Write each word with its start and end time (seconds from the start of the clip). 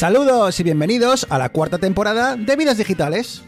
Saludos 0.00 0.58
y 0.58 0.62
bienvenidos 0.62 1.26
a 1.28 1.36
la 1.36 1.50
cuarta 1.50 1.76
temporada 1.76 2.34
de 2.34 2.56
Vidas 2.56 2.78
Digitales. 2.78 3.42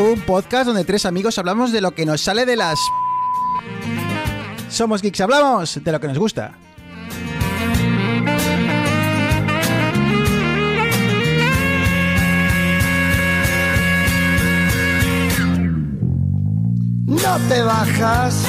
Un 0.00 0.18
podcast 0.22 0.68
donde 0.68 0.84
tres 0.84 1.04
amigos 1.04 1.36
hablamos 1.38 1.70
de 1.70 1.82
lo 1.82 1.90
que 1.90 2.06
nos 2.06 2.22
sale 2.22 2.46
de 2.46 2.56
las... 2.56 2.78
Somos 4.70 5.02
geeks, 5.02 5.20
hablamos 5.20 5.84
de 5.84 5.92
lo 5.92 6.00
que 6.00 6.08
nos 6.08 6.18
gusta. 6.18 6.56
No 17.04 17.38
te 17.50 17.62
bajas 17.62 18.46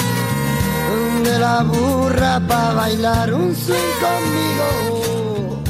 de 1.23 1.39
la 1.39 1.63
burra 1.63 2.39
para 2.47 2.73
bailar 2.73 3.33
un 3.33 3.55
swing 3.55 3.75
conmigo. 3.99 5.63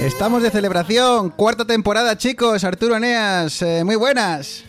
Estamos 0.00 0.42
de 0.42 0.50
celebración, 0.50 1.30
cuarta 1.30 1.64
temporada, 1.64 2.16
chicos. 2.16 2.64
Arturo 2.64 2.96
Eneas, 2.96 3.62
eh, 3.62 3.84
muy 3.84 3.94
buenas. 3.96 4.64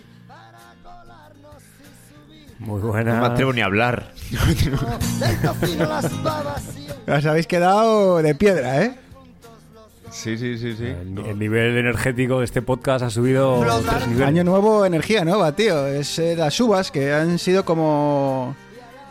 Muy 2.59 2.81
No 2.81 2.93
me 2.93 3.25
atrevo 3.25 3.53
ni 3.53 3.61
a 3.61 3.65
hablar. 3.65 4.11
Os 7.07 7.25
habéis 7.25 7.47
quedado 7.47 8.21
de 8.21 8.35
piedra, 8.35 8.83
¿eh? 8.83 8.99
Sí, 10.11 10.37
sí, 10.37 10.57
sí, 10.57 10.75
sí. 10.75 10.85
El, 10.85 11.17
el 11.25 11.39
nivel 11.39 11.77
energético 11.77 12.39
de 12.39 12.45
este 12.45 12.61
podcast 12.61 13.03
ha 13.05 13.09
subido 13.09 13.59
tres 13.87 14.07
niveles. 14.07 14.27
Año 14.27 14.43
nuevo, 14.43 14.85
energía 14.85 15.23
nueva, 15.25 15.55
tío. 15.55 15.87
Es 15.87 16.17
eh, 16.19 16.35
las 16.35 16.59
uvas 16.59 16.91
que 16.91 17.13
han 17.13 17.37
sido 17.39 17.63
como 17.65 18.55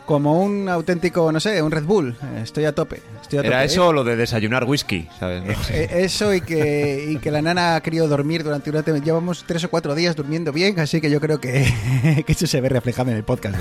como 0.05 0.41
un 0.41 0.67
auténtico, 0.67 1.31
no 1.31 1.39
sé, 1.39 1.61
un 1.61 1.69
Red 1.69 1.83
Bull. 1.83 2.15
Eh, 2.19 2.39
Estoy 2.41 2.65
a 2.65 2.73
tope. 2.73 2.99
Estoy 3.21 3.37
a 3.37 3.41
Era 3.43 3.57
tope. 3.59 3.65
eso 3.65 3.87
o 3.89 3.93
lo 3.93 4.03
de 4.03 4.15
desayunar 4.15 4.63
whisky, 4.63 5.07
¿sabes? 5.19 5.43
No 5.45 5.53
sé. 5.63 5.83
Eh, 5.83 5.89
eso 6.03 6.33
y 6.33 6.41
que, 6.41 7.05
y 7.11 7.17
que 7.17 7.29
la 7.29 7.43
nana 7.43 7.75
ha 7.75 7.81
querido 7.81 8.07
dormir 8.07 8.43
durante 8.43 8.71
una... 8.71 8.83
tem- 8.83 9.03
Llevamos 9.03 9.43
tres 9.45 9.63
o 9.65 9.69
cuatro 9.69 9.93
días 9.93 10.15
durmiendo 10.15 10.51
bien, 10.51 10.79
así 10.79 10.99
que 10.99 11.11
yo 11.11 11.19
creo 11.21 11.39
que, 11.39 12.23
que 12.25 12.31
eso 12.31 12.47
se 12.47 12.59
ve 12.59 12.69
reflejado 12.69 13.11
en 13.11 13.17
el 13.17 13.23
podcast. 13.23 13.55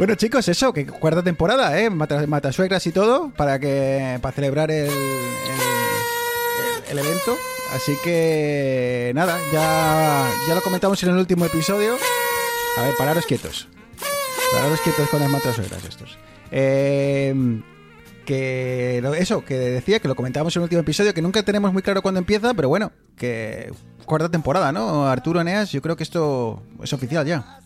Bueno 0.00 0.14
chicos, 0.14 0.48
eso, 0.48 0.72
que 0.72 0.86
cuarta 0.86 1.22
temporada, 1.22 1.78
¿eh? 1.78 1.90
Mata, 1.90 2.26
matasuegras 2.26 2.86
y 2.86 2.90
todo, 2.90 3.28
para 3.36 3.58
que 3.58 4.18
para 4.22 4.34
celebrar 4.34 4.70
el, 4.70 4.88
el, 6.90 6.98
evento. 6.98 7.36
Así 7.74 7.92
que 8.02 9.12
nada, 9.14 9.38
ya, 9.52 10.26
ya 10.48 10.54
lo 10.54 10.62
comentamos 10.62 11.02
en 11.02 11.10
el 11.10 11.18
último 11.18 11.44
episodio. 11.44 11.98
A 12.78 12.82
ver, 12.82 12.94
pararos 12.96 13.26
quietos. 13.26 13.68
Pararos 14.54 14.80
quietos 14.80 15.06
con 15.10 15.20
las 15.20 15.28
matasuegras 15.28 15.84
estos. 15.84 16.18
Eh, 16.50 17.60
que 18.24 19.02
eso, 19.18 19.44
que 19.44 19.58
decía, 19.58 20.00
que 20.00 20.08
lo 20.08 20.16
comentábamos 20.16 20.56
en 20.56 20.60
el 20.60 20.64
último 20.64 20.80
episodio, 20.80 21.12
que 21.12 21.20
nunca 21.20 21.42
tenemos 21.42 21.74
muy 21.74 21.82
claro 21.82 22.00
cuándo 22.00 22.20
empieza, 22.20 22.54
pero 22.54 22.70
bueno, 22.70 22.90
que 23.18 23.70
cuarta 24.06 24.30
temporada, 24.30 24.72
¿no? 24.72 25.06
Arturo 25.06 25.42
Eneas, 25.42 25.70
yo 25.72 25.82
creo 25.82 25.94
que 25.94 26.04
esto 26.04 26.62
es 26.82 26.90
oficial 26.94 27.26
ya. 27.26 27.60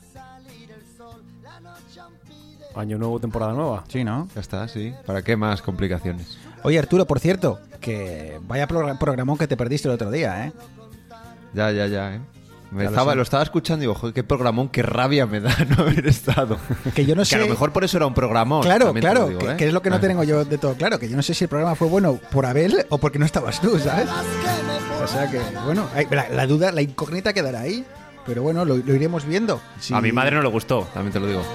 Año 2.76 2.98
nuevo, 2.98 3.20
temporada 3.20 3.52
nueva. 3.52 3.84
Sí, 3.88 4.02
¿no? 4.04 4.28
Ya 4.34 4.40
está, 4.40 4.66
sí. 4.68 4.92
¿Para 5.06 5.22
qué 5.22 5.36
más 5.36 5.62
complicaciones? 5.62 6.38
Oye, 6.62 6.78
Arturo, 6.78 7.06
por 7.06 7.20
cierto, 7.20 7.60
que 7.80 8.38
vaya 8.48 8.66
progr- 8.66 8.98
programón 8.98 9.38
que 9.38 9.46
te 9.46 9.56
perdiste 9.56 9.88
el 9.88 9.94
otro 9.94 10.10
día, 10.10 10.46
¿eh? 10.46 10.52
Ya, 11.52 11.70
ya, 11.70 11.86
ya, 11.86 12.14
¿eh? 12.16 12.20
Me 12.72 12.78
Ya 12.82 12.84
lo 12.84 12.90
estaba, 12.90 13.12
sé. 13.12 13.16
lo, 13.16 13.22
estaba 13.22 13.42
escuchando 13.44 13.84
y 13.84 13.86
digo, 13.86 13.94
joder, 13.94 14.12
qué 14.14 14.24
programón, 14.24 14.68
qué 14.68 14.82
rabia 14.82 15.26
me 15.26 15.40
da 15.40 15.54
no 15.76 15.84
haber 15.84 16.06
estado. 16.08 16.56
Que 16.96 17.06
yo 17.06 17.14
no 17.14 17.22
Que 17.22 17.26
sé... 17.26 17.36
a 17.36 17.40
lo 17.40 17.46
mejor 17.46 17.72
por 17.72 17.84
eso 17.84 17.96
era 17.98 18.06
un 18.06 18.14
programón. 18.14 18.62
Claro, 18.62 18.86
también 18.86 19.02
te 19.02 19.08
lo 19.08 19.14
claro, 19.14 19.28
digo, 19.28 19.38
que, 19.40 19.50
¿eh? 19.52 19.56
que 19.56 19.66
es 19.68 19.72
lo 19.72 19.80
que 19.82 19.90
no 19.90 19.96
Ah. 19.96 20.00
tengo 20.00 20.24
yo 20.24 20.44
de 20.44 20.58
todo 20.58 20.74
claro, 20.74 20.98
que 20.98 21.08
yo 21.08 21.16
no 21.16 21.22
sé 21.22 21.34
si 21.34 21.44
el 21.44 21.48
programa 21.48 21.76
fue 21.76 21.86
bueno 21.86 22.18
por 22.32 22.46
Abel 22.46 22.84
o 22.88 22.98
porque 22.98 23.20
no 23.20 23.26
estabas 23.26 23.60
tú, 23.60 23.78
¿sabes? 23.78 24.06
que 24.08 25.04
O 25.04 25.06
sea 25.06 25.30
que, 25.30 25.40
bueno, 25.64 25.86
hay- 25.94 26.06
la, 26.10 26.28
la 26.30 26.46
duda, 26.48 26.72
la 26.72 26.82
incógnita 26.82 27.32
quedará 27.32 27.60
ahí, 27.60 27.84
pero 28.26 28.42
bueno, 28.42 28.64
lo, 28.64 28.76
lo 28.76 28.94
iremos 28.94 29.24
viendo. 29.24 29.60
Si- 29.80 29.94
A 29.94 30.00
mi 30.00 30.12
madre 30.12 30.36
no 30.36 30.42
le 30.42 30.48
gustó, 30.48 30.88
también 30.94 31.12
te 31.12 31.20
lo 31.20 31.26
digo. 31.26 31.42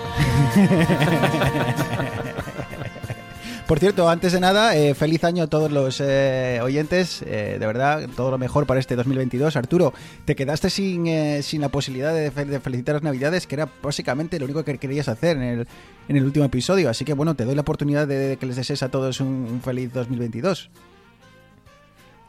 Por 3.68 3.78
cierto, 3.78 4.10
antes 4.10 4.34
de 4.34 4.40
nada, 4.40 4.76
eh, 4.76 4.96
feliz 4.96 5.24
año 5.24 5.44
a 5.44 5.48
todos 5.48 5.72
los 5.72 6.02
eh, 6.04 6.60
oyentes. 6.64 7.22
eh, 7.22 7.58
de 7.60 7.68
verdad, 7.68 8.10
todo 8.16 8.32
lo 8.32 8.40
mejor 8.40 8.66
para 8.66 8.80
este 8.80 8.96
2022. 8.96 9.56
Arturo, 9.56 9.94
te 10.26 10.36
quedaste 10.36 10.72
sin, 10.72 11.06
eh, 11.06 11.44
sin 11.44 11.62
la 11.62 11.70
posibilidad 11.70 12.12
de, 12.12 12.32
fe- 12.32 12.46
de 12.46 12.60
felicitar 12.60 12.96
las 12.96 13.04
Navidades, 13.04 13.46
que 13.46 13.54
era 13.54 13.70
básicamente 13.84 14.40
lo 14.40 14.46
único 14.46 14.64
que 14.66 14.80
querías 14.80 15.08
hacer 15.08 15.38
en 15.38 15.44
el, 15.44 15.68
en 16.08 16.18
el 16.18 16.24
último 16.26 16.46
episodio. 16.46 16.90
Así 16.90 17.06
que 17.06 17.14
bueno, 17.14 17.36
te 17.36 17.46
doy 17.46 17.54
la 17.54 17.62
oportunidad 17.62 18.08
de, 18.08 18.16
de 18.30 18.38
que 18.38 18.48
les 18.48 18.56
desees 18.56 18.82
a 18.82 18.90
todos 18.90 19.20
un, 19.22 19.28
un 19.52 19.62
feliz 19.62 19.94
2022. 19.94 20.72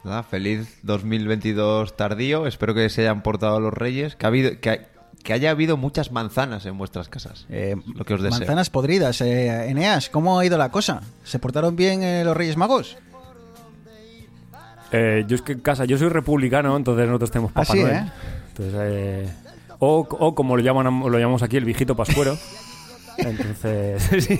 Nada, 0.03 0.23
feliz 0.23 0.79
2022 0.83 1.95
tardío. 1.95 2.47
Espero 2.47 2.73
que 2.73 2.89
se 2.89 3.01
hayan 3.01 3.21
portado 3.21 3.59
los 3.59 3.73
reyes. 3.73 4.15
Que, 4.15 4.25
ha 4.25 4.29
habido, 4.29 4.59
que, 4.59 4.81
que 5.23 5.33
haya 5.33 5.51
habido 5.51 5.77
muchas 5.77 6.11
manzanas 6.11 6.65
en 6.65 6.77
vuestras 6.77 7.07
casas. 7.07 7.45
Eh, 7.49 7.75
Lo 7.95 8.03
que 8.03 8.15
os 8.15 8.21
deseo. 8.21 8.39
manzanas 8.39 8.69
podridas. 8.71 9.21
Eh, 9.21 9.69
Eneas, 9.69 10.09
¿cómo 10.09 10.39
ha 10.39 10.45
ido 10.45 10.57
la 10.57 10.69
cosa? 10.69 11.01
¿Se 11.23 11.37
portaron 11.37 11.75
bien 11.75 12.01
eh, 12.03 12.23
los 12.23 12.35
Reyes 12.35 12.57
Magos? 12.57 12.97
Eh, 14.91 15.23
yo 15.27 15.35
es 15.35 15.41
que 15.41 15.53
en 15.53 15.59
casa, 15.61 15.85
yo 15.85 15.97
soy 15.97 16.09
republicano, 16.09 16.75
entonces 16.75 17.05
nosotros 17.07 17.31
tenemos 17.31 17.51
Papá 17.53 17.61
Ah, 17.69 17.73
sí, 17.73 17.79
Noel. 17.81 17.95
¿eh? 17.95 18.11
Entonces, 18.49 18.75
eh, 18.81 19.29
o, 19.79 19.99
o 20.09 20.35
como 20.35 20.57
lo 20.57 20.63
llaman 20.63 20.85
lo 20.99 21.17
llamamos 21.17 21.43
aquí 21.43 21.55
el 21.57 21.63
viejito 21.65 21.95
pascuero. 21.95 22.37
Entonces, 23.17 24.03
sí. 24.25 24.39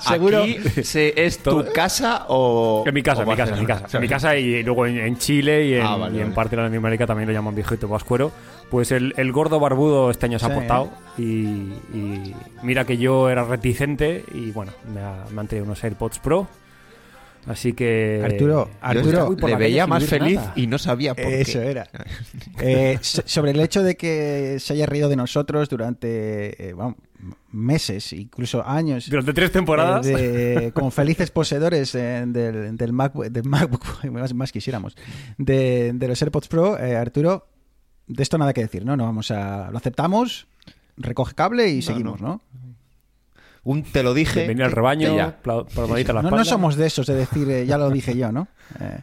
Seguro- 0.00 0.42
¿Aquí 0.42 0.58
se- 0.82 1.12
es 1.24 1.38
tu 1.42 1.64
casa 1.72 2.26
o.? 2.28 2.84
En 2.86 2.94
mi 2.94 3.02
casa, 3.02 3.22
en 3.22 3.28
mi 3.28 3.36
casa, 3.36 3.54
en 3.54 3.60
mi 3.60 3.66
casa. 3.66 3.88
En 3.96 4.00
mi 4.02 4.08
casa 4.08 4.36
y 4.36 4.62
luego 4.62 4.86
en, 4.86 4.98
en 4.98 5.16
Chile 5.18 5.66
y 5.66 5.74
en, 5.74 5.82
Ah, 5.82 5.96
vale, 5.96 6.16
y 6.16 6.20
en 6.20 6.24
vale. 6.24 6.34
parte 6.34 6.56
de 6.56 6.62
Latinoamérica 6.62 7.06
también 7.06 7.26
lo 7.28 7.32
llaman 7.34 7.54
viejito 7.54 7.88
pascuero. 7.88 8.32
Pues 8.70 8.90
el, 8.92 9.12
el 9.16 9.32
gordo 9.32 9.60
barbudo 9.60 10.10
este 10.10 10.26
año 10.26 10.38
se 10.38 10.46
Sí, 10.46 10.50
ha 10.52 10.54
portado 10.54 10.90
y, 11.18 11.22
y 11.22 12.34
mira 12.62 12.84
que 12.86 12.96
yo 12.96 13.28
era 13.28 13.44
reticente 13.44 14.24
y 14.32 14.50
bueno, 14.50 14.72
me, 14.94 15.00
ha, 15.00 15.24
me 15.30 15.40
han 15.40 15.46
traído 15.48 15.66
unos 15.66 15.82
AirPods 15.84 16.18
Pro. 16.20 16.48
Así 17.46 17.72
que... 17.72 18.20
Arturo, 18.24 18.70
Arturo, 18.80 19.34
le 19.48 19.56
veía 19.56 19.86
más 19.86 20.04
feliz 20.04 20.36
nada. 20.36 20.52
y 20.54 20.66
no 20.68 20.78
sabía 20.78 21.14
por 21.14 21.24
Eso 21.26 21.58
qué. 21.60 21.70
era. 21.70 21.88
Eh, 22.60 22.98
so- 23.00 23.22
sobre 23.26 23.50
el 23.50 23.60
hecho 23.60 23.82
de 23.82 23.96
que 23.96 24.58
se 24.60 24.74
haya 24.74 24.86
reído 24.86 25.08
de 25.08 25.16
nosotros 25.16 25.68
durante 25.68 26.70
eh, 26.70 26.74
meses, 27.50 28.12
incluso 28.12 28.64
años. 28.66 29.08
Durante 29.10 29.32
tres 29.32 29.50
temporadas. 29.50 30.06
eh, 30.06 30.12
de- 30.16 30.72
como 30.72 30.90
felices 30.92 31.30
poseedores 31.32 31.94
eh, 31.94 32.24
del, 32.26 32.76
del 32.76 32.92
MacBook, 32.92 33.26
del 33.26 33.44
MacBook 33.48 33.84
más, 34.10 34.32
más 34.34 34.52
quisiéramos, 34.52 34.96
de, 35.38 35.92
de 35.94 36.08
los 36.08 36.22
AirPods 36.22 36.48
Pro, 36.48 36.78
eh, 36.78 36.96
Arturo, 36.96 37.48
de 38.06 38.22
esto 38.22 38.38
nada 38.38 38.52
que 38.52 38.62
decir, 38.62 38.84
¿no? 38.84 38.96
No 38.96 39.04
vamos 39.04 39.30
a. 39.30 39.70
Lo 39.70 39.78
aceptamos, 39.78 40.46
recoge 40.96 41.34
cable 41.34 41.68
y 41.70 41.82
seguimos, 41.82 42.20
¿no? 42.20 42.40
Un 43.64 43.82
te 43.84 44.02
lo 44.02 44.12
dije. 44.14 44.46
Venir 44.46 44.64
al 44.64 44.72
rebaño, 44.72 45.10
que 45.10 45.16
ya. 45.16 45.36
pla- 45.40 45.64
la 45.76 46.22
No, 46.22 46.30
no 46.30 46.44
somos 46.44 46.76
de 46.76 46.86
esos 46.86 47.06
de 47.06 47.14
decir, 47.14 47.48
eh, 47.50 47.64
ya 47.66 47.78
lo 47.78 47.90
dije 47.90 48.16
yo, 48.16 48.32
¿no? 48.32 48.48
Eh, 48.80 49.00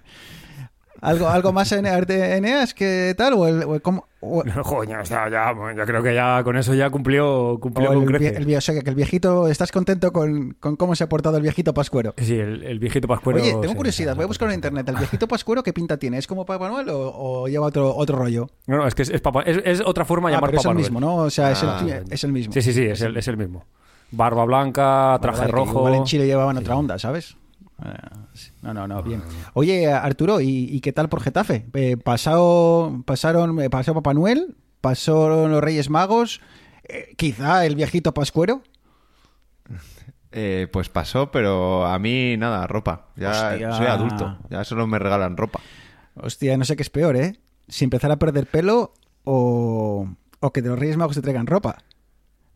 ¿Algo, 1.02 1.30
¿Algo 1.30 1.54
más 1.54 1.72
en 1.72 1.86
Eneas 1.86 2.74
que 2.74 3.16
tal? 3.18 3.32
¿O 3.36 3.48
el, 3.48 3.64
o 3.64 3.76
el- 3.76 3.82
cómo- 3.82 4.10
o- 4.20 4.44
Joder, 4.64 4.90
ya, 5.06 5.30
ya, 5.30 5.54
yo 5.78 5.86
creo 5.86 6.04
que 6.04 6.14
ya 6.14 6.44
con 6.44 6.58
eso 6.58 6.74
ya 6.74 6.90
cumplió, 6.90 7.58
cumplió 7.62 7.94
con 7.94 8.16
el, 8.16 8.26
el 8.26 8.58
o 8.58 8.60
sea, 8.60 8.82
que 8.84 8.90
el 8.90 8.96
viejito, 8.96 9.48
¿estás 9.48 9.72
contento 9.72 10.12
con, 10.12 10.58
con 10.60 10.76
cómo 10.76 10.94
se 10.96 11.06
ha 11.06 11.08
portado 11.08 11.38
el 11.38 11.44
viejito 11.44 11.74
Pascuero? 11.74 12.14
Sí, 12.18 12.38
el, 12.38 12.64
el 12.64 12.80
viejito 12.80 13.08
pascuero. 13.08 13.40
Oye, 13.42 13.52
tengo 13.52 13.70
sí, 13.70 13.76
curiosidad, 13.76 14.14
voy 14.18 14.26
a 14.26 14.28
buscar 14.28 14.50
en 14.50 14.56
internet. 14.56 14.90
¿El 14.90 14.98
viejito 14.98 15.26
Pascuero 15.26 15.64
qué 15.64 15.72
pinta 15.72 15.96
tiene? 15.96 16.18
¿Es 16.18 16.28
como 16.28 16.46
Papá 16.46 16.68
Noel 16.68 16.90
o, 16.90 17.14
o 17.44 17.48
lleva 17.48 17.68
otro, 17.68 17.96
otro 17.96 18.18
rollo? 18.18 18.50
No, 18.68 18.76
no, 18.76 18.86
es 18.86 18.94
que 18.94 19.04
es, 19.04 19.10
es 19.10 19.22
es- 19.46 19.62
es 19.64 19.82
otra 19.86 20.04
forma 20.04 20.28
de 20.28 20.36
Ah, 20.36 20.38
llamar 20.40 20.50
pero 20.50 20.60
es 20.60 20.64
Papá 20.66 20.72
el 20.72 20.76
Noel. 20.76 20.84
mismo, 20.86 21.00
¿no? 21.00 21.16
O 21.16 21.30
sea, 21.30 21.52
es, 21.52 21.64
Ah, 21.64 21.80
el, 21.88 22.12
es 22.12 22.24
el 22.26 22.34
mismo. 22.34 22.52
Sí, 22.52 22.62
sí, 22.62 22.74
sí, 22.74 22.84
es 22.84 23.00
el, 23.00 23.16
es 23.16 23.26
el 23.30 23.38
mismo. 23.38 23.64
Barba 24.12 24.46
blanca, 24.46 25.18
traje 25.22 25.40
vale, 25.42 25.52
rojo. 25.52 25.80
Igual 25.80 25.96
en 25.96 26.04
Chile 26.06 26.26
llevaban 26.26 26.58
otra 26.58 26.76
onda, 26.76 26.98
¿sabes? 26.98 27.36
Eh, 27.86 27.90
no, 28.62 28.74
no, 28.74 28.88
no, 28.88 29.02
bien. 29.04 29.22
Oye, 29.54 29.92
Arturo, 29.92 30.42
¿y, 30.42 30.48
y 30.72 30.82
qué 30.82 30.92
tal 30.92 31.10
por 31.10 31.22
Getafe? 31.22 31.66
Eh, 31.74 31.96
pasado, 31.98 33.02
pasaron, 33.06 33.62
eh, 33.62 33.70
pasó 33.70 33.94
Papá 33.94 34.14
Noel, 34.14 34.56
pasaron 34.82 35.52
los 35.52 35.62
Reyes 35.64 35.90
Magos, 35.90 36.42
eh, 36.84 37.14
quizá 37.18 37.66
el 37.66 37.76
viejito 37.76 38.14
Pascuero. 38.14 38.62
Eh, 40.32 40.68
pues 40.72 40.90
pasó, 40.90 41.32
pero 41.32 41.88
a 41.88 41.98
mí 41.98 42.38
nada, 42.38 42.68
ropa. 42.68 43.08
Ya 43.16 43.32
Hostia. 43.32 43.72
soy 43.74 43.88
adulto. 43.88 44.38
Ya 44.52 44.64
solo 44.64 44.86
me 44.86 45.00
regalan 45.00 45.36
ropa. 45.36 45.60
Hostia, 46.14 46.56
no 46.56 46.66
sé 46.66 46.76
qué 46.76 46.84
es 46.84 46.92
peor, 46.92 47.16
¿eh? 47.16 47.40
Si 47.68 47.84
empezar 47.84 48.12
a 48.12 48.18
perder 48.20 48.46
pelo 48.46 48.94
o, 49.24 50.08
o 50.40 50.54
que 50.54 50.62
de 50.62 50.70
los 50.70 50.78
Reyes 50.78 50.98
Magos 50.98 51.16
te 51.16 51.24
traigan 51.24 51.48
ropa. 51.48 51.78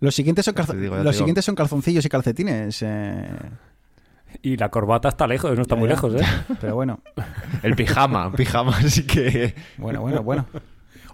Los 0.03 0.15
siguientes 0.15 0.43
son, 0.43 0.53
calzo- 0.53 0.73
digo, 0.77 0.97
los 0.97 1.15
siguientes 1.15 1.45
son 1.45 1.55
calzoncillos 1.55 2.03
y 2.05 2.09
calcetines. 2.09 2.81
eh, 2.85 3.25
Y 4.41 4.57
la 4.57 4.69
corbata 4.69 5.07
está 5.07 5.27
lejos, 5.27 5.55
no 5.55 5.61
está 5.61 5.75
ya, 5.75 5.79
muy 5.79 5.87
ya. 5.87 5.95
lejos, 5.95 6.15
¿eh? 6.15 6.25
Pero 6.59 6.75
bueno, 6.75 6.99
El 7.61 7.75
pijama, 7.75 8.31
pijama, 8.35 8.75
así 8.77 9.03
que. 9.07 9.55
bueno, 9.77 10.01
bueno, 10.01 10.21
bueno. 10.21 10.45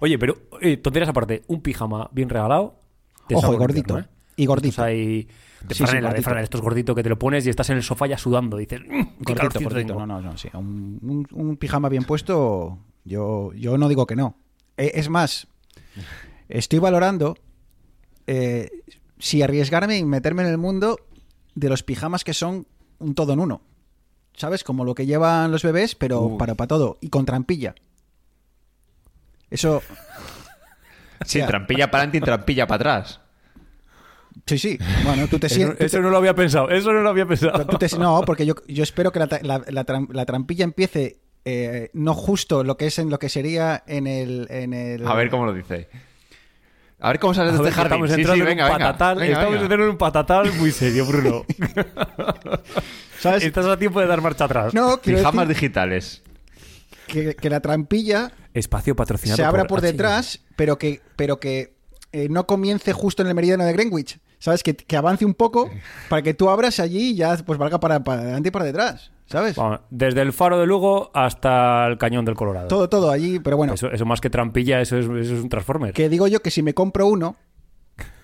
Oye, 0.00 0.18
pero 0.18 0.38
eh, 0.60 0.76
tonterías 0.78 1.08
aparte, 1.10 1.42
un 1.46 1.60
pijama 1.60 2.08
bien 2.12 2.28
regalado. 2.30 2.80
te 3.28 3.36
Ojo, 3.36 3.52
y 3.52 3.56
gordito. 3.58 3.80
infierno, 3.98 4.00
¿eh? 4.00 4.32
Y 4.36 4.46
gordito. 4.46 4.82
Hay 4.82 5.24
de 5.24 5.28
Sí, 5.68 5.74
sí, 5.74 5.84
franela, 5.84 6.08
de 6.08 6.12
gordito. 6.14 6.22
franela, 6.24 6.42
estos 6.44 6.60
gorditos 6.62 6.96
que 6.96 7.02
te 7.02 7.10
lo 7.10 7.18
pones 7.18 7.46
y 7.46 7.50
estás 7.50 7.68
en 7.70 7.76
el 7.76 7.82
sofá 7.84 8.06
ya 8.08 8.16
sudando. 8.18 8.56
Dices, 8.56 8.80
"Mm, 8.80 9.02
qué 9.24 9.34
Gordito, 9.34 9.60
gordito. 9.60 9.68
tengo". 9.74 10.00
No, 10.00 10.06
no, 10.06 10.20
no, 10.22 10.36
sí. 10.36 10.48
Un, 10.54 10.98
un- 11.02 11.28
un 11.48 11.56
pijama 11.58 11.88
bien 11.90 12.02
puesto, 12.04 12.78
yo, 13.04 13.52
yo 13.52 13.76
no 13.78 13.88
digo 13.88 14.06
que 14.06 14.16
no. 14.16 14.36
Eh, 14.78 14.92
Es 14.94 15.08
más, 15.10 15.46
estoy 16.48 16.78
valorando 16.80 17.36
eh, 18.32 18.70
si 19.18 19.42
arriesgarme 19.42 19.98
y 19.98 20.04
meterme 20.04 20.42
en 20.42 20.48
el 20.50 20.58
mundo 20.58 20.98
de 21.54 21.68
los 21.68 21.82
pijamas 21.82 22.22
que 22.24 22.32
son 22.34 22.66
un 22.98 23.14
todo 23.14 23.32
en 23.32 23.40
uno. 23.40 23.60
¿Sabes? 24.34 24.62
Como 24.64 24.84
lo 24.84 24.94
que 24.94 25.04
llevan 25.06 25.50
los 25.50 25.62
bebés, 25.64 25.94
pero 25.96 26.20
Uy. 26.22 26.38
para, 26.38 26.54
para 26.54 26.68
todo. 26.68 26.96
Y 27.00 27.08
con 27.08 27.26
trampilla. 27.26 27.74
Eso, 29.50 29.82
Sí, 31.26 31.42
trampilla 31.46 31.90
para 31.90 32.02
adelante 32.04 32.18
y 32.18 32.20
trampilla 32.20 32.66
para 32.66 32.76
atrás. 32.76 33.20
sí, 34.46 34.58
sí. 34.58 34.78
Bueno, 35.04 35.26
tú 35.28 35.38
te 35.38 35.48
sientes... 35.48 35.80
eso 35.80 36.00
no 36.00 36.08
lo 36.10 36.16
había 36.16 36.34
pensado, 36.34 36.70
eso 36.70 36.92
no 36.92 37.00
lo 37.00 37.10
había 37.10 37.26
pensado. 37.26 37.66
Tú 37.66 37.76
te- 37.78 37.98
no, 37.98 38.22
porque 38.24 38.46
yo, 38.46 38.54
yo 38.68 38.82
espero 38.82 39.12
que 39.12 39.18
la, 39.18 39.64
la 39.68 40.24
trampilla 40.24 40.64
empiece 40.64 41.20
eh, 41.44 41.90
no 41.94 42.14
justo 42.14 42.64
lo 42.64 42.76
que 42.76 42.86
es 42.86 42.98
en 42.98 43.10
lo 43.10 43.18
que 43.18 43.28
sería 43.28 43.82
en 43.86 44.06
el, 44.06 44.46
en 44.50 44.72
el 44.72 45.06
A 45.06 45.14
ver 45.14 45.30
cómo 45.30 45.44
lo 45.46 45.52
dice. 45.52 45.88
A 47.00 47.08
ver 47.08 47.18
cómo 47.18 47.32
sales 47.34 47.52
de 47.52 47.58
este 47.58 47.70
jardín. 47.72 47.92
estamos 48.04 48.10
entrando 48.10 48.34
sí, 48.34 48.40
en 48.40 48.46
venga, 48.46 48.64
un 48.66 48.72
venga. 48.72 48.86
patatal, 48.86 49.18
Venga, 49.18 49.32
estamos 49.32 49.52
venga. 49.52 49.62
entrando 49.62 49.84
en 49.84 49.90
un 49.90 49.98
patatal 49.98 50.52
muy 50.54 50.70
serio, 50.70 51.06
Bruno. 51.06 51.44
¿sabes? 53.18 53.42
Estás 53.44 53.66
a 53.66 53.76
tiempo 53.78 54.00
de 54.00 54.06
dar 54.06 54.20
marcha 54.20 54.44
atrás. 54.44 54.74
No, 54.74 54.98
Pijamas 55.00 55.48
digitales. 55.48 56.22
que, 57.06 57.34
que 57.34 57.50
la 57.50 57.60
trampilla 57.60 58.32
Espacio 58.54 58.94
patrocinado 58.96 59.36
se 59.36 59.44
abra 59.44 59.64
por 59.64 59.80
detrás, 59.80 60.40
pero 60.56 60.76
que, 60.78 61.00
pero 61.16 61.38
que 61.40 61.74
eh, 62.12 62.28
no 62.28 62.46
comience 62.46 62.92
justo 62.92 63.22
en 63.22 63.28
el 63.28 63.34
meridiano 63.34 63.64
de 63.64 63.72
Greenwich. 63.72 64.18
¿Sabes? 64.38 64.62
Que, 64.62 64.74
que 64.74 64.96
avance 64.96 65.24
un 65.26 65.34
poco 65.34 65.70
para 66.08 66.22
que 66.22 66.32
tú 66.32 66.48
abras 66.48 66.80
allí 66.80 67.10
y 67.10 67.14
ya 67.14 67.36
pues 67.44 67.58
valga 67.58 67.78
para, 67.78 68.02
para 68.02 68.22
adelante 68.22 68.48
y 68.48 68.50
para 68.50 68.64
detrás. 68.64 69.10
¿Sabes? 69.30 69.54
Vamos, 69.56 69.80
desde 69.90 70.22
el 70.22 70.32
faro 70.32 70.58
de 70.58 70.66
Lugo 70.66 71.10
hasta 71.14 71.86
el 71.86 71.98
cañón 71.98 72.24
del 72.24 72.34
Colorado. 72.34 72.66
Todo, 72.68 72.88
todo 72.88 73.10
allí, 73.10 73.38
pero 73.38 73.56
bueno. 73.56 73.74
Eso, 73.74 73.90
eso 73.90 74.04
más 74.04 74.20
que 74.20 74.28
trampilla, 74.28 74.80
eso 74.80 74.98
es, 74.98 75.04
eso 75.06 75.34
es 75.36 75.42
un 75.42 75.48
Transformer. 75.48 75.92
Que 75.94 76.08
digo 76.08 76.26
yo 76.26 76.40
que 76.40 76.50
si 76.50 76.62
me 76.62 76.74
compro 76.74 77.06
uno, 77.06 77.36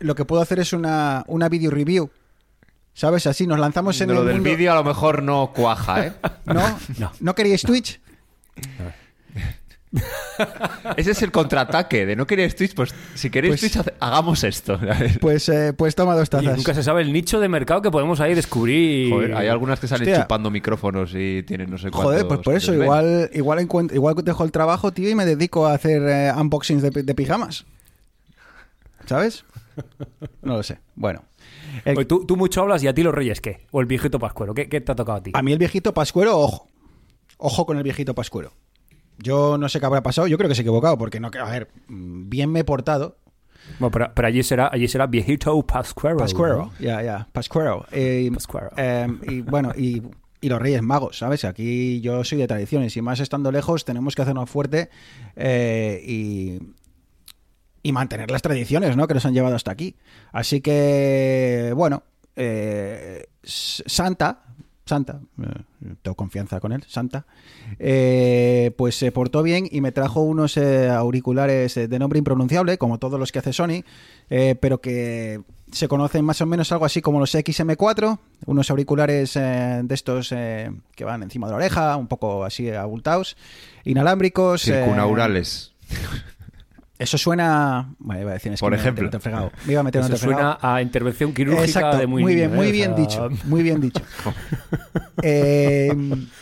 lo 0.00 0.14
que 0.16 0.24
puedo 0.24 0.42
hacer 0.42 0.58
es 0.58 0.72
una, 0.72 1.22
una 1.28 1.48
video 1.48 1.70
review. 1.70 2.10
¿Sabes? 2.92 3.26
Así 3.26 3.46
nos 3.46 3.58
lanzamos 3.60 4.00
en 4.00 4.08
De 4.08 4.14
lo 4.14 4.20
el 4.22 4.26
del 4.26 4.36
mundo- 4.36 4.50
vídeo 4.50 4.72
a 4.72 4.74
lo 4.74 4.82
mejor 4.82 5.22
no 5.22 5.52
cuaja, 5.54 6.06
¿eh? 6.06 6.12
¿No? 6.46 6.62
No. 6.98 7.12
¿No 7.20 7.34
queríais 7.34 7.62
Twitch? 7.62 8.00
Ese 10.96 11.10
es 11.12 11.22
el 11.22 11.32
contraataque 11.32 12.04
de 12.06 12.14
no 12.16 12.26
queréis 12.26 12.54
Twitch, 12.56 12.74
pues 12.74 12.94
si 13.14 13.30
queréis 13.30 13.60
Pues- 13.60 13.72
Twitch, 13.72 13.86
hagamos 14.00 14.44
esto. 14.44 14.78
Pues, 15.20 15.48
eh, 15.48 15.72
pues 15.72 15.94
toma 15.94 16.14
dos 16.14 16.28
tazas. 16.30 16.56
nunca 16.56 16.74
se 16.74 16.82
sabe 16.82 17.02
el 17.02 17.12
nicho 17.12 17.40
de 17.40 17.48
mercado 17.48 17.82
que 17.82 17.90
podemos 17.90 18.20
ahí 18.20 18.34
descubrir. 18.34 19.10
Joder, 19.12 19.34
hay 19.34 19.48
algunas 19.48 19.80
que 19.80 19.88
salen 19.88 20.08
Hostia. 20.08 20.22
chupando 20.24 20.50
micrófonos 20.50 21.12
y 21.14 21.42
tienen 21.44 21.70
no 21.70 21.78
sé 21.78 21.90
cuántos. 21.90 22.04
Joder, 22.12 22.28
pues 22.28 22.40
por 22.40 22.54
eso, 22.54 22.74
igual, 22.74 23.30
igual, 23.32 23.66
igual 23.92 24.14
dejo 24.24 24.44
el 24.44 24.52
trabajo, 24.52 24.92
tío, 24.92 25.08
y 25.08 25.14
me 25.14 25.24
dedico 25.24 25.66
a 25.66 25.74
hacer 25.74 26.02
eh, 26.06 26.32
unboxings 26.36 26.82
de, 26.82 26.92
pi- 26.92 27.02
de 27.02 27.14
pijamas. 27.14 27.64
¿Sabes? 29.06 29.44
No 30.42 30.56
lo 30.56 30.62
sé. 30.62 30.78
Bueno. 30.94 31.22
El- 31.84 31.96
Oye, 31.98 32.06
tú, 32.06 32.24
tú 32.26 32.36
mucho 32.36 32.62
hablas 32.62 32.82
y 32.82 32.88
a 32.88 32.94
ti 32.94 33.02
los 33.02 33.14
reyes, 33.14 33.40
¿qué? 33.40 33.66
O 33.70 33.80
el 33.80 33.86
viejito 33.86 34.18
pascuero, 34.18 34.54
¿qué, 34.54 34.68
qué 34.68 34.80
te 34.80 34.92
ha 34.92 34.94
tocado 34.94 35.18
a 35.18 35.22
ti? 35.22 35.30
a 35.34 35.42
mí 35.42 35.52
el 35.52 35.58
viejito 35.58 35.92
pascuero, 35.94 36.38
ojo. 36.38 36.68
Ojo 37.38 37.66
con 37.66 37.76
el 37.76 37.82
viejito 37.82 38.14
pascuero. 38.14 38.52
Yo 39.18 39.56
no 39.58 39.68
sé 39.68 39.80
qué 39.80 39.86
habrá 39.86 40.02
pasado, 40.02 40.26
yo 40.26 40.36
creo 40.38 40.48
que 40.48 40.54
se 40.54 40.60
ha 40.60 40.64
equivocado, 40.64 40.98
porque 40.98 41.20
no, 41.20 41.30
a 41.40 41.50
ver, 41.50 41.68
bien 41.88 42.50
me 42.50 42.60
he 42.60 42.64
portado. 42.64 43.18
Bueno, 43.78 43.90
pero, 43.90 44.12
pero 44.14 44.28
allí 44.28 44.42
será, 44.42 44.68
allí 44.72 44.86
será 44.86 45.06
viejito 45.06 45.60
pascuero. 45.66 46.18
Pascuero, 46.18 46.56
¿no? 46.56 46.72
ya, 46.78 47.02
ya, 47.02 47.28
Pascuero. 47.32 47.84
Eh, 47.90 48.30
Pascuero. 48.32 48.70
eh, 48.76 49.08
y 49.28 49.40
bueno, 49.40 49.72
y, 49.76 50.02
y 50.40 50.48
los 50.48 50.60
Reyes 50.62 50.82
Magos, 50.82 51.18
¿sabes? 51.18 51.44
Aquí 51.44 52.00
yo 52.00 52.22
soy 52.22 52.38
de 52.38 52.46
tradiciones 52.46 52.96
y 52.96 53.02
más 53.02 53.18
estando 53.20 53.50
lejos 53.50 53.84
tenemos 53.84 54.14
que 54.14 54.22
hacernos 54.22 54.48
fuerte 54.48 54.90
eh, 55.34 56.00
y, 56.06 56.58
y 57.82 57.92
mantener 57.92 58.30
las 58.30 58.42
tradiciones, 58.42 58.96
¿no? 58.96 59.08
Que 59.08 59.14
nos 59.14 59.26
han 59.26 59.34
llevado 59.34 59.56
hasta 59.56 59.72
aquí. 59.72 59.96
Así 60.30 60.60
que, 60.60 61.72
bueno, 61.74 62.04
eh, 62.36 63.26
Santa, 63.42 64.42
Santa, 64.86 65.20
eh, 65.42 65.94
tengo 66.00 66.14
confianza 66.14 66.60
con 66.60 66.72
él, 66.72 66.84
Santa, 66.86 67.26
eh, 67.80 68.70
pues 68.76 68.94
se 68.94 69.10
portó 69.10 69.42
bien 69.42 69.68
y 69.68 69.80
me 69.80 69.90
trajo 69.90 70.20
unos 70.20 70.56
eh, 70.56 70.88
auriculares 70.88 71.74
de 71.74 71.98
nombre 71.98 72.20
impronunciable, 72.20 72.78
como 72.78 72.98
todos 72.98 73.18
los 73.18 73.32
que 73.32 73.40
hace 73.40 73.52
Sony, 73.52 73.82
eh, 74.30 74.54
pero 74.60 74.80
que 74.80 75.40
se 75.72 75.88
conocen 75.88 76.24
más 76.24 76.40
o 76.40 76.46
menos 76.46 76.70
algo 76.70 76.84
así 76.84 77.02
como 77.02 77.18
los 77.18 77.34
XM4, 77.34 78.18
unos 78.46 78.70
auriculares 78.70 79.34
de 79.34 79.86
estos 79.90 80.28
que 80.28 81.04
van 81.04 81.24
encima 81.24 81.48
de 81.48 81.50
la 81.50 81.56
oreja, 81.56 81.96
un 81.96 82.06
poco 82.06 82.44
así 82.44 82.70
abultados, 82.70 83.36
inalámbricos. 83.84 84.62
Circunaurales. 84.62 85.72
Eso 86.98 87.18
suena. 87.18 87.94
Bueno, 87.98 88.22
iba 88.22 88.30
a 88.30 88.34
decir, 88.34 88.52
es 88.52 88.60
que 88.60 88.64
Por 88.64 88.72
me 88.72 88.76
a 88.78 88.80
ejemplo. 88.80 89.08
un 89.12 89.20
fregado. 89.20 89.52
Me 89.66 89.72
iba 89.72 89.80
a 89.80 89.84
meter 89.84 90.00
Eso 90.02 90.16
suena 90.16 90.58
a 90.60 90.80
intervención 90.82 91.32
quirúrgica 91.34 91.64
Exacto, 91.64 91.98
de 91.98 92.06
muy, 92.06 92.22
muy, 92.22 92.34
bien, 92.34 92.50
niño, 92.50 92.56
muy 92.56 92.68
¿eh? 92.68 92.72
bien 92.72 92.94
dicho, 92.94 93.28
muy 93.44 93.62
bien 93.62 93.80
dicho. 93.80 94.02
Eh, 95.22 95.92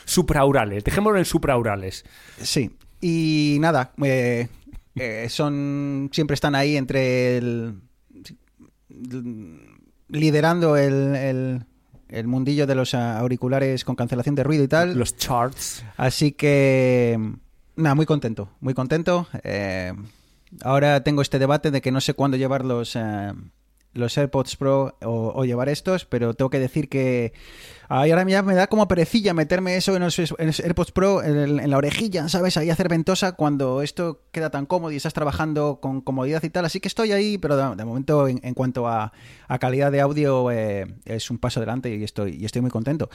Supraurales, 0.05 0.83
dejémoslo 0.85 1.19
en 1.19 1.25
supraurales. 1.25 2.05
sí, 2.41 2.71
y 3.01 3.59
nada, 3.61 3.93
eh, 4.03 4.49
eh, 4.97 5.27
son 5.29 6.09
siempre 6.13 6.35
están 6.35 6.55
ahí 6.55 6.77
entre 6.77 7.37
el 7.39 7.75
liderando 10.09 10.77
el, 10.77 11.15
el, 11.17 11.65
el 12.09 12.27
mundillo 12.27 12.67
de 12.67 12.75
los 12.75 12.95
auriculares 12.95 13.85
con 13.85 13.97
cancelación 13.97 14.35
de 14.35 14.43
ruido 14.45 14.65
y 14.65 14.69
tal. 14.69 14.97
Los 14.99 15.17
charts. 15.17 15.85
Así 15.97 16.33
que, 16.33 17.19
nada, 17.77 17.95
muy 17.95 18.07
contento, 18.07 18.51
muy 18.61 18.75
contento. 18.75 19.27
Eh, 19.43 19.93
ahora 20.63 21.03
tengo 21.03 21.23
este 21.23 21.39
debate 21.39 21.71
de 21.71 21.81
que 21.81 21.91
no 21.91 22.01
sé 22.01 22.15
cuándo 22.15 22.37
llevar 22.37 22.65
los, 22.65 22.97
eh, 22.97 23.33
los 23.95 24.19
AirPods 24.19 24.57
Pro 24.57 24.97
o, 25.03 25.45
llevar 25.45 25.69
estos, 25.69 26.05
pero 26.05 26.35
tengo 26.35 26.51
que 26.51 26.59
decir 26.59 26.89
que 26.89 27.33
ay, 27.89 28.11
ahora 28.11 28.29
ya 28.29 28.43
me 28.43 28.55
da 28.55 28.67
como 28.67 28.89
perecilla 28.89 29.35
meterme 29.35 29.77
eso 29.77 29.95
en 29.97 30.03
los, 30.03 30.19
AirPods 30.19 30.93
Pro 30.93 31.23
en, 31.23 31.71
la 31.71 31.77
orejilla, 31.77 32.29
¿sabes? 32.29 32.57
Ahí 32.57 32.71
hacer 32.71 32.89
ventosa 32.89 33.33
cuando 33.33 33.83
esto 33.83 34.23
queda 34.33 34.51
tan 34.51 34.67
cómodo 34.67 34.91
y 34.91 34.97
estás 34.97 35.15
trabajando 35.15 35.79
con 35.81 36.01
comodidad 36.01 36.43
y 36.43 36.51
tal. 36.51 36.65
Así 36.65 36.81
que 36.81 36.89
estoy 36.89 37.13
ahí, 37.13 37.39
pero 37.39 37.75
de, 37.75 37.85
momento 37.85 38.29
en, 38.29 38.41
en 38.43 38.55
cuanto 38.55 38.89
a, 38.89 39.13
a 39.49 39.59
calidad 39.59 39.93
de 39.93 40.01
audio 40.01 40.51
eh, 40.51 40.87
es 41.05 41.31
un 41.31 41.39
paso 41.39 41.61
adelante 41.61 41.95
y 41.95 42.03
estoy, 42.03 42.37
y 42.41 42.45
estoy 42.45 42.63
muy 42.63 42.71
contento. 42.71 43.09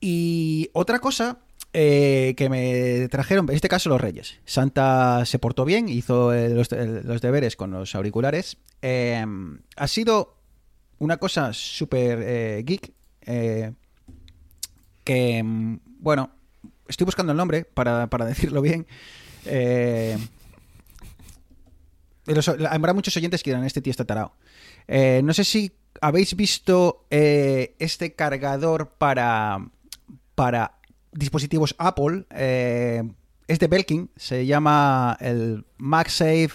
Y 0.00 0.70
otra 0.72 0.98
cosa 0.98 1.38
eh, 1.72 2.34
que 2.36 2.48
me 2.48 3.08
trajeron, 3.08 3.48
en 3.48 3.54
este 3.54 3.68
caso 3.68 3.88
los 3.88 4.00
Reyes. 4.00 4.36
Santa 4.44 5.24
se 5.26 5.38
portó 5.38 5.64
bien, 5.64 5.88
hizo 5.88 6.32
eh, 6.32 6.48
los, 6.50 6.72
eh, 6.72 7.02
los 7.04 7.20
deberes 7.20 7.56
con 7.56 7.70
los 7.70 7.94
auriculares. 7.94 8.56
Eh, 8.82 9.24
ha 9.76 9.86
sido 9.88 10.36
una 10.98 11.18
cosa 11.18 11.52
súper 11.52 12.64
geek 12.64 12.92
que, 15.04 15.42
mm, 15.42 15.78
bueno, 15.98 16.30
estoy 16.88 17.04
buscando 17.04 17.32
el 17.32 17.38
nombre 17.38 17.64
para, 17.64 18.06
para 18.08 18.24
decirlo 18.26 18.62
bien. 18.62 18.86
Los- 22.26 22.48
habrá 22.48 22.92
muchos 22.92 23.16
oyentes 23.16 23.42
que 23.42 23.50
dirán, 23.50 23.64
este 23.64 23.80
tío 23.82 23.90
está 23.92 24.04
tarao. 24.04 24.32
Eh, 24.88 25.20
no 25.22 25.32
sé 25.32 25.44
si 25.44 25.72
habéis 26.00 26.34
visto 26.34 27.06
este 27.10 28.14
cargador 28.14 28.90
para, 28.98 29.68
para 30.34 30.75
dispositivos 31.16 31.74
Apple. 31.78 32.26
eh, 32.30 33.02
es 33.48 33.58
de 33.60 33.68
Belkin, 33.68 34.10
se 34.16 34.44
llama 34.44 35.16
el 35.20 35.64
MagSafe 35.78 36.50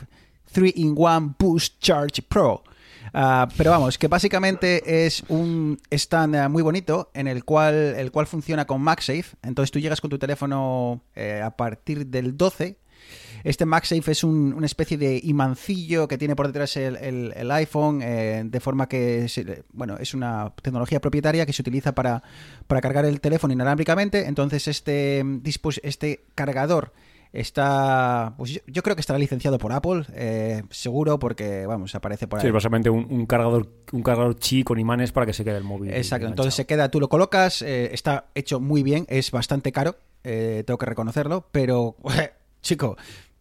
3-in-1 0.53 1.35
Boost 1.39 1.79
Charge 1.79 2.21
Pro. 2.21 2.63
Ah, 3.13 3.47
pero 3.57 3.71
vamos, 3.71 3.97
que 3.97 4.07
básicamente 4.07 5.05
es 5.05 5.23
un 5.27 5.79
stand 5.89 6.35
eh, 6.35 6.47
muy 6.47 6.63
bonito 6.63 7.11
en 7.13 7.27
el 7.27 7.43
cual, 7.43 7.95
el 7.97 8.11
cual 8.11 8.27
funciona 8.27 8.65
con 8.65 8.81
MagSafe. 8.81 9.35
Entonces 9.41 9.71
tú 9.71 9.79
llegas 9.79 10.01
con 10.01 10.09
tu 10.09 10.17
teléfono 10.17 11.03
eh, 11.15 11.41
a 11.43 11.51
partir 11.51 12.07
del 12.07 12.37
12 12.37 12.77
este 13.43 13.65
MagSafe 13.65 14.11
es 14.11 14.23
un- 14.23 14.53
una 14.53 14.65
especie 14.65 14.97
de 14.97 15.19
imancillo 15.23 16.07
que 16.07 16.17
tiene 16.17 16.35
por 16.35 16.47
detrás 16.47 16.75
el, 16.77 16.95
el- 16.97 17.33
el 17.35 17.51
iPhone, 17.51 18.01
eh, 18.03 18.43
de 18.45 18.59
forma 18.59 18.87
que, 18.87 19.27
se- 19.29 19.63
bueno, 19.73 19.97
es 19.99 20.13
una 20.13 20.53
tecnología 20.61 20.99
propietaria 21.01 21.45
que 21.45 21.53
se 21.53 21.61
utiliza 21.61 21.93
para, 21.93 22.21
para 22.67 22.81
cargar 22.81 23.05
el 23.05 23.19
teléfono 23.21 23.53
inalámbricamente. 23.53 24.27
Entonces, 24.27 24.67
este, 24.67 25.23
este 25.83 26.23
cargador 26.35 26.93
está, 27.33 28.33
pues 28.37 28.51
yo, 28.51 28.59
yo 28.67 28.83
creo 28.83 28.95
que 28.95 28.99
estará 29.01 29.17
licenciado 29.19 29.57
por 29.57 29.71
Apple, 29.71 30.03
eh, 30.13 30.63
seguro, 30.69 31.17
porque, 31.19 31.65
vamos, 31.65 31.93
aparece 31.95 32.27
por 32.27 32.39
ahí. 32.39 32.43
Sí, 32.43 32.47
es 32.47 32.53
básicamente 32.53 32.89
un, 32.89 33.07
un 33.09 33.25
cargador 33.25 33.67
un 33.91 34.03
cargador 34.03 34.35
chi 34.37 34.63
con 34.63 34.79
imanes 34.79 35.11
para 35.11 35.25
que 35.25 35.33
se 35.33 35.43
quede 35.43 35.57
el 35.57 35.63
móvil. 35.63 35.93
Exacto, 35.93 36.27
entonces 36.27 36.53
se 36.53 36.65
queda, 36.65 36.89
tú 36.89 36.99
lo 36.99 37.09
colocas, 37.09 37.61
eh, 37.61 37.93
está 37.93 38.25
hecho 38.35 38.59
muy 38.59 38.83
bien, 38.83 39.05
es 39.09 39.31
bastante 39.31 39.71
caro, 39.71 39.95
eh, 40.23 40.63
tengo 40.65 40.77
que 40.77 40.85
reconocerlo, 40.85 41.45
pero, 41.51 41.95
chico, 42.61 42.97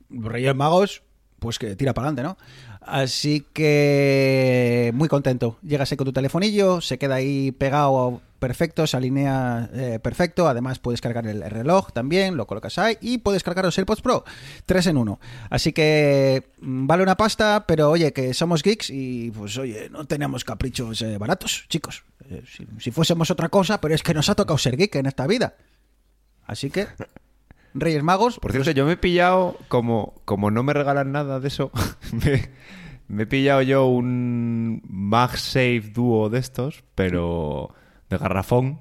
Reyes 0.09 0.55
Magos, 0.55 1.03
pues 1.39 1.59
que 1.59 1.75
tira 1.77 1.95
para 1.95 2.09
adelante, 2.09 2.23
¿no? 2.23 2.37
Así 2.81 3.47
que 3.53 4.91
muy 4.95 5.09
contento. 5.09 5.59
Llegas 5.63 5.93
ahí 5.93 5.97
con 5.97 6.07
tu 6.07 6.13
telefonillo, 6.13 6.81
se 6.81 6.99
queda 6.99 7.17
ahí 7.17 7.53
pegado 7.53 8.23
perfecto, 8.39 8.87
se 8.87 8.97
alinea 8.97 9.69
eh, 9.73 9.99
perfecto. 10.03 10.49
Además 10.49 10.79
puedes 10.79 11.01
cargar 11.01 11.27
el 11.27 11.43
reloj 11.43 11.93
también, 11.93 12.37
lo 12.37 12.47
colocas 12.47 12.79
ahí 12.79 12.97
y 13.01 13.19
puedes 13.19 13.43
cargar 13.43 13.67
los 13.67 13.77
AirPods 13.77 14.01
Pro, 14.01 14.25
tres 14.65 14.87
en 14.87 14.97
uno. 14.97 15.21
Así 15.51 15.73
que 15.73 16.51
mm, 16.61 16.87
vale 16.87 17.03
una 17.03 17.17
pasta, 17.17 17.65
pero 17.67 17.91
oye, 17.91 18.13
que 18.13 18.33
somos 18.33 18.63
geeks 18.63 18.91
y 18.91 19.31
pues 19.31 19.59
oye, 19.59 19.91
no 19.91 20.07
tenemos 20.07 20.45
caprichos 20.45 21.03
eh, 21.03 21.19
baratos, 21.19 21.67
chicos. 21.69 22.05
Eh, 22.31 22.43
si, 22.51 22.67
si 22.79 22.91
fuésemos 22.91 23.31
otra 23.31 23.51
cosa, 23.51 23.81
pero 23.81 23.95
es 23.95 24.03
que 24.03 24.15
nos 24.15 24.31
ha 24.31 24.35
tocado 24.35 24.57
ser 24.57 24.77
geek 24.77 24.97
en 24.97 25.07
esta 25.07 25.27
vida. 25.27 25.55
Así 26.47 26.71
que, 26.71 26.89
Reyes 27.75 28.03
Magos, 28.03 28.39
Por 28.39 28.53
cierto, 28.53 28.71
yo 28.73 28.85
me 28.87 28.93
he 28.93 28.97
pillado, 28.97 29.57
como, 29.69 30.15
como 30.25 30.51
no 30.51 30.63
me 30.63 30.73
regalan 30.73 31.13
nada 31.13 31.41
de 31.41 31.49
eso, 31.49 31.71
me, 32.25 32.49
me 33.09 33.23
he 33.25 33.27
pillado 33.27 33.63
yo 33.63 33.87
un 33.87 34.83
MagSafe 34.89 35.91
Duo 35.93 36.29
de 36.31 36.39
estos, 36.39 36.83
pero 36.95 37.75
de 38.09 38.19
garrafón. 38.19 38.81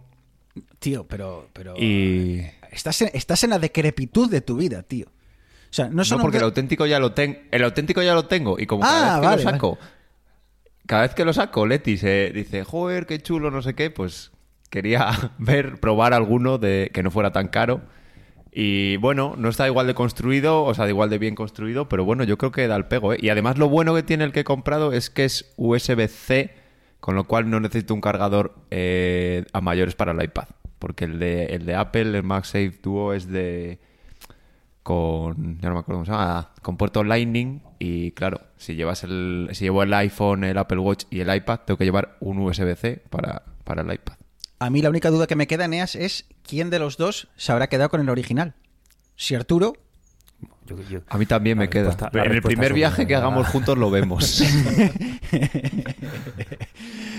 tío, 0.79 1.05
pero... 1.08 1.48
pero 1.53 1.75
Y. 1.77 2.43
Estás 2.72 3.01
en, 3.01 3.10
estás 3.13 3.43
en 3.43 3.50
la 3.51 3.60
decrepitud 3.60 4.29
de 4.29 4.41
tu 4.41 4.58
vida, 4.58 4.84
tío. 4.84 5.08
O 5.08 5.72
sea, 5.74 5.88
no 5.89 6.03
No, 6.03 6.19
porque 6.19 6.38
el 6.38 6.43
auténtico 6.43 6.86
ya 6.86 7.00
lo 7.00 7.13
tengo. 7.13 7.38
El 7.51 7.63
auténtico 7.63 8.01
ya 8.01 8.13
lo 8.13 8.25
tengo. 8.25 8.60
Y 8.60 8.65
como 8.65 8.84
Ah, 8.84 8.88
cada 8.89 9.03
vez 9.05 9.19
que 9.22 9.25
vale, 9.27 9.43
lo 9.43 9.51
saco. 9.51 9.77
Cada 10.88 11.01
vez 11.03 11.13
que 11.13 11.25
lo 11.25 11.34
saco, 11.34 11.65
Leti 11.67 11.98
se 11.98 12.31
dice, 12.31 12.63
joder, 12.63 13.05
qué 13.05 13.19
chulo, 13.22 13.51
no 13.51 13.62
sé 13.62 13.75
qué, 13.75 13.91
pues 13.91 14.31
quería 14.72 15.10
ver, 15.38 15.79
probar 15.79 16.13
alguno 16.13 16.58
de 16.58 16.89
que 16.93 17.03
no 17.03 17.12
fuera 17.12 17.31
tan 17.31 17.48
caro. 17.48 17.81
Y 18.51 18.98
bueno, 18.98 19.36
no 19.38 19.50
está 19.50 19.68
igual 19.68 19.88
de 19.88 19.94
construido, 19.94 20.63
o 20.63 20.74
sea, 20.74 20.86
de 20.86 20.91
igual 20.91 21.10
de 21.10 21.20
bien 21.20 21.36
construido, 21.36 21.88
pero 21.88 22.03
bueno, 22.03 22.24
yo 22.24 22.38
creo 22.38 22.51
que 22.51 22.68
da 22.68 22.75
el 22.75 22.86
pego, 22.86 23.13
¿eh? 23.13 23.18
Y 23.22 23.29
además 23.29 23.58
lo 23.58 23.70
bueno 23.70 23.94
que 23.94 24.03
tiene 24.03 24.24
el 24.24 24.32
que 24.32 24.41
he 24.41 24.44
comprado 24.44 24.91
es 24.91 25.10
que 25.10 25.25
es 25.25 25.53
USB-C, 25.58 26.51
con 27.00 27.15
lo 27.15 27.25
cual 27.25 27.50
no 27.50 27.60
necesito 27.60 27.94
un 27.94 28.01
cargador 28.01 28.56
eh, 28.72 29.46
a 29.53 29.62
mayores 29.62 29.96
para 29.96 30.13
el 30.13 30.24
iPad. 30.24 30.48
Porque 30.79 31.06
el 31.06 31.20
de, 31.20 31.46
el 31.48 31.65
de 31.65 31.75
Apple, 31.75 32.18
el 32.18 32.24
MagSafe 32.24 32.79
Duo, 32.82 33.13
es 33.13 33.27
de 33.27 33.79
con 34.84 35.60
ya 35.60 35.70
no 35.70 35.75
me 35.75 35.79
acuerdo 35.82 36.00
cómo 36.00 36.06
se 36.06 36.12
llama 36.12 36.39
ah, 36.39 36.51
con 36.62 36.77
puerto 36.77 37.03
Lightning 37.03 37.62
y 37.77 38.12
claro 38.12 38.41
si 38.58 38.75
llevas 38.75 39.03
el 39.03 39.50
si 39.51 39.65
llevo 39.65 39.84
el 39.84 39.94
iPhone 39.94 40.44
el 40.44 40.58
Apple 40.58 40.79
Watch 40.79 41.03
y 41.12 41.20
el 41.20 41.36
iPad 41.36 41.60
tengo 41.65 41.77
que 41.77 41.86
llevar 41.86 42.18
un 42.22 42.39
USB-C 42.39 43.03
para, 43.10 43.44
para 43.65 43.84
el 43.84 43.94
iPad 43.94 44.15
A 44.60 44.70
mí 44.70 44.82
la 44.82 44.89
única 44.89 45.10
duda 45.10 45.25
que 45.28 45.36
me 45.36 45.48
queda, 45.48 45.66
Eneas, 45.66 45.96
es 45.96 46.25
quién 46.44 46.70
de 46.70 46.80
los 46.80 46.98
dos 46.98 47.30
se 47.38 47.51
habrá 47.51 47.68
quedado 47.68 47.89
con 47.89 48.01
el 48.01 48.10
original. 48.10 48.56
Si 49.16 49.36
Arturo 49.36 49.74
Yo- 50.66 50.78
yo- 50.89 51.00
a 51.08 51.18
mí 51.18 51.25
también 51.25 51.58
La 51.58 51.63
me 51.63 51.70
queda. 51.70 51.98
en 52.13 52.32
el 52.32 52.42
primer 52.42 52.74
viaje 52.74 53.08
que 53.08 53.16
hagamos 53.16 53.48
juntos 53.48 53.78
lo 53.78 53.89
vemos. 53.89 54.42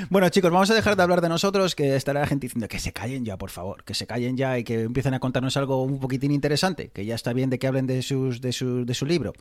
Bueno, 0.09 0.29
chicos, 0.29 0.51
vamos 0.51 0.69
a 0.71 0.75
dejar 0.75 0.97
de 0.97 1.03
hablar 1.05 1.21
de 1.21 1.29
nosotros, 1.29 1.77
que 1.77 1.95
estará 1.95 2.21
la 2.21 2.27
gente 2.27 2.47
diciendo 2.47 2.67
que 2.67 2.81
se 2.81 2.93
callen 2.93 3.25
ya, 3.25 3.37
por 3.37 3.51
favor, 3.51 3.85
que 3.85 3.95
se 3.95 4.09
callen 4.09 4.37
ya 4.37 4.59
y 4.59 4.65
que 4.65 4.83
empiecen 4.83 5.15
a 5.15 5.21
contarnos 5.21 5.57
algo 5.57 5.85
un 5.85 6.01
poquitín 6.01 6.33
interesante, 6.33 6.89
que 6.89 7.05
ya 7.05 7.15
está 7.15 7.33
bien 7.33 7.49
de 7.49 7.61
que 7.61 7.69
hablen 7.69 7.87
de, 7.87 8.03
sus, 8.03 8.41
de, 8.41 8.53
su, 8.53 8.85
de 8.85 8.95
su 8.95 9.07
libro. 9.07 9.33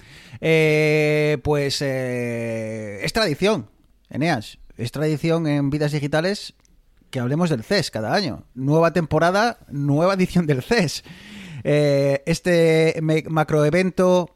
Eh, 0.41 1.39
pues 1.44 1.82
eh, 1.82 3.00
es 3.03 3.12
tradición, 3.13 3.68
Eneas, 4.12 4.60
es 4.77 4.91
tradición 4.91 5.48
en 5.48 5.72
Vidas 5.72 5.91
Digitales 5.91 6.53
que 7.09 7.19
hablemos 7.19 7.49
del 7.49 7.63
CES 7.63 7.91
cada 7.91 8.13
año. 8.13 8.43
Nueva 8.53 8.93
temporada, 8.93 9.59
nueva 9.69 10.13
edición 10.13 10.45
del 10.45 10.63
CES. 10.63 11.03
Eh, 11.63 12.23
este 12.25 12.99
macroevento 13.29 14.35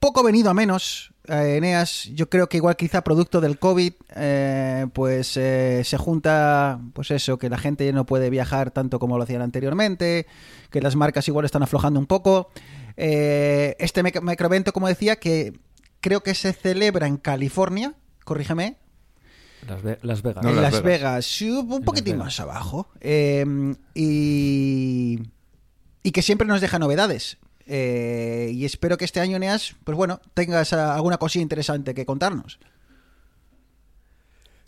poco 0.00 0.22
venido 0.22 0.50
a 0.50 0.54
menos, 0.54 1.12
eh, 1.28 1.56
Eneas, 1.56 2.04
yo 2.14 2.28
creo 2.28 2.48
que 2.48 2.56
igual 2.56 2.76
quizá 2.76 3.02
producto 3.02 3.40
del 3.40 3.58
COVID, 3.58 3.92
eh, 4.16 4.86
pues 4.92 5.36
eh, 5.36 5.82
se 5.84 5.96
junta, 5.98 6.80
pues 6.94 7.10
eso, 7.10 7.38
que 7.38 7.50
la 7.50 7.58
gente 7.58 7.84
ya 7.84 7.92
no 7.92 8.06
puede 8.06 8.30
viajar 8.30 8.70
tanto 8.70 8.98
como 8.98 9.16
lo 9.16 9.24
hacían 9.24 9.42
anteriormente, 9.42 10.26
que 10.70 10.80
las 10.80 10.96
marcas 10.96 11.26
igual 11.28 11.44
están 11.44 11.62
aflojando 11.62 12.00
un 12.00 12.06
poco. 12.06 12.50
Este 12.96 14.02
macroevento, 14.02 14.72
como 14.72 14.88
decía, 14.88 15.16
que 15.16 15.58
creo 16.00 16.22
que 16.22 16.34
se 16.34 16.52
celebra 16.52 17.06
en 17.06 17.16
California, 17.16 17.94
corrígeme, 18.24 18.76
Las, 19.66 19.82
Ve- 19.82 19.98
Las 20.02 20.22
Vegas. 20.22 20.44
No, 20.44 20.50
en 20.50 20.56
Las 20.62 20.72
Las 20.74 20.82
Vegas. 20.82 21.40
Un 21.42 21.82
poquitín 21.84 22.14
Vegas. 22.14 22.26
más 22.26 22.40
abajo. 22.40 22.88
Eh, 23.00 23.44
y, 23.94 25.20
y 26.02 26.10
que 26.12 26.22
siempre 26.22 26.46
nos 26.46 26.60
deja 26.60 26.78
novedades. 26.78 27.38
Eh, 27.66 28.50
y 28.54 28.64
espero 28.64 28.96
que 28.96 29.04
este 29.04 29.20
año, 29.20 29.38
Neas, 29.38 29.74
pues 29.84 29.96
bueno, 29.96 30.20
tengas 30.34 30.72
ah, 30.72 30.94
alguna 30.94 31.18
cosilla 31.18 31.42
interesante 31.42 31.94
que 31.94 32.06
contarnos. 32.06 32.58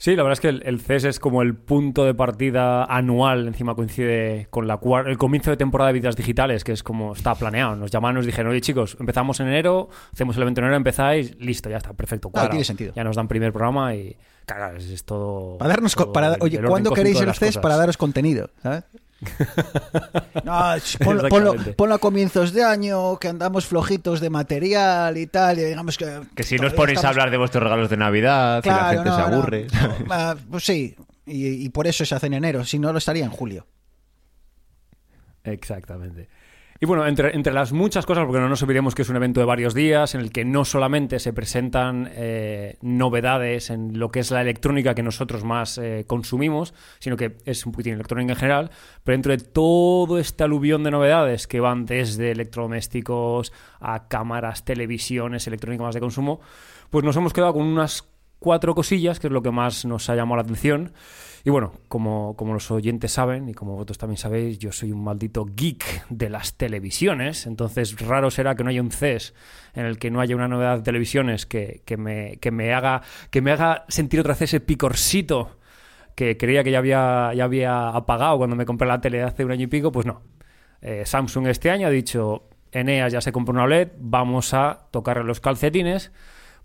Sí, 0.03 0.17
la 0.17 0.23
verdad 0.23 0.33
es 0.33 0.41
que 0.41 0.49
el, 0.49 0.63
el 0.65 0.81
CES 0.81 1.05
es 1.05 1.21
como 1.21 1.43
el 1.43 1.55
punto 1.55 2.07
de 2.07 2.15
partida 2.15 2.85
anual, 2.85 3.47
encima 3.47 3.75
coincide 3.75 4.47
con 4.49 4.67
la 4.67 4.81
el 5.07 5.19
comienzo 5.19 5.51
de 5.51 5.59
temporada 5.59 5.89
de 5.89 6.01
vidas 6.01 6.17
digitales, 6.17 6.65
que 6.65 6.73
es 6.73 6.83
como 6.83 7.13
está 7.13 7.35
planeado. 7.35 7.77
Nos 7.77 7.91
llamaron, 7.91 8.15
nos 8.17 8.25
dijeron, 8.25 8.51
oye 8.51 8.63
chicos, 8.63 8.97
empezamos 8.99 9.41
en 9.41 9.49
enero, 9.49 9.91
hacemos 10.11 10.35
el 10.37 10.43
evento 10.43 10.63
en 10.63 10.69
enero, 10.69 10.79
empezáis, 10.79 11.39
listo, 11.39 11.69
ya 11.69 11.77
está, 11.77 11.93
perfecto. 11.93 12.31
cuadrado. 12.31 12.53
tiene 12.53 12.65
sentido. 12.65 12.95
Ya 12.97 13.05
nos 13.05 13.15
dan 13.15 13.29
primer 13.29 13.53
programa 13.53 13.95
y, 13.95 14.17
claro, 14.47 14.79
es, 14.79 15.05
todo... 15.05 15.59
Para 15.59 15.69
darnos, 15.75 15.95
todo 15.95 16.15
para, 16.15 16.29
el- 16.37 16.43
oye, 16.43 16.57
el 16.57 16.65
¿cuándo 16.65 16.93
queréis 16.93 17.21
el 17.21 17.35
CES 17.35 17.39
cosas. 17.51 17.59
para 17.63 17.77
daros 17.77 17.99
contenido? 17.99 18.49
¿sabes? 18.63 18.85
No, 20.45 20.75
ponlo, 21.05 21.29
ponlo- 21.77 21.95
a 21.95 21.99
comienzos 21.99 22.53
de 22.53 22.65
año, 22.65 23.19
que 23.19 23.29
andamos 23.29 23.67
flojitos 23.67 24.21
de 24.21 24.31
material 24.31 25.17
y 25.19 25.27
tal, 25.27 25.59
y 25.59 25.65
digamos 25.65 25.99
que... 25.99 26.21
que 26.35 26.43
si 26.43 26.57
no 26.57 26.69
os 26.69 26.73
ponéis 26.73 27.05
a 27.05 27.09
hablar 27.11 27.31
de 27.31 27.37
vuestros 27.37 27.63
regalos 27.63 27.91
de 27.91 27.97
Navidad 27.97 28.63
y 28.65 28.69
la 28.69 28.75
Claro, 28.79 28.89
gente 28.99 29.11
no, 29.11 29.17
se 29.17 29.21
no. 29.23 29.27
aburre 29.37 29.67
Ah, 30.11 30.37
pues 30.51 30.65
sí, 30.65 30.97
y, 31.27 31.47
y 31.65 31.69
por 31.69 31.87
eso 31.87 32.05
se 32.07 32.15
hace 32.15 32.27
en 32.29 32.35
enero, 32.35 32.65
si 32.65 32.79
no 32.79 32.93
lo 32.93 32.99
estaría 32.99 33.25
en 33.25 33.31
julio. 33.31 33.67
Exactamente. 35.45 36.29
Y 36.83 36.87
bueno, 36.87 37.07
entre, 37.07 37.37
entre 37.37 37.53
las 37.53 37.73
muchas 37.73 38.07
cosas, 38.07 38.25
porque 38.25 38.41
no 38.41 38.49
nos 38.49 38.63
olvidemos 38.63 38.95
que 38.95 39.03
es 39.03 39.09
un 39.11 39.17
evento 39.17 39.39
de 39.39 39.45
varios 39.45 39.75
días 39.75 40.15
en 40.15 40.23
el 40.23 40.33
que 40.33 40.47
no 40.47 40.65
solamente 40.65 41.19
se 41.19 41.35
presentan 41.35 42.11
eh, 42.15 42.79
novedades 42.81 43.69
en 43.69 43.99
lo 43.99 44.11
que 44.11 44.21
es 44.21 44.31
la 44.31 44.41
electrónica 44.41 44.95
que 44.95 45.03
nosotros 45.03 45.45
más 45.45 45.77
eh, 45.77 46.05
consumimos, 46.07 46.73
sino 46.99 47.19
que 47.19 47.37
es 47.45 47.67
un 47.67 47.73
poquitín 47.73 47.93
electrónica 47.93 48.33
en 48.33 48.39
general, 48.39 48.71
pero 49.05 49.13
dentro 49.13 49.37
de 49.37 49.45
todo 49.45 50.19
este 50.19 50.43
aluvión 50.43 50.83
de 50.83 50.91
novedades 50.91 51.47
que 51.47 51.61
van 51.61 51.85
desde 51.85 52.31
electrodomésticos 52.31 53.53
a 53.79 54.09
cámaras, 54.09 54.65
televisiones, 54.65 55.47
electrónica 55.47 55.85
más 55.85 55.95
de 55.95 56.01
consumo, 56.01 56.41
pues 56.89 57.05
nos 57.05 57.15
hemos 57.15 57.35
quedado 57.35 57.53
con 57.53 57.67
unas 57.67 58.09
cuatro 58.39 58.75
cosillas, 58.75 59.21
que 59.21 59.27
es 59.27 59.33
lo 59.35 59.43
que 59.43 59.51
más 59.51 59.85
nos 59.85 60.09
ha 60.09 60.17
llamado 60.17 60.37
la 60.37 60.43
atención. 60.45 60.95
Y 61.45 61.51
bueno, 61.51 61.73
como, 61.89 62.37
como 62.37 62.53
los 62.53 62.71
oyentes 62.71 63.13
saben, 63.13 63.49
y 63.49 63.55
como 63.55 63.73
vosotros 63.73 63.99
también 63.99 64.19
sabéis, 64.19 64.59
yo 64.59 64.73
soy 64.73 64.93
un 64.93 65.03
maldito 65.03 65.47
geek 65.47 66.07
de 66.11 66.29
las 66.29 66.57
televisiones, 66.57 67.47
entonces 67.47 67.99
raro 68.01 68.31
será 68.31 68.55
que 68.55 68.65
no 68.65 68.71
haya 68.71 68.83
un 68.83 68.91
CES 68.91 69.35
en 69.75 69.87
el 69.87 69.99
que 69.99 70.11
no 70.11 70.21
haya 70.21 70.37
una 70.37 70.49
novedad 70.49 70.79
de 70.79 70.83
televisiones 70.83 71.47
que, 71.47 71.83
que 71.85 71.97
me, 71.97 72.37
que, 72.39 72.51
me 72.51 72.75
haga, 72.75 73.03
que 73.31 73.41
me 73.41 73.53
haga 73.53 73.85
sentir 73.89 74.21
otra 74.21 74.35
vez 74.35 74.43
ese 74.43 74.61
picorcito 74.61 75.59
que 76.15 76.37
creía 76.37 76.63
que 76.63 76.71
ya 76.71 76.79
había, 76.79 77.33
ya 77.35 77.45
había 77.45 77.89
apagado 77.89 78.37
cuando 78.37 78.55
me 78.57 78.67
compré 78.67 78.87
la 78.87 79.01
tele 79.01 79.23
hace 79.23 79.45
un 79.45 79.53
año 79.53 79.65
y 79.65 79.69
pico, 79.69 79.91
pues 79.91 80.05
no. 80.05 80.23
Eh, 80.83 81.05
Samsung 81.07 81.47
este 81.47 81.71
año 81.71 81.87
ha 81.87 81.91
dicho, 81.91 82.49
Eneas 82.73 83.13
ya 83.13 83.21
se 83.21 83.33
compró 83.33 83.53
una 83.53 83.65
OLED, 83.65 83.93
vamos 83.99 84.53
a 84.55 84.89
tocarle 84.91 85.25
los 85.25 85.41
calcetines, 85.41 86.13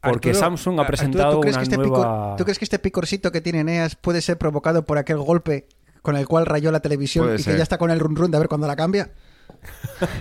porque 0.05 0.29
Arturo, 0.29 0.45
Samsung 0.45 0.79
ha 0.79 0.81
Arturo, 0.81 0.87
presentado 0.97 1.33
¿tú 1.33 1.41
crees 1.41 1.55
una 1.57 1.61
que 1.61 1.63
este 1.73 1.77
nueva... 1.77 1.97
picor- 2.33 2.37
¿Tú 2.37 2.43
crees 2.45 2.59
que 2.59 2.65
este 2.65 2.79
picorcito 2.79 3.31
que 3.31 3.41
tiene 3.41 3.59
Eneas 3.59 3.95
puede 3.95 4.21
ser 4.21 4.37
provocado 4.37 4.85
por 4.85 4.97
aquel 4.97 5.17
golpe 5.17 5.67
con 6.01 6.15
el 6.15 6.27
cual 6.27 6.45
rayó 6.45 6.71
la 6.71 6.79
televisión 6.81 7.25
Puede 7.25 7.37
y 7.39 7.43
ser. 7.43 7.53
que 7.53 7.57
ya 7.57 7.63
está 7.63 7.77
con 7.77 7.89
el 7.91 7.99
run 7.99 8.15
run 8.15 8.31
de 8.31 8.37
a 8.37 8.39
ver 8.39 8.47
cuándo 8.49 8.67
la 8.67 8.75
cambia? 8.75 9.11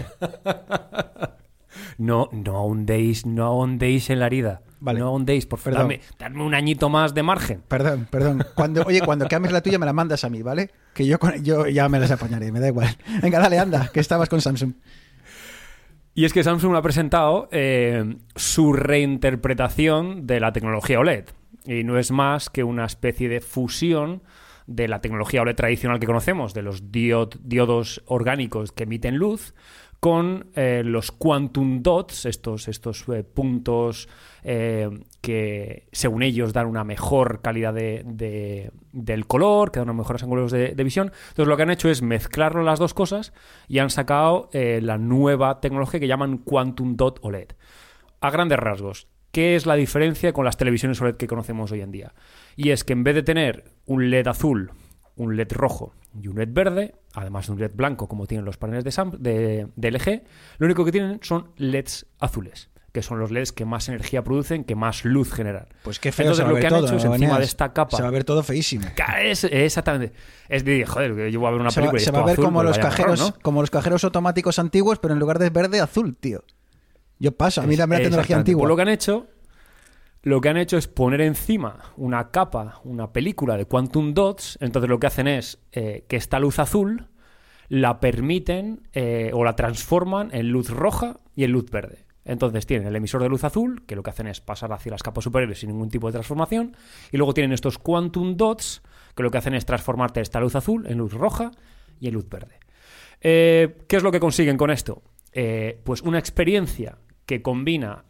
No, 1.98 2.28
no 2.32 2.56
ahondéis, 2.56 3.24
no 3.24 3.44
ahondéis 3.44 4.10
en 4.10 4.18
la 4.18 4.26
herida. 4.26 4.62
Vale. 4.80 4.98
No 5.00 5.06
ahondéis, 5.08 5.46
por 5.46 5.58
favor. 5.60 5.78
Dame, 5.78 6.00
dame 6.18 6.42
un 6.42 6.54
añito 6.54 6.88
más 6.88 7.14
de 7.14 7.22
margen. 7.22 7.62
Perdón, 7.68 8.06
perdón. 8.10 8.44
Cuando, 8.54 8.82
oye, 8.82 9.00
cuando 9.00 9.26
cambies 9.28 9.52
la 9.52 9.60
tuya 9.60 9.78
me 9.78 9.86
la 9.86 9.92
mandas 9.92 10.24
a 10.24 10.28
mí, 10.30 10.42
¿vale? 10.42 10.70
Que 10.92 11.06
yo, 11.06 11.18
yo 11.42 11.66
ya 11.68 11.88
me 11.88 12.00
las 12.00 12.10
apañaré, 12.10 12.50
me 12.52 12.58
da 12.60 12.68
igual. 12.68 12.96
Venga, 13.22 13.38
dale, 13.38 13.58
anda, 13.58 13.88
que 13.92 14.00
estabas 14.00 14.28
con 14.28 14.40
Samsung. 14.40 14.72
Y 16.14 16.24
es 16.24 16.32
que 16.32 16.44
Samsung 16.44 16.76
ha 16.76 16.82
presentado 16.82 17.48
eh, 17.50 18.16
su 18.36 18.72
reinterpretación 18.72 20.26
de 20.26 20.40
la 20.40 20.52
tecnología 20.52 21.00
OLED. 21.00 21.24
Y 21.66 21.82
no 21.82 21.98
es 21.98 22.10
más 22.10 22.50
que 22.50 22.62
una 22.62 22.84
especie 22.84 23.28
de 23.28 23.40
fusión 23.40 24.22
de 24.66 24.86
la 24.86 25.00
tecnología 25.00 25.42
OLED 25.42 25.56
tradicional 25.56 25.98
que 25.98 26.06
conocemos, 26.06 26.54
de 26.54 26.62
los 26.62 26.92
diod- 26.92 27.38
diodos 27.42 28.02
orgánicos 28.06 28.70
que 28.72 28.84
emiten 28.84 29.16
luz, 29.16 29.54
con 30.04 30.48
eh, 30.54 30.82
los 30.84 31.10
quantum 31.12 31.82
dots, 31.82 32.26
estos, 32.26 32.68
estos 32.68 33.08
eh, 33.08 33.24
puntos 33.24 34.06
eh, 34.42 34.90
que 35.22 35.88
según 35.92 36.22
ellos 36.22 36.52
dan 36.52 36.66
una 36.66 36.84
mejor 36.84 37.40
calidad 37.40 37.72
de, 37.72 38.02
de- 38.04 38.70
del 38.92 39.26
color, 39.26 39.72
que 39.72 39.80
dan 39.80 39.96
mejores 39.96 40.22
ángulos 40.22 40.52
de, 40.52 40.74
de 40.74 40.84
visión. 40.84 41.10
Entonces 41.30 41.48
lo 41.48 41.56
que 41.56 41.62
han 41.62 41.70
hecho 41.70 41.88
es 41.88 42.02
mezclarlo 42.02 42.62
las 42.62 42.78
dos 42.78 42.92
cosas 42.92 43.32
y 43.66 43.78
han 43.78 43.88
sacado 43.88 44.50
la 44.52 44.98
nueva 44.98 45.60
tecnología 45.62 46.00
que 46.00 46.06
llaman 46.06 46.36
Quantum 46.36 46.96
Dot 46.96 47.20
OLED. 47.22 47.52
A 48.20 48.30
grandes 48.30 48.58
rasgos, 48.58 49.08
¿qué 49.32 49.56
es 49.56 49.64
la 49.64 49.74
diferencia 49.74 50.34
con 50.34 50.44
las 50.44 50.58
televisiones 50.58 51.00
OLED 51.00 51.16
que 51.16 51.26
conocemos 51.28 51.72
hoy 51.72 51.80
en 51.80 51.92
día? 51.92 52.12
Y 52.56 52.72
es 52.72 52.84
que 52.84 52.92
en 52.92 53.04
vez 53.04 53.14
de 53.14 53.22
tener 53.22 53.64
un 53.86 54.10
LED 54.10 54.26
azul, 54.26 54.70
un 55.16 55.36
LED 55.36 55.52
rojo 55.52 55.94
y 56.20 56.28
un 56.28 56.36
LED 56.36 56.48
verde, 56.52 56.94
además 57.12 57.46
de 57.46 57.52
un 57.52 57.60
LED 57.60 57.72
blanco 57.74 58.08
como 58.08 58.26
tienen 58.26 58.44
los 58.44 58.56
paneles 58.56 58.84
de, 58.84 58.90
Sam- 58.90 59.16
de, 59.18 59.68
de 59.76 59.90
LG, 59.90 60.22
lo 60.58 60.66
único 60.66 60.84
que 60.84 60.92
tienen 60.92 61.18
son 61.22 61.50
LEDs 61.56 62.06
azules, 62.20 62.70
que 62.92 63.02
son 63.02 63.18
los 63.18 63.30
LEDs 63.32 63.50
que 63.52 63.64
más 63.64 63.88
energía 63.88 64.22
producen, 64.22 64.62
que 64.64 64.74
más 64.76 65.04
luz 65.04 65.32
generan. 65.32 65.66
Pues 65.82 65.98
qué 65.98 66.12
feo 66.12 66.26
Entonces, 66.26 66.38
se 66.38 66.42
va 66.44 66.48
a 66.48 66.50
lo 66.50 66.54
ver 66.54 66.60
que 66.62 66.66
han 66.68 66.72
todo, 66.74 66.86
hecho 66.86 66.96
es 66.96 67.04
¿no, 67.04 67.14
encima 67.14 67.38
de 67.38 67.44
esta 67.44 67.72
capa. 67.72 67.96
Se 67.96 68.02
va 68.02 68.08
a 68.08 68.12
ver 68.12 68.24
todo 68.24 68.42
feísimo. 68.44 68.86
Es, 69.22 69.42
exactamente. 69.44 70.12
Es 70.48 70.64
de, 70.64 70.84
joder, 70.86 71.30
yo 71.30 71.40
voy 71.40 71.48
a 71.48 71.52
ver 71.52 71.60
una 71.60 71.70
se 71.70 71.80
va, 71.80 71.86
película 71.90 72.02
y 72.02 72.04
se 72.04 72.10
va 72.12 72.20
a 72.20 72.24
ver 72.24 72.32
azul, 72.34 72.44
como, 72.44 72.58
pues 72.62 72.68
los 72.68 72.78
cajeros, 72.78 73.18
marrón, 73.20 73.34
¿no? 73.36 73.42
como 73.42 73.60
los 73.62 73.70
cajeros 73.70 74.04
automáticos 74.04 74.58
antiguos, 74.60 74.98
pero 75.00 75.14
en 75.14 75.20
lugar 75.20 75.38
de 75.40 75.50
verde, 75.50 75.80
azul, 75.80 76.16
tío. 76.16 76.44
Yo 77.18 77.32
paso, 77.32 77.60
a 77.62 77.66
mí 77.66 77.76
dame 77.76 77.96
la 77.96 78.02
tecnología 78.02 78.36
antigua. 78.36 78.62
Pues 78.62 78.68
lo 78.68 78.76
que 78.76 78.82
han 78.82 78.88
hecho, 78.88 79.26
lo 80.24 80.40
que 80.40 80.48
han 80.48 80.56
hecho 80.56 80.78
es 80.78 80.88
poner 80.88 81.20
encima 81.20 81.92
una 81.98 82.30
capa, 82.30 82.80
una 82.84 83.12
película 83.12 83.58
de 83.58 83.66
quantum 83.66 84.14
dots. 84.14 84.56
Entonces 84.62 84.88
lo 84.88 84.98
que 84.98 85.06
hacen 85.06 85.28
es 85.28 85.62
eh, 85.72 86.06
que 86.08 86.16
esta 86.16 86.40
luz 86.40 86.58
azul 86.58 87.08
la 87.68 88.00
permiten 88.00 88.88
eh, 88.94 89.30
o 89.34 89.44
la 89.44 89.54
transforman 89.54 90.30
en 90.32 90.48
luz 90.48 90.70
roja 90.70 91.20
y 91.36 91.44
en 91.44 91.52
luz 91.52 91.70
verde. 91.70 92.06
Entonces 92.24 92.64
tienen 92.64 92.88
el 92.88 92.96
emisor 92.96 93.22
de 93.22 93.28
luz 93.28 93.44
azul, 93.44 93.84
que 93.84 93.96
lo 93.96 94.02
que 94.02 94.10
hacen 94.10 94.26
es 94.26 94.40
pasar 94.40 94.72
hacia 94.72 94.92
las 94.92 95.02
capas 95.02 95.24
superiores 95.24 95.58
sin 95.58 95.68
ningún 95.68 95.90
tipo 95.90 96.06
de 96.06 96.14
transformación, 96.14 96.74
y 97.12 97.18
luego 97.18 97.34
tienen 97.34 97.52
estos 97.52 97.76
quantum 97.76 98.38
dots, 98.38 98.82
que 99.14 99.22
lo 99.22 99.30
que 99.30 99.36
hacen 99.36 99.52
es 99.52 99.66
transformarte 99.66 100.22
esta 100.22 100.40
luz 100.40 100.56
azul 100.56 100.86
en 100.86 100.96
luz 100.96 101.12
roja 101.12 101.50
y 102.00 102.08
en 102.08 102.14
luz 102.14 102.26
verde. 102.30 102.60
Eh, 103.20 103.76
¿Qué 103.86 103.96
es 103.96 104.02
lo 104.02 104.10
que 104.10 104.20
consiguen 104.20 104.56
con 104.56 104.70
esto? 104.70 105.02
Pues 105.84 106.00
una 106.00 106.18
experiencia 106.18 106.96
que 107.26 107.42
combina 107.42 108.04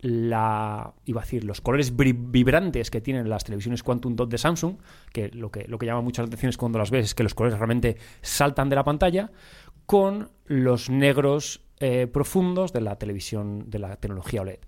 la, 0.00 0.94
iba 1.04 1.20
a 1.20 1.24
decir, 1.24 1.44
los 1.44 1.60
colores 1.60 1.94
vibrantes 1.96 2.90
que 2.90 3.00
tienen 3.00 3.28
las 3.28 3.44
televisiones 3.44 3.82
Quantum 3.82 4.14
Dot 4.14 4.30
de 4.30 4.38
Samsung, 4.38 4.76
que 5.12 5.28
lo 5.28 5.50
que, 5.50 5.66
llama 5.86 6.00
mucho 6.00 6.22
la 6.22 6.26
atención 6.26 6.50
es 6.50 6.56
cuando 6.56 6.78
las 6.78 6.90
ves 6.90 7.06
es 7.06 7.14
que 7.14 7.22
los 7.22 7.34
colores 7.34 7.58
realmente 7.58 7.96
saltan 8.20 8.68
de 8.68 8.76
la 8.76 8.84
pantalla, 8.84 9.30
con 9.86 10.30
los 10.46 10.90
negros 10.90 11.62
eh, 11.80 12.06
profundos 12.06 12.72
de 12.72 12.80
la 12.80 12.96
televisión, 12.96 13.70
de 13.70 13.78
la 13.78 13.96
tecnología 13.96 14.42
OLED. 14.42 14.60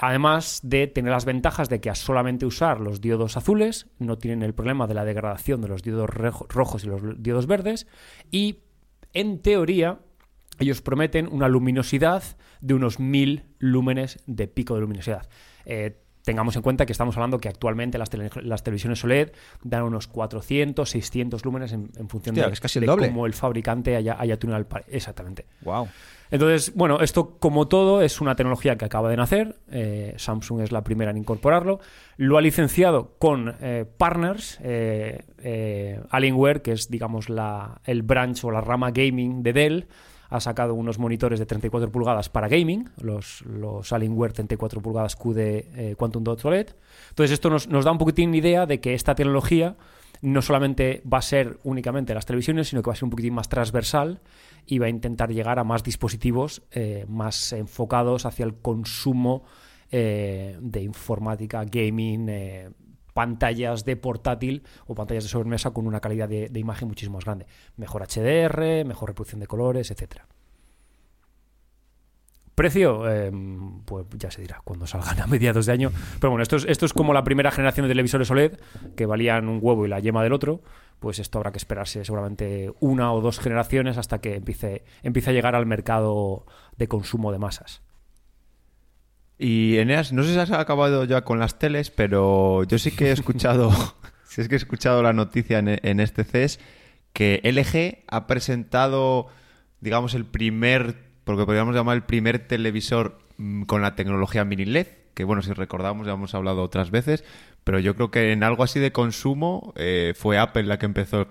Además 0.00 0.60
de 0.62 0.86
tener 0.86 1.12
las 1.12 1.24
ventajas 1.24 1.68
de 1.68 1.80
que 1.80 1.90
a 1.90 1.94
solamente 1.94 2.46
usar 2.46 2.80
los 2.80 3.00
diodos 3.00 3.36
azules 3.36 3.86
no 3.98 4.16
tienen 4.16 4.42
el 4.42 4.54
problema 4.54 4.86
de 4.86 4.94
la 4.94 5.04
degradación 5.04 5.60
de 5.60 5.68
los 5.68 5.82
diodos 5.82 6.08
rojos 6.08 6.84
y 6.84 6.86
los 6.86 7.20
diodos 7.20 7.46
verdes 7.46 7.88
y 8.30 8.60
en 9.12 9.40
teoría 9.40 9.98
ellos 10.58 10.82
prometen 10.82 11.28
una 11.30 11.48
luminosidad 11.48 12.22
de 12.60 12.74
unos 12.74 12.98
1000 12.98 13.44
lúmenes 13.58 14.18
de 14.26 14.48
pico 14.48 14.74
de 14.74 14.80
luminosidad. 14.80 15.28
Eh, 15.64 16.00
tengamos 16.24 16.56
en 16.56 16.62
cuenta 16.62 16.84
que 16.84 16.92
estamos 16.92 17.16
hablando 17.16 17.38
que 17.38 17.48
actualmente 17.48 17.96
las, 17.96 18.10
tele- 18.10 18.30
las 18.42 18.62
televisiones 18.62 19.02
OLED 19.02 19.30
dan 19.62 19.84
unos 19.84 20.08
400, 20.08 20.88
600 20.90 21.44
lúmenes 21.44 21.72
en, 21.72 21.90
en 21.96 22.08
función 22.08 22.34
Hostia, 22.34 22.42
de, 22.44 22.48
que 22.50 22.54
es 22.54 22.60
casi 22.60 22.78
el 22.78 22.82
de 22.82 22.86
doble. 22.86 23.08
cómo 23.08 23.24
el 23.24 23.32
fabricante 23.32 23.96
haya, 23.96 24.16
haya 24.18 24.38
tunado 24.38 24.58
el 24.58 24.66
Exactamente. 24.94 25.46
Wow. 25.62 25.88
Entonces, 26.30 26.74
bueno, 26.74 27.00
esto 27.00 27.38
como 27.38 27.68
todo 27.68 28.02
es 28.02 28.20
una 28.20 28.36
tecnología 28.36 28.76
que 28.76 28.84
acaba 28.84 29.08
de 29.08 29.16
nacer. 29.16 29.56
eh, 29.70 30.12
Samsung 30.18 30.60
es 30.60 30.72
la 30.72 30.84
primera 30.84 31.10
en 31.12 31.16
incorporarlo. 31.16 31.80
Lo 32.18 32.36
ha 32.36 32.42
licenciado 32.42 33.14
con 33.18 33.54
eh, 33.62 33.86
partners, 33.96 34.58
eh, 34.62 36.00
Alienware, 36.10 36.60
que 36.60 36.72
es, 36.72 36.90
digamos, 36.90 37.30
la, 37.30 37.80
el 37.84 38.02
branch 38.02 38.44
o 38.44 38.50
la 38.50 38.60
rama 38.60 38.90
gaming 38.90 39.42
de 39.42 39.52
Dell. 39.54 39.88
Ha 40.30 40.40
sacado 40.40 40.74
unos 40.74 40.98
monitores 40.98 41.38
de 41.38 41.46
34 41.46 41.90
pulgadas 41.90 42.28
para 42.28 42.48
gaming, 42.48 42.90
los, 43.00 43.42
los 43.42 43.92
Alienware 43.92 44.32
34 44.32 44.80
pulgadas 44.80 45.16
QD 45.16 45.38
eh, 45.38 45.94
Quantum 45.96 46.24
Dot 46.24 46.44
OLED. 46.44 46.68
Entonces, 47.10 47.32
esto 47.32 47.50
nos, 47.50 47.68
nos 47.68 47.84
da 47.84 47.92
un 47.92 47.98
poquitín 47.98 48.34
idea 48.34 48.66
de 48.66 48.80
que 48.80 48.94
esta 48.94 49.14
tecnología 49.14 49.76
no 50.20 50.42
solamente 50.42 51.02
va 51.10 51.18
a 51.18 51.22
ser 51.22 51.58
únicamente 51.64 52.14
las 52.14 52.26
televisiones, 52.26 52.68
sino 52.68 52.82
que 52.82 52.88
va 52.88 52.92
a 52.92 52.96
ser 52.96 53.04
un 53.04 53.10
poquitín 53.10 53.34
más 53.34 53.48
transversal 53.48 54.20
y 54.66 54.78
va 54.78 54.86
a 54.86 54.90
intentar 54.90 55.32
llegar 55.32 55.58
a 55.58 55.64
más 55.64 55.82
dispositivos 55.82 56.62
eh, 56.72 57.06
más 57.08 57.52
enfocados 57.52 58.26
hacia 58.26 58.44
el 58.44 58.54
consumo 58.54 59.44
eh, 59.90 60.58
de 60.60 60.82
informática, 60.82 61.64
gaming, 61.64 62.28
pantallas 63.18 63.84
de 63.84 63.96
portátil 63.96 64.62
o 64.86 64.94
pantallas 64.94 65.24
de 65.24 65.28
sobremesa 65.28 65.72
con 65.72 65.88
una 65.88 65.98
calidad 65.98 66.28
de, 66.28 66.48
imagen 66.54 66.86
muchísimo 66.86 67.16
más 67.16 67.24
grande. 67.24 67.46
Mejor 67.76 68.06
HDR, 68.06 68.84
mejor 68.84 69.08
reproducción 69.08 69.40
de 69.40 69.48
colores, 69.48 69.90
etcétera. 69.90 70.28
Precio, 72.54 73.10
eh, 73.10 73.32
pues 73.84 74.06
ya 74.16 74.30
se 74.30 74.42
dirá 74.42 74.60
cuando 74.62 74.86
salgan 74.86 75.20
a 75.22 75.26
mediados 75.26 75.66
de 75.66 75.72
año. 75.72 75.90
Pero 76.20 76.30
bueno, 76.30 76.44
esto 76.44 76.54
es, 76.54 76.64
esto 76.66 76.86
es 76.86 76.92
como 76.92 77.12
la 77.12 77.24
primera 77.24 77.50
generación 77.50 77.86
de 77.86 77.90
televisores 77.90 78.30
OLED, 78.30 78.60
que 78.94 79.04
valían 79.04 79.48
un 79.48 79.58
huevo 79.60 79.84
y 79.84 79.88
la 79.88 79.98
yema 79.98 80.22
del 80.22 80.32
otro. 80.32 80.62
Pues 81.00 81.18
esto 81.18 81.38
habrá 81.38 81.50
que 81.50 81.58
esperarse 81.58 82.04
seguramente 82.04 82.72
una 82.78 83.12
o 83.12 83.20
dos 83.20 83.40
generaciones 83.40 83.98
hasta 83.98 84.20
que 84.20 84.36
empiece, 84.36 84.84
empiece 85.02 85.30
a 85.30 85.32
llegar 85.32 85.56
al 85.56 85.66
mercado 85.66 86.46
de 86.76 86.86
consumo 86.86 87.32
de 87.32 87.40
masas. 87.40 87.82
Y 89.38 89.78
Eneas, 89.78 90.12
no 90.12 90.24
sé 90.24 90.32
si 90.32 90.38
has 90.38 90.50
acabado 90.50 91.04
ya 91.04 91.22
con 91.22 91.38
las 91.38 91.58
teles, 91.58 91.90
pero 91.90 92.64
yo 92.64 92.78
sí 92.78 92.90
que 92.90 93.06
he 93.06 93.12
escuchado, 93.12 93.70
sí 94.24 94.40
es 94.40 94.48
que 94.48 94.56
he 94.56 94.58
escuchado 94.58 95.02
la 95.02 95.12
noticia 95.12 95.58
en, 95.58 95.78
en 95.82 96.00
este 96.00 96.24
CES 96.24 96.58
que 97.12 97.40
LG 97.44 98.04
ha 98.06 98.26
presentado, 98.26 99.28
digamos, 99.80 100.14
el 100.14 100.24
primer, 100.24 100.96
porque 101.24 101.44
podríamos 101.44 101.74
llamar 101.74 101.96
el 101.96 102.02
primer 102.02 102.46
televisor 102.46 103.18
mm, 103.38 103.62
con 103.62 103.82
la 103.82 103.94
tecnología 103.94 104.44
mini 104.44 104.64
LED, 104.64 104.86
que 105.14 105.24
bueno, 105.24 105.42
si 105.42 105.52
recordamos 105.52 106.06
ya 106.06 106.12
hemos 106.12 106.34
hablado 106.34 106.62
otras 106.62 106.90
veces, 106.90 107.24
pero 107.64 107.78
yo 107.80 107.96
creo 107.96 108.10
que 108.10 108.32
en 108.32 108.44
algo 108.44 108.62
así 108.62 108.78
de 108.78 108.92
consumo 108.92 109.72
eh, 109.76 110.14
fue 110.16 110.38
Apple 110.38 110.64
la 110.64 110.78
que 110.78 110.86
empezó 110.86 111.22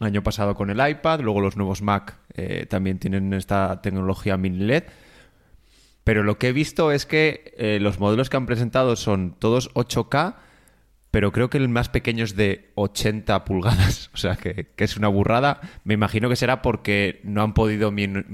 el 0.00 0.06
año 0.06 0.22
pasado 0.22 0.54
con 0.54 0.70
el 0.70 0.88
iPad, 0.88 1.20
luego 1.20 1.40
los 1.40 1.56
nuevos 1.56 1.82
Mac 1.82 2.16
eh, 2.34 2.66
también 2.68 2.98
tienen 2.98 3.32
esta 3.32 3.80
tecnología 3.82 4.36
mini 4.36 4.58
LED. 4.58 4.84
Pero 6.04 6.22
lo 6.22 6.38
que 6.38 6.48
he 6.48 6.52
visto 6.52 6.92
es 6.92 7.06
que 7.06 7.54
eh, 7.56 7.78
los 7.80 7.98
modelos 7.98 8.28
que 8.30 8.36
han 8.36 8.46
presentado 8.46 8.94
son 8.96 9.34
todos 9.38 9.72
8K, 9.74 10.36
pero 11.10 11.32
creo 11.32 11.48
que 11.48 11.56
el 11.58 11.68
más 11.68 11.88
pequeño 11.88 12.24
es 12.24 12.36
de 12.36 12.70
80 12.74 13.44
pulgadas. 13.44 14.10
O 14.14 14.16
sea, 14.16 14.36
que, 14.36 14.68
es 14.76 14.96
una 14.96 15.08
burrada. 15.08 15.60
Me 15.84 15.94
imagino 15.94 16.28
que 16.28 16.36
será 16.36 16.60
porque 16.62 17.20
no 17.24 17.42
han 17.42 17.52
podido 17.54 17.90
min- 17.90 18.24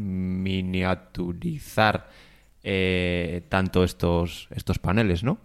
miniaturizar 0.94 2.08
eh, 2.62 3.42
tanto 3.48 3.84
estos, 3.84 4.48
estos 4.50 4.78
paneles, 4.78 5.24
¿no? 5.24 5.38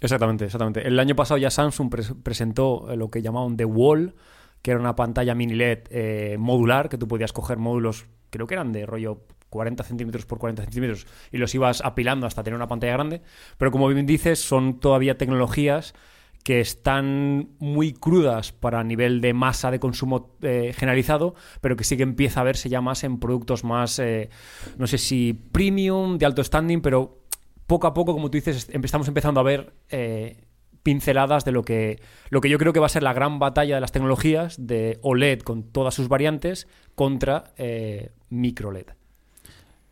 Exactamente, 0.00 0.44
exactamente. 0.44 0.86
El 0.86 0.98
año 0.98 1.14
pasado 1.14 1.38
ya 1.38 1.50
Samsung 1.50 1.90
pres- 1.90 2.14
presentó 2.22 2.90
eh, 2.90 2.96
lo 2.96 3.10
que 3.10 3.22
llamaban 3.22 3.56
The 3.56 3.64
Wall, 3.64 4.14
que 4.62 4.72
era 4.72 4.80
una 4.80 4.96
pantalla 4.96 5.34
mini 5.34 5.54
LED 5.54 6.38
modular, 6.38 6.88
que 6.88 6.98
tú 6.98 7.08
podías 7.08 7.32
coger 7.32 7.58
módulos, 7.58 8.06
creo 8.30 8.46
que 8.46 8.54
eran 8.54 8.72
de 8.72 8.84
rollo 8.86 9.20
40 9.52 9.84
centímetros 9.84 10.26
por 10.26 10.38
40 10.38 10.62
centímetros, 10.64 11.06
y 11.30 11.36
los 11.38 11.54
ibas 11.54 11.82
apilando 11.84 12.26
hasta 12.26 12.42
tener 12.42 12.56
una 12.56 12.66
pantalla 12.66 12.94
grande. 12.94 13.22
Pero 13.58 13.70
como 13.70 13.86
bien 13.86 14.06
dices, 14.06 14.40
son 14.40 14.80
todavía 14.80 15.16
tecnologías 15.18 15.94
que 16.42 16.58
están 16.58 17.50
muy 17.60 17.92
crudas 17.92 18.50
para 18.50 18.82
nivel 18.82 19.20
de 19.20 19.32
masa 19.32 19.70
de 19.70 19.78
consumo 19.78 20.36
eh, 20.42 20.72
generalizado, 20.76 21.36
pero 21.60 21.76
que 21.76 21.84
sí 21.84 21.96
que 21.96 22.02
empieza 22.02 22.40
a 22.40 22.44
verse 22.44 22.68
ya 22.68 22.80
más 22.80 23.04
en 23.04 23.20
productos 23.20 23.62
más, 23.62 24.00
eh, 24.00 24.28
no 24.76 24.88
sé 24.88 24.98
si 24.98 25.34
premium, 25.52 26.18
de 26.18 26.26
alto 26.26 26.42
standing, 26.42 26.80
pero 26.80 27.20
poco 27.68 27.86
a 27.86 27.94
poco, 27.94 28.12
como 28.12 28.28
tú 28.28 28.38
dices, 28.38 28.56
est- 28.56 28.84
estamos 28.84 29.06
empezando 29.06 29.38
a 29.38 29.44
ver 29.44 29.72
eh, 29.90 30.42
pinceladas 30.82 31.44
de 31.44 31.52
lo 31.52 31.62
que, 31.62 32.00
lo 32.30 32.40
que 32.40 32.48
yo 32.48 32.58
creo 32.58 32.72
que 32.72 32.80
va 32.80 32.86
a 32.86 32.88
ser 32.88 33.04
la 33.04 33.12
gran 33.12 33.38
batalla 33.38 33.76
de 33.76 33.80
las 33.80 33.92
tecnologías 33.92 34.56
de 34.66 34.98
OLED 35.02 35.42
con 35.42 35.62
todas 35.70 35.94
sus 35.94 36.08
variantes 36.08 36.66
contra 36.96 37.52
eh, 37.56 38.10
micro 38.30 38.72
LED. 38.72 38.86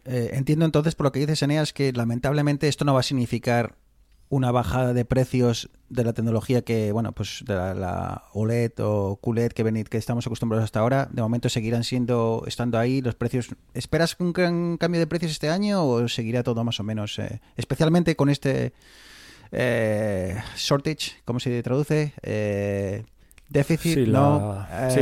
Eh, 0.04 0.30
entiendo 0.34 0.64
entonces 0.64 0.94
por 0.94 1.04
lo 1.06 1.12
que 1.12 1.20
dices, 1.20 1.42
Eneas, 1.42 1.72
que 1.72 1.92
lamentablemente 1.92 2.68
esto 2.68 2.84
no 2.84 2.94
va 2.94 3.00
a 3.00 3.04
significar 3.04 3.76
una 4.32 4.52
bajada 4.52 4.92
de 4.94 5.04
precios 5.04 5.70
de 5.88 6.04
la 6.04 6.12
tecnología 6.12 6.62
que, 6.62 6.92
bueno, 6.92 7.10
pues 7.10 7.42
de 7.46 7.54
la, 7.54 7.74
la 7.74 8.24
OLED 8.32 8.72
o 8.78 9.16
QLED 9.20 9.50
que, 9.50 9.64
venid, 9.64 9.88
que 9.88 9.98
estamos 9.98 10.24
acostumbrados 10.24 10.62
hasta 10.64 10.78
ahora. 10.78 11.08
De 11.10 11.20
momento 11.20 11.48
seguirán 11.48 11.82
siendo, 11.82 12.44
estando 12.46 12.78
ahí 12.78 13.00
los 13.02 13.16
precios. 13.16 13.48
¿Esperas 13.74 14.14
un 14.20 14.32
gran 14.32 14.76
cambio 14.76 15.00
de 15.00 15.08
precios 15.08 15.32
este 15.32 15.48
año 15.50 15.84
o 15.84 16.06
seguirá 16.08 16.44
todo 16.44 16.62
más 16.62 16.78
o 16.78 16.84
menos? 16.84 17.18
eh, 17.18 17.40
especialmente 17.56 18.14
con 18.14 18.28
este 18.30 18.72
eh, 19.52 20.36
shortage, 20.56 21.12
¿cómo 21.24 21.40
se 21.40 21.60
traduce? 21.62 22.12
Eh, 22.22 23.04
déficit, 23.48 23.94
Sí, 24.04 24.06
no. 24.06 24.38
la- 24.70 24.90
sí. 24.90 25.00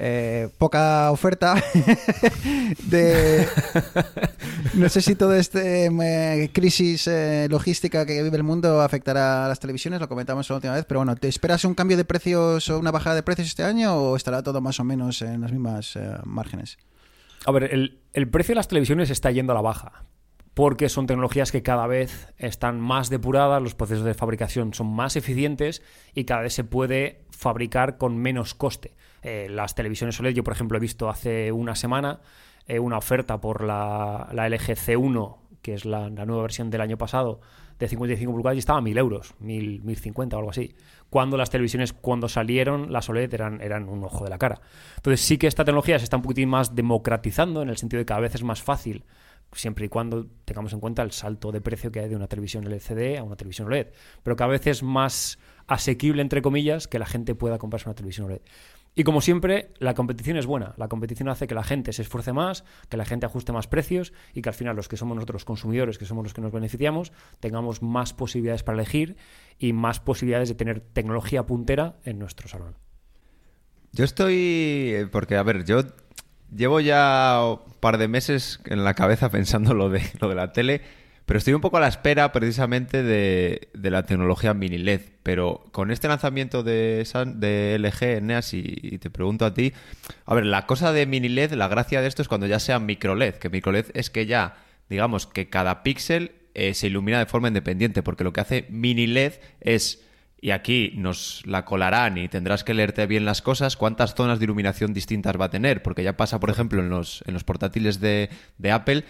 Eh, 0.00 0.48
poca 0.58 1.10
oferta 1.10 1.60
de 2.84 3.48
no 4.74 4.88
sé 4.88 5.02
si 5.02 5.16
toda 5.16 5.36
esta 5.38 5.60
crisis 6.52 7.08
eh, 7.08 7.48
logística 7.50 8.06
que 8.06 8.22
vive 8.22 8.36
el 8.36 8.44
mundo 8.44 8.80
afectará 8.80 9.46
a 9.46 9.48
las 9.48 9.58
televisiones, 9.58 10.00
lo 10.00 10.08
comentamos 10.08 10.48
la 10.48 10.54
última 10.54 10.74
vez, 10.74 10.84
pero 10.84 11.00
bueno, 11.00 11.16
¿te 11.16 11.26
esperas 11.26 11.64
un 11.64 11.74
cambio 11.74 11.96
de 11.96 12.04
precios 12.04 12.70
o 12.70 12.78
una 12.78 12.92
bajada 12.92 13.16
de 13.16 13.24
precios 13.24 13.48
este 13.48 13.64
año 13.64 13.96
o 13.96 14.14
estará 14.14 14.44
todo 14.44 14.60
más 14.60 14.78
o 14.78 14.84
menos 14.84 15.20
en 15.20 15.40
las 15.40 15.50
mismas 15.50 15.96
eh, 15.96 16.14
márgenes? 16.24 16.78
A 17.44 17.50
ver, 17.50 17.64
el, 17.64 17.98
el 18.12 18.30
precio 18.30 18.52
de 18.52 18.56
las 18.56 18.68
televisiones 18.68 19.10
está 19.10 19.32
yendo 19.32 19.52
a 19.52 19.56
la 19.56 19.62
baja. 19.62 20.04
porque 20.54 20.88
son 20.88 21.06
tecnologías 21.06 21.50
que 21.50 21.62
cada 21.62 21.88
vez 21.88 22.28
están 22.36 22.80
más 22.80 23.10
depuradas, 23.10 23.62
los 23.62 23.74
procesos 23.74 24.04
de 24.04 24.14
fabricación 24.14 24.74
son 24.74 24.88
más 24.88 25.16
eficientes 25.16 25.82
y 26.14 26.24
cada 26.24 26.42
vez 26.42 26.52
se 26.52 26.62
puede 26.62 27.24
fabricar 27.30 27.98
con 27.98 28.16
menos 28.16 28.54
coste. 28.54 28.94
Eh, 29.22 29.48
las 29.50 29.74
televisiones 29.74 30.18
OLED, 30.20 30.34
yo 30.34 30.44
por 30.44 30.52
ejemplo 30.52 30.78
he 30.78 30.80
visto 30.80 31.08
hace 31.08 31.52
una 31.52 31.74
semana 31.74 32.20
eh, 32.66 32.78
una 32.78 32.98
oferta 32.98 33.40
por 33.40 33.64
la, 33.64 34.28
la 34.32 34.48
LG 34.48 34.76
C1, 34.76 35.36
que 35.62 35.74
es 35.74 35.84
la, 35.84 36.10
nueva 36.10 36.42
versión 36.42 36.70
del 36.70 36.82
año 36.82 36.98
pasado, 36.98 37.40
de 37.78 37.88
55 37.88 38.30
pulgadas 38.30 38.56
y 38.56 38.58
estaba 38.58 38.80
a 38.80 38.82
1000 38.82 38.98
euros, 38.98 39.34
1000, 39.38 39.82
1050 39.82 40.36
o 40.36 40.38
algo 40.38 40.50
así. 40.50 40.74
Cuando 41.10 41.36
las 41.36 41.48
televisiones, 41.48 41.92
cuando 41.92 42.28
salieron, 42.28 42.92
las 42.92 43.08
OLED 43.08 43.32
eran, 43.32 43.60
eran 43.62 43.88
un 43.88 44.04
ojo 44.04 44.24
de 44.24 44.30
la 44.30 44.38
cara. 44.38 44.60
Entonces 44.96 45.20
sí 45.20 45.38
que 45.38 45.46
esta 45.46 45.64
tecnología 45.64 45.98
se 45.98 46.04
está 46.04 46.16
un 46.16 46.22
poquitín 46.22 46.48
más 46.48 46.74
democratizando 46.74 47.62
en 47.62 47.70
el 47.70 47.78
sentido 47.78 47.98
de 47.98 48.04
que 48.04 48.08
cada 48.08 48.20
vez 48.20 48.34
es 48.34 48.42
más 48.42 48.62
fácil 48.62 49.04
siempre 49.52 49.86
y 49.86 49.88
cuando 49.88 50.26
tengamos 50.44 50.72
en 50.72 50.80
cuenta 50.80 51.02
el 51.02 51.12
salto 51.12 51.52
de 51.52 51.60
precio 51.60 51.90
que 51.90 52.00
hay 52.00 52.08
de 52.08 52.16
una 52.16 52.26
televisión 52.26 52.64
LCD 52.64 53.18
a 53.18 53.22
una 53.22 53.36
televisión 53.36 53.68
OLED. 53.68 53.88
Pero 54.22 54.36
cada 54.36 54.50
vez 54.50 54.66
es 54.66 54.82
más 54.82 55.38
asequible, 55.66 56.22
entre 56.22 56.42
comillas, 56.42 56.88
que 56.88 56.98
la 56.98 57.06
gente 57.06 57.34
pueda 57.34 57.58
comprarse 57.58 57.88
una 57.88 57.94
televisión 57.94 58.26
OLED. 58.26 58.42
Y 58.98 59.04
como 59.04 59.20
siempre, 59.20 59.70
la 59.78 59.94
competición 59.94 60.36
es 60.38 60.46
buena. 60.46 60.74
La 60.76 60.88
competición 60.88 61.28
hace 61.28 61.46
que 61.46 61.54
la 61.54 61.62
gente 61.62 61.92
se 61.92 62.02
esfuerce 62.02 62.32
más, 62.32 62.64
que 62.88 62.96
la 62.96 63.04
gente 63.04 63.26
ajuste 63.26 63.52
más 63.52 63.68
precios 63.68 64.12
y 64.34 64.42
que 64.42 64.48
al 64.48 64.56
final 64.56 64.74
los 64.74 64.88
que 64.88 64.96
somos 64.96 65.14
nosotros 65.14 65.44
consumidores, 65.44 65.98
que 65.98 66.04
somos 66.04 66.24
los 66.24 66.34
que 66.34 66.40
nos 66.40 66.50
beneficiamos, 66.50 67.12
tengamos 67.38 67.80
más 67.80 68.12
posibilidades 68.12 68.64
para 68.64 68.74
elegir 68.76 69.16
y 69.56 69.72
más 69.72 70.00
posibilidades 70.00 70.48
de 70.48 70.56
tener 70.56 70.80
tecnología 70.80 71.46
puntera 71.46 71.94
en 72.02 72.18
nuestro 72.18 72.48
salón. 72.48 72.74
Yo 73.92 74.04
estoy. 74.04 74.34
eh, 74.34 75.08
Porque, 75.12 75.36
a 75.36 75.44
ver, 75.44 75.64
yo 75.64 75.82
llevo 76.52 76.80
ya 76.80 77.40
un 77.44 77.74
par 77.74 77.98
de 77.98 78.08
meses 78.08 78.58
en 78.64 78.82
la 78.82 78.94
cabeza 78.94 79.30
pensando 79.30 79.74
lo 79.74 79.90
de, 79.90 80.02
lo 80.20 80.28
de 80.28 80.34
la 80.34 80.52
tele, 80.52 80.80
pero 81.24 81.38
estoy 81.38 81.54
un 81.54 81.60
poco 81.60 81.76
a 81.76 81.80
la 81.80 81.86
espera 81.86 82.32
precisamente 82.32 83.04
de, 83.04 83.68
de 83.74 83.90
la 83.92 84.02
tecnología 84.06 84.54
mini 84.54 84.78
LED. 84.78 85.02
Pero 85.28 85.62
con 85.72 85.90
este 85.90 86.08
lanzamiento 86.08 86.62
de, 86.62 87.06
de 87.34 87.78
LG, 87.78 88.16
Eneas, 88.16 88.54
y, 88.54 88.78
y 88.80 88.96
te 88.96 89.10
pregunto 89.10 89.44
a 89.44 89.52
ti, 89.52 89.74
a 90.24 90.34
ver, 90.34 90.46
la 90.46 90.64
cosa 90.64 90.90
de 90.90 91.04
mini 91.04 91.28
LED, 91.28 91.52
la 91.52 91.68
gracia 91.68 92.00
de 92.00 92.08
esto 92.08 92.22
es 92.22 92.28
cuando 92.28 92.46
ya 92.46 92.58
sea 92.58 92.78
micro 92.78 93.14
LED, 93.14 93.34
que 93.34 93.50
micro 93.50 93.70
LED 93.70 93.90
es 93.92 94.08
que 94.08 94.24
ya, 94.24 94.56
digamos, 94.88 95.26
que 95.26 95.50
cada 95.50 95.82
píxel 95.82 96.32
eh, 96.54 96.72
se 96.72 96.86
ilumina 96.86 97.18
de 97.18 97.26
forma 97.26 97.48
independiente, 97.48 98.02
porque 98.02 98.24
lo 98.24 98.32
que 98.32 98.40
hace 98.40 98.68
mini 98.70 99.06
LED 99.06 99.34
es 99.60 100.02
y 100.40 100.52
aquí 100.52 100.92
nos 100.94 101.42
la 101.44 101.66
colarán 101.66 102.16
y 102.16 102.28
tendrás 102.28 102.64
que 102.64 102.72
leerte 102.72 103.06
bien 103.06 103.26
las 103.26 103.42
cosas, 103.42 103.76
cuántas 103.76 104.14
zonas 104.14 104.38
de 104.38 104.46
iluminación 104.46 104.94
distintas 104.94 105.38
va 105.38 105.46
a 105.46 105.50
tener, 105.50 105.82
porque 105.82 106.02
ya 106.02 106.16
pasa, 106.16 106.40
por 106.40 106.48
ejemplo, 106.48 106.80
en 106.80 106.88
los, 106.88 107.22
en 107.26 107.34
los 107.34 107.44
portátiles 107.44 108.00
de, 108.00 108.30
de 108.56 108.70
Apple, 108.70 109.04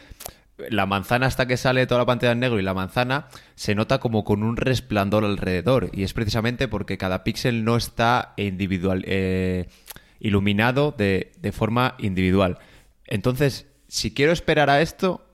la 0.71 0.87
manzana 0.87 1.27
hasta 1.27 1.47
que 1.47 1.57
sale 1.57 1.87
toda 1.87 2.01
la 2.01 2.07
pantalla 2.07 2.33
en 2.33 2.41
negro 2.41 2.59
y 2.59 2.63
la 2.63 2.75
manzana 2.75 3.29
se 3.55 3.75
nota 3.75 3.99
como 4.01 4.25
con 4.25 4.43
un 4.43 4.57
resplandor 4.57 5.25
alrededor, 5.25 5.91
y 5.93 6.03
es 6.03 6.13
precisamente 6.13 6.67
porque 6.69 6.99
cada 6.99 7.23
píxel 7.25 7.65
no 7.65 7.77
está 7.77 8.35
individual, 8.37 9.05
eh, 9.07 9.69
iluminado 10.21 10.93
de, 10.97 11.33
de 11.41 11.53
forma 11.53 11.95
individual. 11.99 12.59
Entonces, 13.07 13.67
si 13.87 14.13
quiero 14.13 14.33
esperar 14.33 14.69
a 14.69 14.83
esto, 14.83 15.25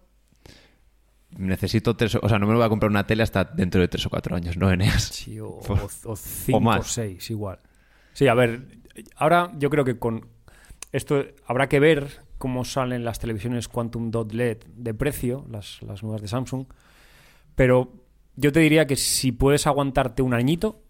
necesito 1.37 1.97
tres, 1.97 2.15
o 2.15 2.29
sea, 2.29 2.39
no 2.39 2.47
me 2.47 2.55
voy 2.55 2.63
a 2.65 2.69
comprar 2.69 2.91
una 2.91 3.07
tele 3.07 3.23
hasta 3.23 3.45
dentro 3.45 3.81
de 3.81 3.89
tres 3.89 4.07
o 4.07 4.11
cuatro 4.11 4.37
años, 4.37 4.57
¿no, 4.57 4.71
Eneas? 4.71 5.05
Sí, 5.05 5.41
o, 5.41 5.47
o- 5.69 5.89
o 6.05 6.17
cinco 6.17 6.59
o 6.59 6.61
más. 6.61 6.87
seis, 6.87 7.29
igual. 7.31 7.59
Sí, 8.13 8.29
a 8.29 8.35
ver, 8.35 8.61
ahora 9.17 9.51
yo 9.59 9.71
creo 9.71 9.85
que 9.85 9.99
con 9.99 10.29
esto 10.93 11.25
habrá 11.47 11.69
que 11.69 11.81
ver 11.81 12.21
cómo 12.45 12.67
salen 12.67 13.07
las 13.07 13.21
televisiones 13.21 13.69
Quantum 13.69 14.11
Dot 14.11 14.35
LED 14.35 14.59
de 14.77 14.93
precio, 14.93 15.47
las, 15.51 15.81
las 15.81 16.03
nuevas 16.03 16.21
de 16.21 16.29
Samsung, 16.29 16.67
pero 17.55 17.95
yo 18.37 18.53
te 18.53 18.61
diría 18.61 18.87
que 18.87 18.97
si 18.97 19.33
puedes 19.33 19.67
aguantarte 19.67 20.21
un 20.21 20.35
añito 20.35 20.83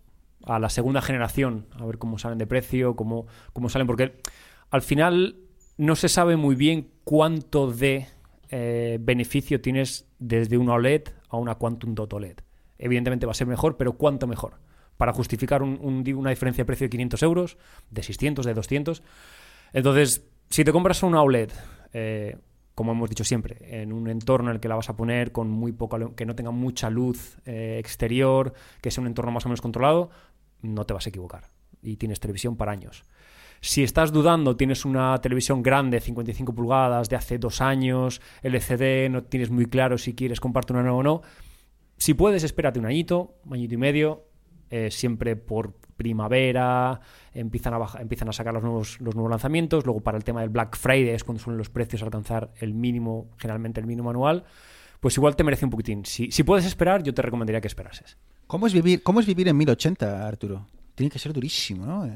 a 0.47 0.59
la 0.59 0.69
segunda 0.69 1.01
generación, 1.01 1.69
a 1.79 1.87
ver 1.87 1.99
cómo 1.99 2.19
salen 2.19 2.39
de 2.39 2.49
precio, 2.49 2.97
cómo, 2.97 3.29
cómo 3.53 3.69
salen, 3.69 3.87
porque 3.87 4.21
al 4.69 4.83
final 4.83 5.37
no 5.77 5.95
se 5.95 6.09
sabe 6.09 6.37
muy 6.37 6.57
bien 6.57 6.91
cuánto 7.05 7.71
de 7.71 8.09
eh, 8.51 8.99
beneficio 9.01 9.61
tienes 9.61 10.09
desde 10.19 10.59
una 10.59 10.73
OLED 10.73 11.03
a 11.29 11.37
una 11.37 11.55
Quantum 11.55 11.95
Dot 11.95 12.13
OLED. 12.15 12.39
Evidentemente 12.79 13.27
va 13.27 13.31
a 13.31 13.37
ser 13.37 13.47
mejor, 13.47 13.77
pero 13.77 13.93
¿cuánto 13.93 14.27
mejor? 14.27 14.55
Para 14.97 15.13
justificar 15.13 15.63
una 15.63 16.31
diferencia 16.31 16.63
de 16.63 16.67
precio 16.67 16.87
de 16.87 16.91
500 16.91 17.23
euros, 17.23 17.59
de 17.91 18.03
600, 18.03 18.45
de 18.45 18.55
200. 18.55 19.05
Entonces, 19.73 20.25
si 20.51 20.65
te 20.65 20.73
compras 20.73 21.03
una 21.03 21.23
OLED, 21.23 21.51
eh, 21.93 22.37
como 22.75 22.93
hemos 22.93 23.09
dicho 23.09 23.25
siempre, 23.25 23.59
en 23.83 23.93
un 23.93 24.09
entorno 24.09 24.51
en 24.51 24.57
el 24.57 24.61
que 24.61 24.69
la 24.69 24.77
vas 24.77 24.89
a 24.89 24.97
poner 24.97 25.33
con 25.33 25.49
muy 25.49 25.73
poca, 25.73 25.99
que 26.17 26.27
no 26.27 26.35
tenga 26.35 26.51
mucha 26.51 26.91
luz 26.91 27.39
eh, 27.45 27.77
exterior, 27.79 28.53
que 28.81 28.91
sea 28.91 29.03
un 29.03 29.09
entorno 29.09 29.31
más 29.31 29.47
o 29.47 29.49
menos 29.49 29.61
controlado, 29.61 30.11
no 30.63 30.85
te 30.85 30.95
vas 30.95 31.07
a 31.07 31.09
equivocar. 31.09 31.49
Y 31.83 31.97
tienes 31.97 32.21
televisión 32.21 32.57
para 32.57 32.73
años. 32.73 33.05
Si 33.61 33.83
estás 33.83 34.13
dudando, 34.13 34.57
tienes 34.57 34.85
una 34.85 35.19
televisión 35.23 35.63
grande, 35.63 36.01
55 36.01 36.55
pulgadas, 36.55 37.09
de 37.09 37.17
hace 37.17 37.39
dos 37.39 37.61
años, 37.61 38.21
LCD, 38.43 39.09
no 39.11 39.23
tienes 39.23 39.51
muy 39.51 39.67
claro 39.67 39.97
si 39.97 40.15
quieres 40.15 40.41
comprarte 40.41 40.73
una 40.73 40.83
nueva 40.83 40.99
o 40.99 41.03
no. 41.03 41.23
Si 41.97 42.13
puedes, 42.15 42.45
espérate 42.45 42.79
un 42.79 42.87
añito, 42.87 43.37
un 43.47 43.55
añito 43.55 43.75
y 43.75 43.79
medio, 43.79 44.25
eh, 44.71 44.91
siempre 44.91 45.37
por 45.37 45.73
primavera, 45.97 47.01
empiezan 47.33 47.75
a, 47.75 47.87
empiezan 48.01 48.29
a 48.29 48.33
sacar 48.33 48.53
los 48.55 48.63
nuevos, 48.63 49.01
los 49.01 49.15
nuevos 49.15 49.31
lanzamientos, 49.31 49.85
luego 49.85 50.01
para 50.01 50.17
el 50.17 50.25
tema 50.25 50.41
del 50.41 50.51
Black 50.51 50.77
Friday 50.77 51.11
es 51.11 51.25
cuando 51.25 51.43
suelen 51.43 51.59
los 51.59 51.71
precios 51.71 52.03
alcanzar 52.03 52.53
el 52.59 52.75
mínimo, 52.75 53.29
generalmente 53.39 53.81
el 53.81 53.87
mínimo 53.87 54.11
anual, 54.11 54.45
pues 55.01 55.17
igual 55.17 55.37
te 55.37 55.45
merece 55.45 55.65
un 55.65 55.71
poquitín. 55.71 56.05
Si, 56.05 56.31
si 56.31 56.43
puedes 56.43 56.65
esperar, 56.65 57.03
yo 57.03 57.15
te 57.15 57.23
recomendaría 57.23 57.61
que 57.61 57.69
esperases. 57.69 58.17
¿Cómo 58.47 58.67
es 58.67 58.73
vivir, 58.73 59.03
cómo 59.03 59.21
es 59.21 59.27
vivir 59.27 59.49
en 59.49 59.57
1080, 59.57 60.27
Arturo? 60.27 60.67
Tiene 60.95 61.11
que 61.11 61.19
ser 61.19 61.33
durísimo, 61.33 61.85
¿no? 61.87 62.07
Eh, 62.07 62.13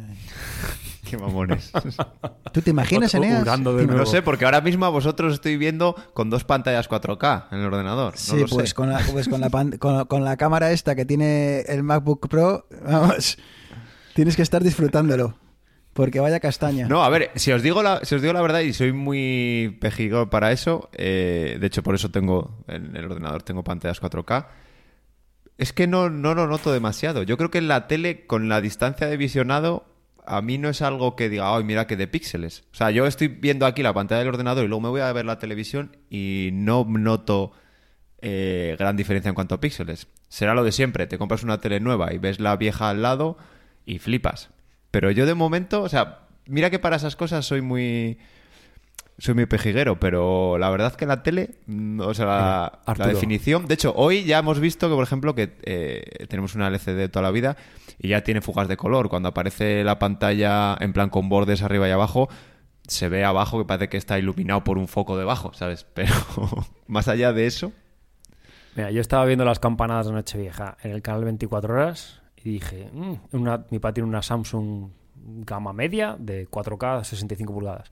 Qué 1.11 1.17
mamones. 1.17 1.73
¿Tú 2.53 2.61
te 2.63 2.71
imaginas, 2.71 3.13
Eneas? 3.15 3.41
hurgando 3.41 3.73
de 3.75 3.81
¿Te 3.83 3.87
nuevo. 3.87 4.01
No 4.03 4.07
sé, 4.07 4.23
porque 4.23 4.45
ahora 4.45 4.61
mismo 4.61 4.85
a 4.87 4.91
vosotros 4.91 5.35
estoy 5.35 5.57
viendo 5.57 5.97
con 6.15 6.31
dos 6.31 6.45
pantallas 6.45 6.89
4K 6.89 7.47
en 7.51 7.59
el 7.59 7.67
ordenador. 7.67 8.13
No 8.15 8.19
Sí, 8.21 8.37
lo 8.39 8.47
pues, 8.47 8.69
sé. 8.71 8.75
con 8.75 8.91
la, 8.91 9.01
pues 9.11 9.29
con, 9.29 9.41
la 9.41 9.49
pan- 9.51 9.79
con, 9.79 10.05
con 10.07 10.25
la 10.25 10.37
cámara 10.37 10.71
esta 10.71 10.95
que 10.95 11.05
tiene 11.05 11.61
el 11.63 11.83
MacBook 11.83 12.29
Pro, 12.29 12.67
vamos, 12.87 13.39
tienes 14.15 14.37
que 14.37 14.43
estar 14.43 14.63
disfrutándolo. 14.63 15.37
Porque 15.95 16.21
vaya 16.21 16.39
castaña. 16.39 16.87
No, 16.87 17.03
a 17.03 17.09
ver, 17.09 17.33
si 17.35 17.51
os 17.51 17.61
digo 17.61 17.83
la, 17.83 18.05
si 18.05 18.15
os 18.15 18.23
digo 18.23 18.33
la 18.33 18.41
verdad 18.43 18.61
y 18.61 18.73
soy 18.73 18.93
muy 18.93 19.77
pejigo 19.81 20.31
para 20.31 20.53
eso, 20.53 20.89
eh, 20.93 21.57
de 21.61 21.67
hecho 21.67 21.83
por 21.83 21.97
eso 21.97 22.13
tengo 22.13 22.63
en 22.69 22.95
el 22.95 23.07
ordenador 23.07 23.43
tengo 23.43 23.65
pantallas 23.65 24.01
4K. 24.01 24.47
Es 25.59 25.73
que 25.73 25.87
no, 25.87 26.09
no 26.09 26.35
lo 26.35 26.47
noto 26.47 26.73
demasiado. 26.73 27.25
Yo 27.25 27.37
creo 27.37 27.51
que 27.51 27.59
en 27.59 27.69
la 27.69 27.89
tele, 27.89 28.27
con 28.27 28.49
la 28.49 28.61
distancia 28.61 29.09
de 29.09 29.17
visionado, 29.17 29.87
a 30.25 30.41
mí 30.41 30.57
no 30.57 30.69
es 30.69 30.83
algo 30.83 31.17
que 31.17 31.29
diga, 31.29 31.55
ay, 31.55 31.65
mira 31.65 31.87
que 31.87 31.97
de 31.97 32.07
píxeles. 32.07 32.65
O 32.73 32.77
sea, 32.77 32.91
yo 32.91 33.07
estoy 33.07 33.29
viendo 33.29 33.67
aquí 33.67 33.83
la 33.83 33.93
pantalla 33.93 34.21
del 34.21 34.29
ordenador 34.29 34.65
y 34.65 34.69
luego 34.69 34.83
me 34.83 34.89
voy 34.89 35.01
a 35.01 35.13
ver 35.13 35.25
la 35.25 35.39
televisión 35.39 35.97
y 36.11 36.51
no 36.53 36.85
noto 36.85 37.53
eh, 38.21 38.77
gran 38.79 38.97
diferencia 38.97 39.31
en 39.31 39.35
cuanto 39.35 39.57
a 39.57 39.61
píxeles. 39.61 40.07
Será 40.29 40.55
lo 40.55 40.63
de 40.63 40.73
siempre, 40.73 41.07
te 41.07 41.19
compras 41.19 41.43
una 41.43 41.61
tele 41.61 41.81
nueva 41.81 42.13
y 42.13 42.19
ves 42.19 42.41
la 42.41 42.57
vieja 42.57 42.91
al 42.91 43.03
lado 43.03 43.37
y 43.85 43.99
flipas. 43.99 44.51
Pero 44.91 45.11
yo 45.11 45.27
de 45.27 45.35
momento, 45.35 45.83
o 45.83 45.89
sea, 45.89 46.21
mira 46.47 46.71
que 46.71 46.79
para 46.79 46.97
esas 46.97 47.17
cosas 47.17 47.47
soy 47.47 47.63
muy 47.63 48.19
soy 49.19 49.35
muy 49.35 49.47
pejiguero, 49.47 49.99
pero 49.99 50.59
la 50.59 50.71
verdad 50.71 50.95
que 50.95 51.05
la 51.07 51.23
tele, 51.23 51.57
mm, 51.67 52.01
o 52.01 52.15
sea, 52.15 52.27
la, 52.27 52.81
la 52.97 53.07
definición. 53.09 53.67
De 53.67 53.75
hecho, 53.75 53.93
hoy 53.97 54.25
ya 54.25 54.39
hemos 54.39 54.61
visto 54.61 54.89
que, 54.89 54.95
por 54.95 55.03
ejemplo, 55.05 55.35
que 55.35 55.57
eh, 55.63 56.27
tenemos 56.29 56.55
una 56.55 56.69
LCD 56.69 57.11
toda 57.11 57.25
la 57.25 57.31
vida 57.31 57.57
y 57.99 58.09
ya 58.09 58.23
tiene 58.23 58.41
fugas 58.41 58.69
de 58.69 58.77
color. 58.77 59.09
Cuando 59.09 59.29
aparece 59.31 59.83
la 59.83 59.99
pantalla 59.99 60.77
en 60.81 60.93
plan 60.93 61.11
con 61.11 61.29
bordes 61.29 61.63
arriba 61.63 61.89
y 61.89 61.91
abajo, 61.91 62.29
se 62.87 63.09
ve 63.09 63.25
abajo 63.25 63.59
que 63.59 63.65
parece 63.65 63.89
que 63.89 63.97
está 63.97 64.19
iluminado 64.19 64.63
por 64.63 64.79
un 64.79 64.87
foco 64.89 65.19
debajo, 65.19 65.53
¿sabes? 65.53 65.85
Pero 65.95 66.15
más 66.87 67.09
allá 67.09 67.33
de 67.33 67.47
eso, 67.47 67.73
Mira, 68.77 68.93
yo 68.93 69.01
estaba 69.01 69.25
viendo 69.25 69.45
las 69.45 69.59
campanadas 69.59 70.07
de 70.07 70.13
Nochevieja 70.13 70.77
en 70.85 70.93
el 70.93 71.03
canal 71.03 71.25
24 71.25 71.75
horas 71.75 72.23
y 72.37 72.51
dije, 72.51 72.89
"Mm, 72.93 73.15
una, 73.33 73.65
mi 73.71 73.81
padre 73.81 73.95
tiene 73.95 74.09
una 74.09 74.23
Samsung 74.23 74.91
gama 75.45 75.73
media 75.73 76.17
de 76.19 76.47
4K 76.47 77.03
65 77.05 77.53
pulgadas. 77.53 77.91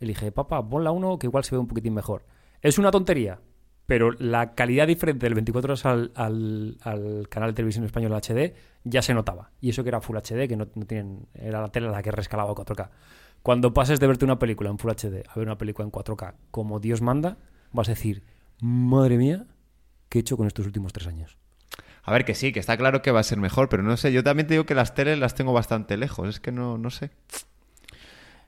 Y 0.00 0.04
le 0.06 0.08
dije, 0.12 0.32
papá, 0.32 0.66
ponla 0.68 0.90
uno 0.90 1.18
que 1.18 1.26
igual 1.26 1.44
se 1.44 1.54
ve 1.54 1.58
un 1.58 1.66
poquitín 1.66 1.94
mejor. 1.94 2.24
Es 2.62 2.78
una 2.78 2.90
tontería, 2.90 3.40
pero 3.86 4.12
la 4.12 4.54
calidad 4.54 4.86
diferente 4.86 5.26
del 5.26 5.34
24 5.34 5.72
horas 5.72 5.86
al, 5.86 6.12
al- 6.14 6.76
al 6.82 7.28
canal 7.28 7.50
de 7.50 7.54
televisión 7.54 7.84
español 7.84 8.12
HD 8.14 8.54
ya 8.84 9.02
se 9.02 9.14
notaba. 9.14 9.50
Y 9.60 9.70
eso 9.70 9.82
que 9.82 9.88
era 9.88 10.00
Full 10.00 10.16
HD, 10.16 10.46
que 10.48 10.56
no, 10.56 10.66
tienen, 10.66 11.26
era 11.34 11.60
la 11.60 11.68
tele 11.68 11.88
la 11.88 12.02
que 12.02 12.10
rescalaba 12.12 12.52
4K. 12.54 12.90
Cuando 13.42 13.72
pases 13.72 14.00
de 14.00 14.06
verte 14.06 14.24
una 14.24 14.38
película 14.38 14.70
en 14.70 14.78
Full 14.78 14.90
HD 14.90 15.24
a 15.28 15.34
ver 15.36 15.46
una 15.46 15.58
película 15.58 15.84
en 15.86 15.92
4K 15.92 16.34
como 16.50 16.80
Dios 16.80 17.00
manda, 17.00 17.38
vas 17.72 17.88
a 17.88 17.92
decir, 17.92 18.22
madre 18.60 19.16
mía, 19.16 19.46
¿qué 20.08 20.18
he 20.18 20.20
hecho 20.20 20.36
con 20.36 20.46
estos 20.46 20.66
últimos 20.66 20.92
tres 20.92 21.06
años? 21.06 21.38
a 22.02 22.12
ver 22.12 22.24
que 22.24 22.34
sí, 22.34 22.52
que 22.52 22.60
está 22.60 22.76
claro 22.78 23.02
que 23.02 23.10
va 23.10 23.20
a 23.20 23.22
ser 23.22 23.36
mejor, 23.38 23.68
pero 23.68 23.82
no 23.82 23.96
sé, 23.98 24.12
yo 24.12 24.24
también 24.24 24.46
te 24.46 24.54
digo 24.54 24.64
que 24.64 24.74
las 24.74 24.94
teles 24.94 25.18
las 25.18 25.34
tengo 25.34 25.52
bastante 25.52 25.98
lejos, 25.98 26.26
es 26.28 26.40
que 26.40 26.50
no, 26.52 26.78
no 26.78 26.88
sé. 26.88 27.10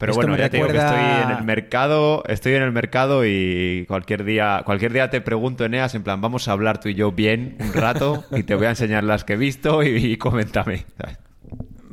Pero 0.01 0.13
Esto 0.13 0.23
bueno, 0.23 0.39
ya 0.39 0.49
te 0.49 0.57
digo 0.57 0.69
que 0.71 0.79
estoy 0.79 0.99
en 0.99 1.31
el 1.31 1.45
mercado, 1.45 2.25
estoy 2.27 2.55
en 2.55 2.63
el 2.63 2.73
mercado 2.73 3.27
y 3.27 3.85
cualquier 3.87 4.25
día, 4.25 4.63
cualquier 4.65 4.95
día 4.95 5.11
te 5.11 5.21
pregunto, 5.21 5.67
Eneas, 5.67 5.95
en 5.95 6.03
plan, 6.03 6.23
vamos 6.23 6.49
a 6.49 6.53
hablar 6.53 6.81
tú 6.81 6.89
y 6.89 6.95
yo 6.95 7.13
bien 7.13 7.59
un 7.61 7.75
rato 7.75 8.25
y 8.31 8.43
te 8.43 8.55
voy 8.55 8.65
a 8.65 8.71
enseñar 8.71 9.05
las 9.05 9.25
que 9.25 9.35
he 9.35 9.37
visto 9.37 9.83
y, 9.83 9.89
y 9.89 10.17
coméntame. 10.17 10.87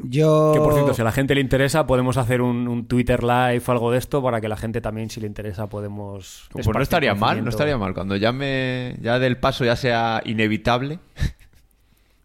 Yo... 0.06 0.52
Que 0.54 0.62
por 0.62 0.74
cierto, 0.74 0.94
si 0.94 1.02
a 1.02 1.04
la 1.04 1.12
gente 1.12 1.36
le 1.36 1.42
interesa, 1.42 1.86
podemos 1.86 2.16
hacer 2.16 2.42
un, 2.42 2.70
un 2.70 2.88
Twitter 2.88 3.24
live 3.24 3.62
o 3.68 3.72
algo 3.74 3.92
de 3.92 3.98
esto 3.98 4.24
para 4.24 4.40
que 4.40 4.48
la 4.48 4.56
gente 4.56 4.80
también, 4.80 5.10
si 5.10 5.20
le 5.20 5.28
interesa, 5.28 5.68
podemos. 5.68 6.48
Pues 6.54 6.66
no 6.66 6.82
estaría 6.82 7.14
mal, 7.14 7.44
no 7.44 7.50
estaría 7.50 7.78
mal. 7.78 7.94
Cuando 7.94 8.16
ya 8.16 8.32
me, 8.32 8.96
ya 9.02 9.20
del 9.20 9.36
paso 9.36 9.66
ya 9.66 9.76
sea 9.76 10.22
inevitable. 10.24 11.00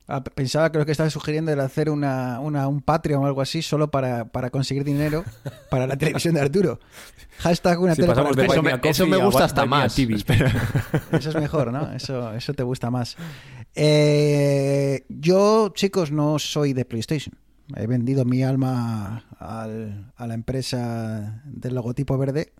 Ah, 0.08 0.22
pensaba 0.22 0.70
que 0.72 0.78
lo 0.78 0.84
que 0.84 0.92
estaba 0.92 1.08
sugiriendo 1.10 1.52
era 1.52 1.64
hacer 1.64 1.88
una, 1.88 2.40
una- 2.40 2.66
un 2.68 2.82
Patreon 2.82 3.22
o 3.22 3.26
algo 3.26 3.40
así 3.40 3.62
solo 3.62 3.90
para, 3.90 4.26
para 4.26 4.50
conseguir 4.50 4.82
dinero 4.84 5.24
para 5.70 5.86
la 5.86 5.96
televisión 5.96 6.34
de 6.34 6.40
Arturo. 6.40 6.80
Hashtag 7.38 7.80
una 7.80 7.94
Si 7.94 8.02
tele 8.02 8.08
para 8.14 8.22
pasamos 8.28 8.36
de 8.36 8.42
Arturo. 8.72 8.90
Eso 8.90 9.06
me- 9.06 9.16
eso 9.16 9.24
gusta 9.24 9.44
hasta 9.44 9.64
más. 9.64 9.94
TV. 9.94 10.14
Eso 11.12 11.30
es 11.30 11.34
mejor, 11.36 11.72
¿no? 11.72 11.92
Eso, 11.92 12.32
eso 12.34 12.52
te 12.52 12.62
gusta 12.62 12.90
más. 12.90 13.16
Eh, 13.74 15.04
yo, 15.08 15.70
chicos, 15.74 16.10
no 16.12 16.38
soy 16.38 16.72
de 16.72 16.84
PlayStation. 16.84 17.34
He 17.76 17.86
vendido 17.86 18.24
mi 18.24 18.42
alma 18.42 19.24
al- 19.38 20.12
a 20.16 20.26
la 20.26 20.34
empresa 20.34 21.42
del 21.46 21.74
logotipo 21.74 22.18
verde. 22.18 22.52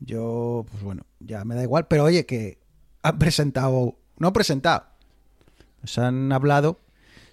Yo, 0.00 0.64
pues 0.70 0.82
bueno, 0.82 1.02
ya 1.20 1.44
me 1.44 1.54
da 1.54 1.62
igual. 1.62 1.86
Pero 1.88 2.04
oye, 2.04 2.26
que 2.26 2.58
han 3.02 3.18
presentado, 3.18 3.98
no 4.18 4.28
han 4.28 4.32
presentado, 4.32 4.84
nos 5.86 5.98
han 5.98 6.32
hablado 6.32 6.80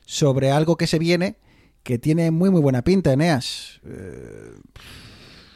sobre 0.05 0.51
algo 0.51 0.77
que 0.77 0.85
se 0.85 0.99
viene 0.99 1.37
que 1.81 1.97
tiene 1.97 2.29
muy, 2.29 2.51
muy 2.51 2.61
buena 2.61 2.83
pinta, 2.83 3.11
Eneas. 3.11 3.81
Eh, 3.83 4.51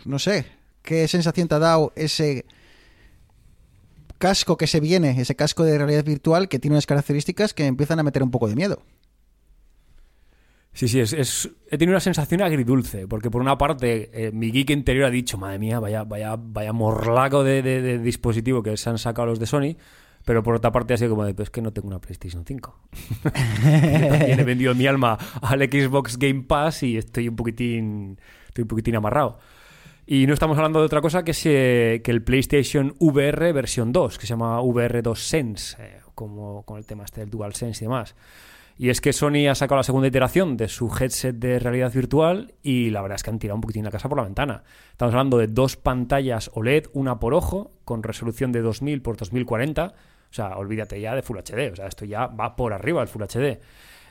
no 0.06 0.18
sé, 0.18 0.48
¿qué 0.82 1.08
sensación 1.08 1.48
te 1.48 1.56
ha 1.56 1.60
dado 1.60 1.94
ese 1.96 2.46
casco 4.18 4.58
que 4.58 4.66
se 4.66 4.80
viene, 4.80 5.22
ese 5.22 5.36
casco 5.36 5.64
de 5.64 5.78
realidad 5.78 6.04
virtual 6.04 6.50
que 6.50 6.58
tiene 6.58 6.74
unas 6.76 6.88
características 6.88 7.54
que 7.54 7.68
empiezan 7.68 8.00
a 8.00 8.04
meter 8.04 8.24
un 8.24 8.32
poco 8.32 8.48
de 8.48 8.56
miedo. 8.56 8.82
Sí, 10.74 10.88
sí, 10.88 11.00
es- 11.00 11.50
he 11.70 11.78
tenido 11.78 11.94
una 11.94 12.00
sensación 12.00 12.42
agridulce, 12.42 13.08
porque 13.08 13.30
por 13.30 13.42
una 13.42 13.58
parte 13.60 14.10
eh, 14.14 14.32
mi 14.32 14.52
geek 14.52 14.72
interior 14.72 15.06
ha 15.06 15.10
dicho, 15.12 15.38
madre 15.38 15.60
mía, 15.60 15.80
vaya, 15.80 16.04
vaya, 16.04 16.36
vaya 16.36 16.74
morlaco 16.74 17.44
de, 17.44 17.62
de- 17.62 17.82
de 17.82 18.00
dispositivo 18.00 18.64
que 18.64 18.76
se 18.76 18.90
han 18.90 18.98
sacado 18.98 19.28
los 19.28 19.40
de 19.40 19.46
Sony, 19.46 19.76
pero 20.28 20.44
por 20.44 20.56
otra 20.56 20.74
parte 20.74 20.94
ha 20.94 20.98
sido 20.98 21.12
como 21.12 21.24
de, 21.24 21.34
pues 21.34 21.50
que 21.50 21.62
no 21.62 21.72
tengo 21.72 21.88
una 21.88 22.00
PlayStation 22.00 22.44
5. 22.46 22.76
Yo 23.24 23.32
también 23.32 24.40
he 24.40 24.44
vendido 24.44 24.76
mi 24.76 24.86
alma 24.86 25.18
al 25.42 25.62
Xbox 25.62 26.18
Game 26.20 26.44
Pass 26.44 26.84
y 26.84 26.98
estoy 26.98 27.30
un 27.30 27.38
poquitín, 27.38 28.20
estoy 28.46 28.64
un 28.64 28.68
poquitín 28.68 28.98
amarrado. 28.98 29.40
Y 30.06 30.28
no 30.28 30.34
estamos 30.34 30.58
hablando 30.58 30.80
de 30.80 30.86
otra 30.86 31.00
cosa 31.00 31.24
que, 31.24 31.34
se- 31.34 32.02
que 32.04 32.12
el 32.12 32.24
PlayStation 32.24 32.94
VR 33.00 33.54
versión 33.54 33.94
2, 33.94 34.18
que 34.18 34.28
se 34.28 34.32
llama 34.32 34.60
VR 34.62 35.02
2 35.02 35.18
Sense, 35.18 35.78
eh, 35.82 36.00
como 36.14 36.64
con 36.64 36.78
el 36.78 36.86
tema 36.86 37.06
este 37.06 37.22
del 37.22 37.30
DualSense 37.30 37.86
y 37.86 37.88
demás. 37.88 38.14
Y 38.78 38.90
es 38.90 39.00
que 39.00 39.14
Sony 39.14 39.48
ha 39.50 39.56
sacado 39.56 39.78
la 39.78 39.84
segunda 39.84 40.10
iteración 40.10 40.58
de 40.58 40.68
su 40.68 40.94
headset 40.94 41.36
de 41.38 41.58
realidad 41.58 41.92
virtual 41.94 42.54
y 42.62 42.90
la 42.90 43.02
verdad 43.02 43.16
es 43.16 43.24
que 43.24 43.30
han 43.30 43.40
tirado 43.40 43.56
un 43.56 43.62
poquitín 43.62 43.86
la 43.86 43.92
casa 43.92 44.08
por 44.10 44.18
la 44.18 44.26
ventana. 44.26 44.64
Estamos 44.92 45.14
hablando 45.16 45.38
de 45.38 45.48
dos 45.48 45.78
pantallas 45.78 46.52
OLED, 46.54 46.88
una 46.94 47.18
por 47.20 47.34
ojo, 47.34 47.72
con 47.86 48.04
resolución 48.04 48.52
de 48.52 48.62
2000 48.62 49.02
por 49.02 49.16
2040. 49.18 49.94
O 50.30 50.34
sea, 50.34 50.58
olvídate 50.58 51.00
ya 51.00 51.16
de 51.16 51.22
Full 51.22 51.38
HD. 51.38 51.72
O 51.72 51.76
sea, 51.76 51.88
esto 51.88 52.06
ya 52.06 52.28
va 52.28 52.56
por 52.56 52.74
arriba 52.74 53.00
del 53.02 53.08
Full 53.08 53.24
HD. 53.24 53.60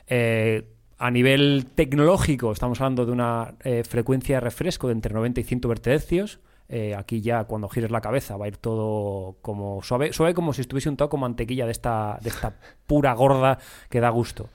Eh, 0.07 0.67
a 0.97 1.11
nivel 1.11 1.67
tecnológico, 1.75 2.51
estamos 2.51 2.81
hablando 2.81 3.05
de 3.05 3.11
una 3.11 3.55
eh, 3.63 3.83
frecuencia 3.87 4.37
de 4.37 4.39
refresco 4.41 4.87
de 4.87 4.93
entre 4.93 5.13
90 5.13 5.41
y 5.41 5.43
100 5.43 5.61
Hz. 5.61 6.39
Eh, 6.69 6.95
aquí 6.95 7.21
ya 7.21 7.45
cuando 7.45 7.69
gires 7.69 7.91
la 7.91 8.01
cabeza 8.01 8.35
va 8.35 8.45
a 8.45 8.47
ir 8.49 8.57
todo 8.57 9.37
como 9.41 9.81
suave, 9.81 10.11
suave 10.11 10.33
como 10.33 10.51
si 10.51 10.61
estuviese 10.61 10.89
untado 10.89 11.09
con 11.09 11.21
mantequilla 11.21 11.65
de 11.65 11.71
esta, 11.71 12.19
de 12.21 12.29
esta 12.29 12.55
pura 12.85 13.13
gorda 13.13 13.57
que 13.89 14.01
da 14.01 14.09
gusto. 14.09 14.49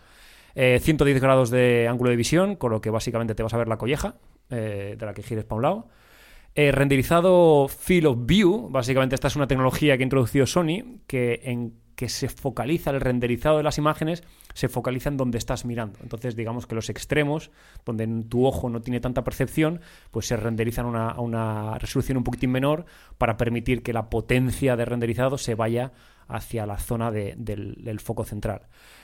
Eh, 0.55 0.79
110 0.83 1.21
grados 1.21 1.51
de 1.51 1.89
ángulo 1.89 2.11
de 2.11 2.17
visión, 2.17 2.57
con 2.57 2.71
lo 2.71 2.81
que 2.81 2.91
básicamente 2.91 3.35
te 3.35 3.43
vas 3.43 3.55
a 3.55 3.57
ver 3.57 3.69
la 3.69 3.79
colleja 3.79 4.17
eh, 4.51 4.97
de 4.99 5.07
la 5.07 5.15
que 5.15 5.23
gires 5.23 5.45
para 5.45 5.57
un 5.57 5.63
lado. 5.63 5.89
Eh, 6.55 6.71
renderizado 6.71 7.67
Field 7.69 8.07
of 8.07 8.19
View, 8.27 8.69
básicamente 8.71 9.15
esta 9.15 9.29
es 9.29 9.37
una 9.37 9.47
tecnología 9.47 9.97
que 9.97 10.03
ha 10.03 10.05
introducido 10.05 10.47
Sony 10.47 11.01
que 11.07 11.41
en 11.45 11.81
que 11.97 12.09
se 12.09 12.29
focaliza 12.29 12.91
el 12.91 13.01
renderizado 13.01 13.59
de 13.59 13.63
las 13.63 13.79
imágenes, 13.79 14.25
se 14.55 14.69
focaliza 14.69 15.09
en 15.11 15.17
donde 15.19 15.39
estás 15.39 15.65
mirando. 15.65 15.99
Entonces, 16.03 16.35
digamos 16.35 16.67
que 16.67 16.75
los 16.75 16.89
extremos, 16.89 17.51
donde 17.85 18.07
tu 18.29 18.45
ojo 18.47 18.69
no 18.71 18.81
tiene 18.81 18.99
tanta 18.99 19.23
percepción, 19.25 19.81
pues 20.11 20.27
se 20.27 20.37
renderizan 20.37 20.97
a 20.97 21.21
una 21.21 21.79
resolución 21.79 22.17
un 22.19 22.25
poquitín 22.25 22.51
menor 22.51 22.87
para 23.19 23.37
permitir 23.37 23.83
que 23.83 23.93
la 23.93 24.09
potencia 24.11 24.75
de 24.75 24.85
renderizado 24.87 25.39
se 25.39 25.55
vaya 25.55 25.93
hacia 26.29 26.67
la 26.67 26.79
zona 26.79 27.11
de- 27.13 27.35
del, 27.37 27.77
del 27.85 28.01
foco 28.01 28.25
central. 28.25 28.63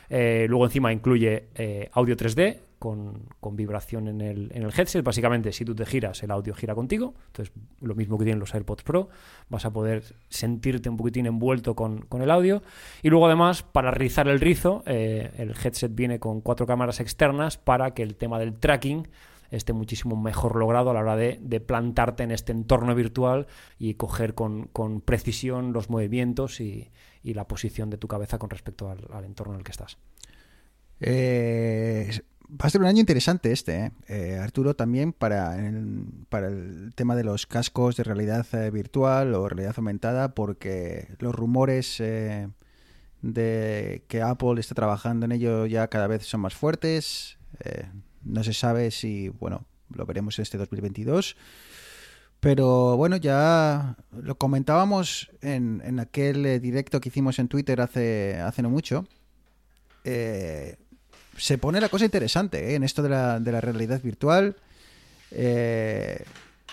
Eh, 0.08 0.46
luego 0.48 0.64
encima 0.64 0.92
incluye 0.92 1.50
eh, 1.54 1.90
audio 1.92 2.16
3D 2.16 2.58
con, 2.78 3.28
con 3.40 3.56
vibración 3.56 4.08
en 4.08 4.20
el, 4.20 4.50
en 4.54 4.62
el 4.62 4.72
headset. 4.76 5.04
Básicamente, 5.04 5.52
si 5.52 5.64
tú 5.64 5.74
te 5.74 5.84
giras, 5.84 6.22
el 6.22 6.30
audio 6.30 6.54
gira 6.54 6.74
contigo. 6.74 7.14
Entonces, 7.26 7.54
lo 7.80 7.94
mismo 7.94 8.18
que 8.18 8.24
tienen 8.24 8.40
los 8.40 8.54
AirPods 8.54 8.82
Pro, 8.82 9.08
vas 9.48 9.64
a 9.64 9.72
poder 9.72 10.04
sentirte 10.28 10.88
un 10.88 10.96
poquitín 10.96 11.26
envuelto 11.26 11.74
con, 11.74 12.02
con 12.02 12.22
el 12.22 12.30
audio. 12.30 12.62
Y 13.02 13.10
luego, 13.10 13.26
además, 13.26 13.62
para 13.62 13.90
rizar 13.90 14.28
el 14.28 14.40
rizo, 14.40 14.82
eh, 14.86 15.32
el 15.36 15.50
headset 15.50 15.94
viene 15.94 16.18
con 16.18 16.40
cuatro 16.40 16.66
cámaras 16.66 17.00
externas 17.00 17.58
para 17.58 17.94
que 17.94 18.02
el 18.02 18.16
tema 18.16 18.38
del 18.38 18.58
tracking 18.58 19.08
esté 19.50 19.72
muchísimo 19.72 20.14
mejor 20.14 20.56
logrado 20.56 20.90
a 20.90 20.94
la 20.94 21.00
hora 21.00 21.16
de, 21.16 21.38
de 21.40 21.60
plantarte 21.60 22.22
en 22.22 22.30
este 22.30 22.52
entorno 22.52 22.94
virtual 22.94 23.46
y 23.78 23.94
coger 23.94 24.34
con, 24.34 24.64
con 24.66 25.00
precisión 25.00 25.72
los 25.72 25.88
movimientos 25.88 26.60
y, 26.60 26.90
y 27.22 27.32
la 27.32 27.48
posición 27.48 27.88
de 27.88 27.96
tu 27.96 28.08
cabeza 28.08 28.38
con 28.38 28.50
respecto 28.50 28.90
al, 28.90 29.06
al 29.10 29.24
entorno 29.24 29.54
en 29.54 29.60
el 29.60 29.64
que 29.64 29.70
estás. 29.70 29.96
Eh, 31.00 32.10
va 32.50 32.66
a 32.66 32.70
ser 32.70 32.80
un 32.80 32.86
año 32.86 33.00
interesante 33.00 33.52
este, 33.52 33.76
¿eh? 33.76 33.92
Eh, 34.08 34.38
Arturo, 34.42 34.74
también 34.74 35.12
para 35.12 35.66
el, 35.66 36.04
para 36.28 36.48
el 36.48 36.92
tema 36.94 37.16
de 37.16 37.24
los 37.24 37.46
cascos 37.46 37.96
de 37.96 38.04
realidad 38.04 38.46
eh, 38.54 38.70
virtual 38.70 39.34
o 39.34 39.48
realidad 39.48 39.74
aumentada, 39.76 40.34
porque 40.34 41.08
los 41.18 41.34
rumores 41.34 41.98
de 41.98 42.52
que 44.08 44.22
Apple 44.22 44.60
está 44.60 44.74
trabajando 44.74 45.26
en 45.26 45.32
ello 45.32 45.66
ya 45.66 45.88
cada 45.88 46.06
vez 46.06 46.24
son 46.24 46.40
más 46.40 46.54
fuertes. 46.54 47.38
No 48.22 48.44
se 48.44 48.52
sabe 48.52 48.90
si, 48.90 49.28
bueno, 49.28 49.66
lo 49.90 50.06
veremos 50.06 50.38
en 50.38 50.44
este 50.44 50.58
2022. 50.58 51.36
Pero 52.40 52.96
bueno, 52.96 53.16
ya 53.16 53.96
lo 54.12 54.38
comentábamos 54.38 55.30
en, 55.40 55.82
en 55.84 55.98
aquel 55.98 56.60
directo 56.60 57.00
que 57.00 57.08
hicimos 57.08 57.40
en 57.40 57.48
Twitter 57.48 57.80
hace, 57.80 58.36
hace 58.36 58.62
no 58.62 58.70
mucho. 58.70 59.06
Eh, 60.04 60.76
se 61.38 61.58
pone 61.58 61.80
la 61.80 61.88
cosa 61.88 62.04
interesante 62.04 62.70
¿eh? 62.70 62.74
en 62.74 62.84
esto 62.84 63.02
de 63.02 63.08
la, 63.08 63.40
de 63.40 63.52
la 63.52 63.60
realidad 63.60 64.02
virtual. 64.02 64.56
Eh, 65.30 66.22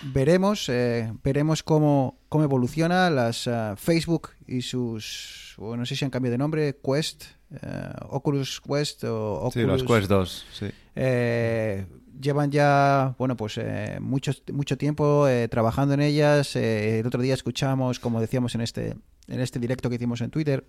veremos, 0.02 0.68
eh, 0.68 1.12
veremos 1.22 1.62
cómo, 1.62 2.18
cómo 2.28 2.44
evoluciona 2.44 3.10
las 3.10 3.46
ah, 3.48 3.74
Facebook 3.76 4.30
y 4.46 4.62
sus, 4.62 5.54
bueno, 5.58 5.78
no 5.78 5.86
sé 5.86 5.96
si 5.96 6.04
han 6.04 6.10
cambiado 6.10 6.32
de 6.32 6.38
nombre, 6.38 6.78
Quest, 6.82 7.24
eh, 7.50 7.92
Oculus 8.10 8.60
Quest 8.60 9.04
o 9.04 9.34
Oculus. 9.34 9.54
Sí, 9.54 9.62
los 9.62 9.84
Quest 9.84 10.08
2, 10.08 10.46
sí. 10.52 10.66
Eh, 10.94 11.86
llevan 12.20 12.50
ya, 12.50 13.14
bueno, 13.18 13.36
pues 13.36 13.58
eh, 13.58 13.98
mucho, 14.00 14.32
mucho 14.52 14.76
tiempo 14.76 15.26
trabajando 15.50 15.94
en 15.94 16.00
ellas. 16.00 16.56
El 16.56 17.06
otro 17.06 17.22
día 17.22 17.34
escuchamos, 17.34 18.00
como 18.00 18.20
decíamos 18.20 18.54
en 18.54 18.62
este, 18.62 18.96
en 19.28 19.40
este 19.40 19.58
directo 19.58 19.88
que 19.88 19.96
hicimos 19.96 20.20
en 20.20 20.30
Twitter, 20.30 20.64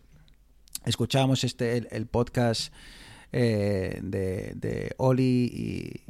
escuchamos 0.85 1.43
este, 1.43 1.77
el, 1.77 1.87
el 1.91 2.05
podcast 2.07 2.73
eh, 3.31 3.99
de, 4.01 4.53
de 4.55 4.93
Oli 4.97 5.45
y... 5.53 6.03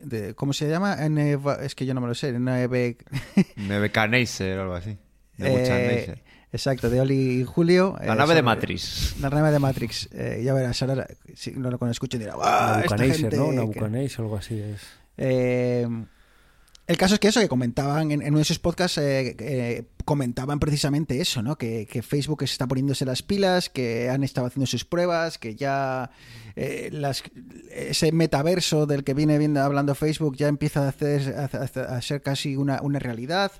De, 0.00 0.34
¿Cómo 0.34 0.52
se 0.52 0.68
llama? 0.68 0.98
Es 1.62 1.74
que 1.74 1.86
yo 1.86 1.94
no 1.94 2.00
me 2.00 2.06
lo 2.06 2.14
sé. 2.14 2.32
MBK 3.56 4.08
Neisser 4.08 4.58
o 4.58 4.62
algo 4.62 4.74
así. 4.74 4.96
De 5.36 5.52
Eh, 5.52 6.22
exacto, 6.52 6.88
de 6.88 7.00
Oli 7.00 7.40
y 7.40 7.44
Julio. 7.44 7.96
La 8.00 8.14
eh, 8.14 8.16
nave 8.16 8.34
de 8.34 8.42
Matrix. 8.42 9.16
La 9.20 9.28
nave 9.28 9.50
de 9.50 9.58
Matrix. 9.58 10.08
Eh, 10.12 10.40
ya 10.42 10.54
verás, 10.54 10.80
ahora 10.82 11.06
si 11.34 11.50
no 11.52 11.70
lo 11.70 11.90
escuchen 11.90 12.20
dirá, 12.20 12.34
¡ah! 12.40 12.80
esta 12.82 12.96
gente 12.96 13.36
¿no? 13.36 13.50
que-". 13.50 13.56
Nabucodonosor, 13.56 14.24
algo 14.24 14.36
así 14.36 14.58
es. 14.58 14.80
El 16.86 16.96
caso 16.96 17.14
es 17.14 17.20
que 17.20 17.28
eso, 17.28 17.40
que 17.40 17.48
comentaban 17.48 18.12
en, 18.12 18.22
en 18.22 18.28
uno 18.28 18.38
de 18.38 18.44
sus 18.44 18.60
podcasts, 18.60 18.98
eh, 18.98 19.34
eh, 19.40 19.84
comentaban 20.04 20.60
precisamente 20.60 21.20
eso, 21.20 21.42
¿no? 21.42 21.58
Que, 21.58 21.86
que 21.86 22.00
Facebook 22.00 22.44
está 22.44 22.68
poniéndose 22.68 23.04
las 23.04 23.22
pilas, 23.22 23.68
que 23.68 24.08
han 24.08 24.22
estado 24.22 24.46
haciendo 24.46 24.66
sus 24.66 24.84
pruebas, 24.84 25.36
que 25.36 25.56
ya 25.56 26.10
eh, 26.54 26.90
las, 26.92 27.24
ese 27.72 28.12
metaverso 28.12 28.86
del 28.86 29.02
que 29.02 29.14
viene 29.14 29.36
viendo, 29.36 29.60
hablando 29.62 29.96
Facebook 29.96 30.36
ya 30.36 30.46
empieza 30.46 30.84
a, 30.84 30.88
hacer, 30.90 31.34
a, 31.36 32.00
ser 32.02 32.22
casi 32.22 32.54
una, 32.54 32.80
una 32.82 33.00
realidad. 33.00 33.50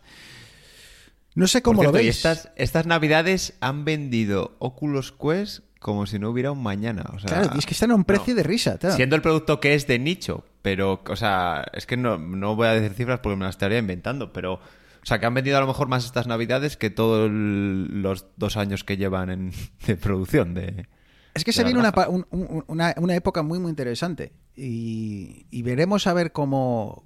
No 1.35 1.49
sé 1.49 1.63
cómo 1.63 1.83
lo 1.83 1.91
y 1.91 1.95
veis. 1.95 2.17
estas, 2.17 2.51
estas 2.55 2.87
navidades 2.87 3.55
han 3.61 3.85
vendido 3.85 4.55
Oculus 4.61 5.11
Quest 5.11 5.66
como 5.87 6.05
si 6.05 6.19
no 6.19 6.31
hubiera 6.31 6.51
un 6.51 6.61
mañana. 6.63 7.05
O 7.15 7.19
sea, 7.21 7.29
Claro, 7.29 7.51
y 7.55 7.59
es 7.61 7.65
que 7.67 7.75
están 7.75 7.93
a 7.93 7.95
un 7.95 8.05
precio 8.05 8.35
no. 8.35 8.39
de 8.39 8.43
risa. 8.43 8.77
Siendo 8.97 9.15
el 9.15 9.23
producto 9.23 9.61
que 9.61 9.75
es 9.75 9.87
de 9.87 10.01
nicho, 10.01 10.45
pero, 10.63 11.01
o 11.09 11.15
sea, 11.17 11.65
es 11.73 11.87
que 11.87 11.97
no, 11.97 12.19
no 12.19 12.57
voy 12.57 12.67
a 12.67 12.73
decir 12.73 12.93
cifras 12.95 13.21
porque 13.21 13.37
me 13.37 13.45
las 13.45 13.55
estaría 13.55 13.79
inventando, 13.79 14.33
pero, 14.33 14.55
o 14.55 14.61
sea, 15.05 15.21
que 15.21 15.27
han 15.27 15.35
vendido 15.35 15.57
a 15.59 15.61
lo 15.61 15.69
mejor 15.69 15.87
más 15.87 16.05
estas 16.05 16.27
navidades 16.27 16.77
que 16.77 16.91
todos 16.91 17.31
los 17.31 18.27
dos 18.37 18.57
años 18.57 18.83
que 18.83 18.97
llevan 18.97 19.31
en, 19.31 19.53
de 19.87 19.97
producción 19.97 20.55
de... 20.55 20.89
Es 21.35 21.45
que 21.45 21.53
se 21.53 21.63
viene 21.65 21.79
una, 21.79 21.93
un- 22.09 22.27
una, 22.67 22.95
una 22.97 23.15
época 23.15 23.43
muy, 23.43 23.59
muy 23.61 23.71
interesante. 23.71 24.33
Y, 24.57 25.47
y 25.51 25.63
veremos 25.63 26.07
a 26.07 26.13
ver 26.15 26.33
cómo. 26.33 27.05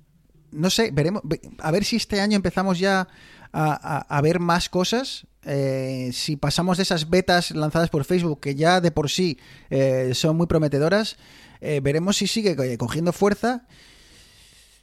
No 0.53 0.71
sé, 0.71 0.91
veremos. 0.93 1.23
ve- 1.25 1.41
A 1.59 1.71
ver 1.73 1.83
si 1.85 1.97
este 1.97 2.21
año 2.21 2.37
empezamos 2.37 2.79
ya 2.79 3.09
a, 3.53 3.99
a- 3.99 4.19
a 4.19 4.21
ver 4.21 4.41
más 4.41 4.69
cosas. 4.69 5.27
eh, 5.45 6.11
si 6.13 6.37
pasamos 6.37 6.77
de 6.77 6.83
esas 6.83 7.09
betas 7.09 7.51
lanzadas 7.53 7.89
por 7.89 8.05
Facebook, 8.05 8.41
que 8.41 8.55
ya 8.55 8.81
de 8.83 8.91
por 8.91 9.09
sí 9.11 9.39
eh, 9.71 10.11
son 10.15 10.37
muy 10.37 10.47
prometedoras, 10.47 11.17
eh, 11.63 11.81
veremos 11.83 12.19
si 12.19 12.27
sigue 12.27 12.55
co- 12.57 12.65
cogiendo 12.79 13.13
fuerza. 13.15 13.67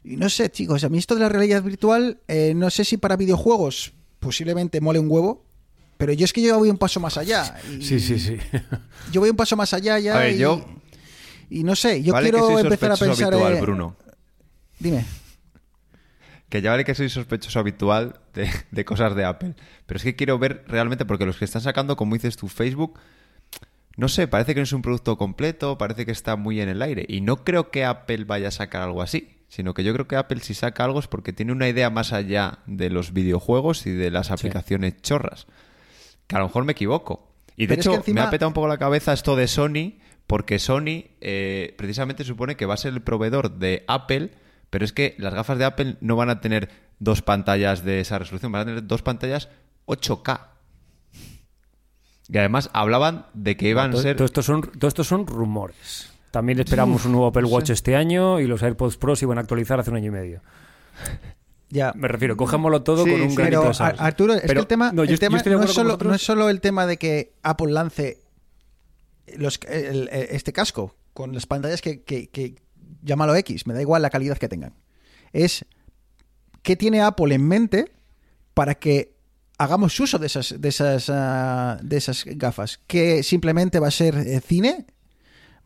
Y 0.03 0.15
no 0.17 0.29
sé, 0.29 0.49
chicos, 0.49 0.83
a 0.83 0.89
mí 0.89 0.97
esto 0.97 1.13
de 1.15 1.21
la 1.21 1.29
realidad 1.29 1.61
virtual, 1.61 2.19
eh, 2.27 2.53
no 2.55 2.69
sé 2.71 2.85
si 2.85 2.97
para 2.97 3.15
videojuegos 3.17 3.93
posiblemente 4.19 4.81
mole 4.81 4.99
un 4.99 5.09
huevo. 5.11 5.43
Pero 5.97 6.13
yo 6.13 6.25
es 6.25 6.33
que 6.33 6.41
yo 6.41 6.57
voy 6.59 6.69
un 6.69 6.77
paso 6.77 6.99
más 6.99 7.17
allá. 7.17 7.55
y- 7.71 7.83
Sí, 7.83 7.99
sí, 7.99 8.19
sí. 8.19 8.37
yo 9.11 9.19
voy 9.21 9.29
un 9.31 9.35
paso 9.35 9.55
más 9.55 9.73
allá 9.73 9.97
ya. 9.99 10.15
A 10.15 10.19
ver, 10.19 10.35
y, 10.35 10.37
yo- 10.39 10.65
y 11.49 11.63
no 11.63 11.75
sé, 11.75 12.01
yo 12.03 12.13
vale 12.13 12.29
quiero 12.31 12.47
que 12.47 12.53
soy 12.53 12.63
empezar 12.63 12.91
a 12.91 12.97
pensar. 12.97 13.33
habitual, 13.33 13.53
eh, 13.57 13.61
Bruno. 13.61 13.95
Dime. 14.79 15.05
Que 16.49 16.61
ya 16.61 16.71
vale 16.71 16.85
que 16.85 16.95
soy 16.95 17.09
sospechoso 17.09 17.59
habitual 17.59 18.19
de, 18.33 18.49
de 18.71 18.85
cosas 18.85 19.15
de 19.15 19.25
Apple. 19.25 19.55
Pero 19.85 19.97
es 19.97 20.03
que 20.03 20.15
quiero 20.15 20.39
ver 20.39 20.63
realmente, 20.67 21.05
porque 21.05 21.25
los 21.25 21.37
que 21.37 21.45
están 21.45 21.61
sacando, 21.61 21.95
como 21.97 22.13
dices 22.15 22.37
tu 22.37 22.47
Facebook, 22.47 22.97
no 23.97 24.07
sé, 24.07 24.27
parece 24.27 24.53
que 24.53 24.59
no 24.59 24.63
es 24.65 24.73
un 24.73 24.81
producto 24.81 25.17
completo, 25.17 25.77
parece 25.77 26.05
que 26.05 26.11
está 26.11 26.35
muy 26.35 26.61
en 26.61 26.69
el 26.69 26.81
aire. 26.81 27.05
Y 27.09 27.21
no 27.21 27.43
creo 27.43 27.71
que 27.71 27.83
Apple 27.83 28.25
vaya 28.25 28.49
a 28.49 28.51
sacar 28.51 28.81
algo 28.83 29.01
así, 29.01 29.39
sino 29.49 29.73
que 29.73 29.83
yo 29.83 29.91
creo 29.93 30.07
que 30.07 30.15
Apple 30.15 30.39
si 30.41 30.53
saca 30.53 30.83
algo 30.85 30.99
es 30.99 31.07
porque 31.07 31.33
tiene 31.33 31.51
una 31.51 31.67
idea 31.67 31.89
más 31.89 32.13
allá 32.13 32.59
de 32.67 32.89
los 32.91 33.11
videojuegos 33.11 33.85
y 33.87 33.91
de 33.91 34.11
las 34.11 34.29
aplicaciones 34.31 35.01
chorras. 35.01 35.47
Que 36.27 36.35
a 36.35 36.39
lo 36.39 36.45
mejor 36.45 36.63
me 36.65 36.73
equivoco. 36.73 37.33
Y 37.55 37.65
de 37.65 37.69
Pero 37.75 37.79
es 37.79 37.85
hecho, 37.87 37.91
que 37.91 37.97
encima- 37.97 38.21
me 38.21 38.27
ha 38.27 38.29
petado 38.29 38.49
un 38.49 38.53
poco 38.53 38.67
la 38.67 38.77
cabeza 38.77 39.13
esto 39.13 39.35
de 39.35 39.47
Sony, 39.47 39.95
porque 40.27 40.59
Sony 40.59 41.05
eh, 41.21 41.73
precisamente 41.77 42.23
supone 42.23 42.55
que 42.55 42.65
va 42.67 42.75
a 42.75 42.77
ser 42.77 42.93
el 42.93 43.01
proveedor 43.01 43.57
de 43.57 43.83
Apple, 43.87 44.29
pero 44.69 44.85
es 44.85 44.93
que 44.93 45.15
las 45.17 45.33
gafas 45.33 45.57
de 45.57 45.65
Apple 45.65 45.97
no 46.01 46.15
van 46.15 46.29
a 46.29 46.41
tener 46.41 46.69
dos 46.99 47.21
pantallas 47.21 47.83
de 47.83 47.99
esa 47.99 48.19
resolución, 48.19 48.51
van 48.51 48.61
a 48.63 48.65
tener 48.65 48.87
dos 48.87 49.01
pantallas 49.01 49.49
8K. 49.85 50.47
Y 52.29 52.37
además 52.37 52.69
hablaban 52.73 53.25
de 53.33 53.55
que 53.55 53.69
iban 53.69 53.93
a 53.93 53.97
ser... 53.97 54.15
todo 54.17 54.25
esto 54.25 54.41
son, 54.43 54.61
todo 54.61 54.87
esto 54.89 55.03
son 55.03 55.25
rumores. 55.27 56.11
También 56.31 56.59
esperamos 56.59 57.05
un 57.05 57.13
nuevo 57.13 57.27
Apple 57.27 57.45
Watch 57.45 57.69
este 57.69 57.95
año 57.95 58.39
y 58.41 58.47
los 58.47 58.61
AirPods 58.61 58.97
Pro 58.97 59.15
se 59.15 59.25
iban 59.25 59.37
a 59.37 59.41
actualizar 59.41 59.79
hace 59.79 59.89
un 59.91 59.95
año 59.95 60.07
y 60.07 60.11
medio. 60.11 60.41
Ya. 61.69 61.93
Me 61.95 62.07
refiero, 62.07 62.35
cogémoslo 62.35 62.83
todo 62.83 63.05
Sí, 63.05 63.11
con 63.11 63.21
un 63.21 63.29
sí. 63.29 63.35
granito 63.37 63.59
Pero 63.61 63.69
de 63.69 63.73
sal. 63.75 63.95
Ar- 63.97 64.07
Arturo, 64.07 64.33
es 64.33 64.41
que 64.41 64.51
el 64.51 64.67
tema, 64.67 64.91
no, 64.91 65.03
el 65.03 65.09
yo 65.09 65.17
tema 65.17 65.37
es 65.37 65.71
solo, 65.71 65.97
no 66.03 66.13
es 66.13 66.21
solo 66.21 66.49
el 66.49 66.59
tema 66.61 66.85
de 66.85 66.97
que 66.97 67.33
Apple 67.43 67.71
lance 67.71 68.21
los, 69.37 69.59
el- 69.69 70.09
el- 70.09 70.27
este 70.31 70.51
casco 70.51 70.95
con 71.13 71.33
las 71.33 71.45
pantallas 71.45 71.81
que, 71.81 72.03
que, 72.03 72.27
que- 72.29 72.55
llámalo 73.01 73.35
X, 73.35 73.67
me 73.67 73.73
da 73.73 73.81
igual 73.81 74.01
la 74.01 74.09
calidad 74.09 74.37
que 74.37 74.47
tengan. 74.47 74.73
Es 75.33 75.65
qué 76.63 76.75
tiene 76.75 77.01
Apple 77.01 77.33
en 77.35 77.47
mente 77.47 77.91
para 78.53 78.75
que 78.75 79.15
hagamos 79.57 79.99
uso 79.99 80.19
de 80.19 80.27
esas, 80.27 80.55
de 80.59 80.69
esas, 80.69 81.09
ah, 81.09 81.77
de 81.81 81.97
esas 81.97 82.23
gafas. 82.25 82.79
Que 82.87 83.23
simplemente 83.23 83.79
va 83.79 83.87
a 83.87 83.91
ser 83.91 84.15
eh, 84.15 84.41
cine, 84.41 84.85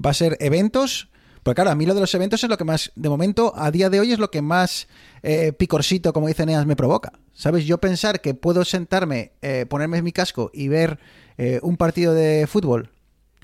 va 0.04 0.12
a 0.12 0.16
ser 0.16 0.38
eventos. 0.40 1.10
Porque 1.44 1.56
claro, 1.56 1.72
a 1.72 1.76
mí 1.76 1.86
lo 1.86 1.96
de 1.96 2.02
los 2.02 2.14
eventos 2.14 2.44
es 2.44 2.50
lo 2.50 2.58
que 2.58 2.64
más, 2.64 2.92
de 2.96 3.10
momento, 3.10 3.54
a 3.56 3.72
día 3.72 3.90
de 3.90 4.00
hoy 4.00 4.12
es 4.12 4.20
lo 4.20 4.30
que 4.30 4.44
más 4.44 4.88
eh, 5.24 5.54
picorcito, 5.54 6.14
como 6.14 6.28
dice 6.28 6.46
Neas, 6.46 6.66
me 6.66 6.76
provoca. 6.76 7.14
¿Sabes? 7.34 7.66
Yo 7.66 7.80
pensar 7.80 8.22
que 8.22 8.36
puedo 8.36 8.64
sentarme, 8.64 9.32
eh, 9.42 9.66
ponerme 9.68 10.02
mi 10.04 10.12
casco 10.12 10.52
y 10.54 10.68
ver 10.68 11.00
eh, 11.38 11.60
un 11.64 11.78
partido 11.78 12.14
de 12.14 12.46
fútbol 12.46 12.92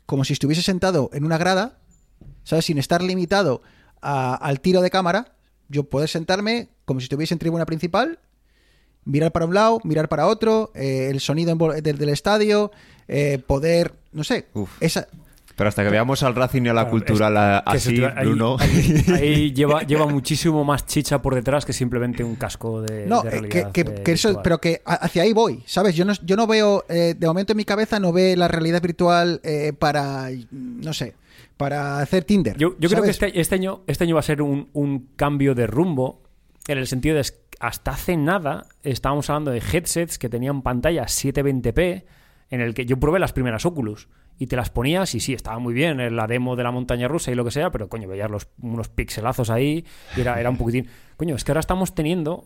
como 0.06 0.24
si 0.24 0.34
estuviese 0.34 0.62
sentado 0.62 1.10
en 1.14 1.26
una 1.26 1.38
grada, 1.38 1.80
¿sabes? 2.44 2.66
Sin 2.66 2.78
estar 2.78 3.02
limitado 3.02 3.62
a- 4.02 4.36
al 4.36 4.60
tiro 4.62 4.82
de 4.82 4.90
cámara, 4.90 5.34
yo 5.70 5.84
puedo 5.84 6.08
sentarme 6.08 6.70
como 6.86 7.00
si 7.00 7.06
estuviese 7.06 7.34
en 7.34 7.40
tribuna 7.40 7.66
principal, 7.66 8.20
mirar 9.06 9.32
para 9.32 9.46
un 9.46 9.54
lado, 9.54 9.80
mirar 9.84 10.10
para 10.10 10.28
otro, 10.28 10.72
eh, 10.76 11.10
el 11.12 11.20
sonido 11.20 11.56
del, 11.56 11.98
del 11.98 12.10
estadio, 12.10 12.72
eh, 13.08 13.42
poder, 13.46 13.94
no 14.12 14.24
sé, 14.24 14.48
Uf. 14.54 14.70
esa... 14.82 15.08
Pero 15.56 15.70
hasta 15.70 15.84
que 15.84 15.90
veamos 15.90 16.22
al 16.22 16.36
Racing 16.36 16.62
y 16.66 16.68
a 16.70 16.74
la 16.74 16.82
Claro, 16.84 16.92
cultural 16.92 17.36
a- 17.36 17.64
que 17.72 17.80
se 17.80 17.90
así, 17.90 18.04
ahí- 18.04 18.28
Bruno... 18.28 18.58
Ahí, 18.60 19.06
ahí 19.16 19.54
lleva, 19.54 19.82
lleva 19.82 20.06
muchísimo 20.06 20.64
más 20.64 20.86
chicha 20.86 21.20
por 21.22 21.34
detrás 21.34 21.66
que 21.66 21.74
simplemente 21.74 22.24
un 22.24 22.36
casco 22.36 22.82
de, 22.84 23.08
No, 23.08 23.24
de 23.24 23.30
eh, 23.30 23.32
que, 23.32 23.40
realidad. 23.40 23.72
que- 23.72 23.82
eh, 23.82 24.04
que 24.06 24.12
eso, 24.12 24.40
pero 24.44 24.60
que 24.62 24.82
hacia 24.86 25.24
ahí 25.24 25.34
voy, 25.34 25.64
¿sabes? 25.66 25.96
Yo 25.96 26.06
no, 26.06 26.14
yo 26.24 26.36
no 26.36 26.46
veo, 26.46 26.86
eh, 26.90 27.16
de 27.18 27.26
momento 27.28 27.54
en 27.54 27.58
mi 27.58 27.66
cabeza 27.66 28.00
no 28.00 28.12
ve 28.14 28.38
la 28.38 28.48
realidad 28.48 28.82
virtual 28.84 29.42
eh, 29.44 29.74
para, 29.78 30.30
no 30.52 30.94
sé, 30.94 31.16
para 31.58 32.00
hacer 32.00 32.24
Tinder. 32.24 32.56
Yo, 32.58 32.76
yo 32.80 32.90
creo 32.90 33.04
que 33.04 33.10
este, 33.10 33.40
este 33.40 33.56
año, 33.56 33.82
este 33.88 34.04
año 34.04 34.16
va 34.16 34.20
a 34.20 34.24
ser 34.24 34.42
un, 34.42 34.70
un 34.74 35.10
cambio 35.16 35.56
de 35.56 35.68
rumbo 35.68 36.24
en 36.68 36.78
el 36.78 36.88
sentido 36.88 37.16
de 37.16 37.24
que 37.24 37.48
hasta 37.60 37.92
hace 37.92 38.18
nada 38.18 38.68
estábamos 38.84 39.30
hablando 39.30 39.52
de 39.52 39.60
headsets 39.60 40.20
que 40.20 40.30
tenían 40.30 40.62
pantallas 40.62 41.24
720p 41.24 42.04
en 42.50 42.62
el 42.62 42.74
que 42.74 42.86
yo 42.86 43.00
probé 43.00 43.20
las 43.20 43.34
primeras 43.34 43.66
Oculus 43.66 44.08
y 44.38 44.48
te 44.48 44.56
las 44.56 44.70
ponías 44.70 45.16
y 45.16 45.20
sí, 45.20 45.34
estaba 45.34 45.58
muy 45.60 45.74
bien 45.74 46.00
en 46.00 46.16
la 46.16 46.28
demo 46.28 46.56
de 46.56 46.64
la 46.64 46.72
montaña 46.72 47.08
rusa 47.08 47.32
y 47.32 47.36
lo 47.36 47.44
que 47.44 47.52
sea, 47.52 47.72
pero 47.72 47.90
coño, 47.90 48.08
veías 48.08 48.30
los, 48.30 48.48
unos 48.62 48.90
pixelazos 48.90 49.50
ahí 49.50 49.86
y 50.16 50.22
era, 50.22 50.40
era 50.40 50.50
un 50.50 50.58
poquitín... 50.58 50.88
Coño, 51.18 51.36
es 51.36 51.44
que 51.44 51.52
ahora 51.52 51.62
estamos 51.62 51.96
teniendo... 51.96 52.46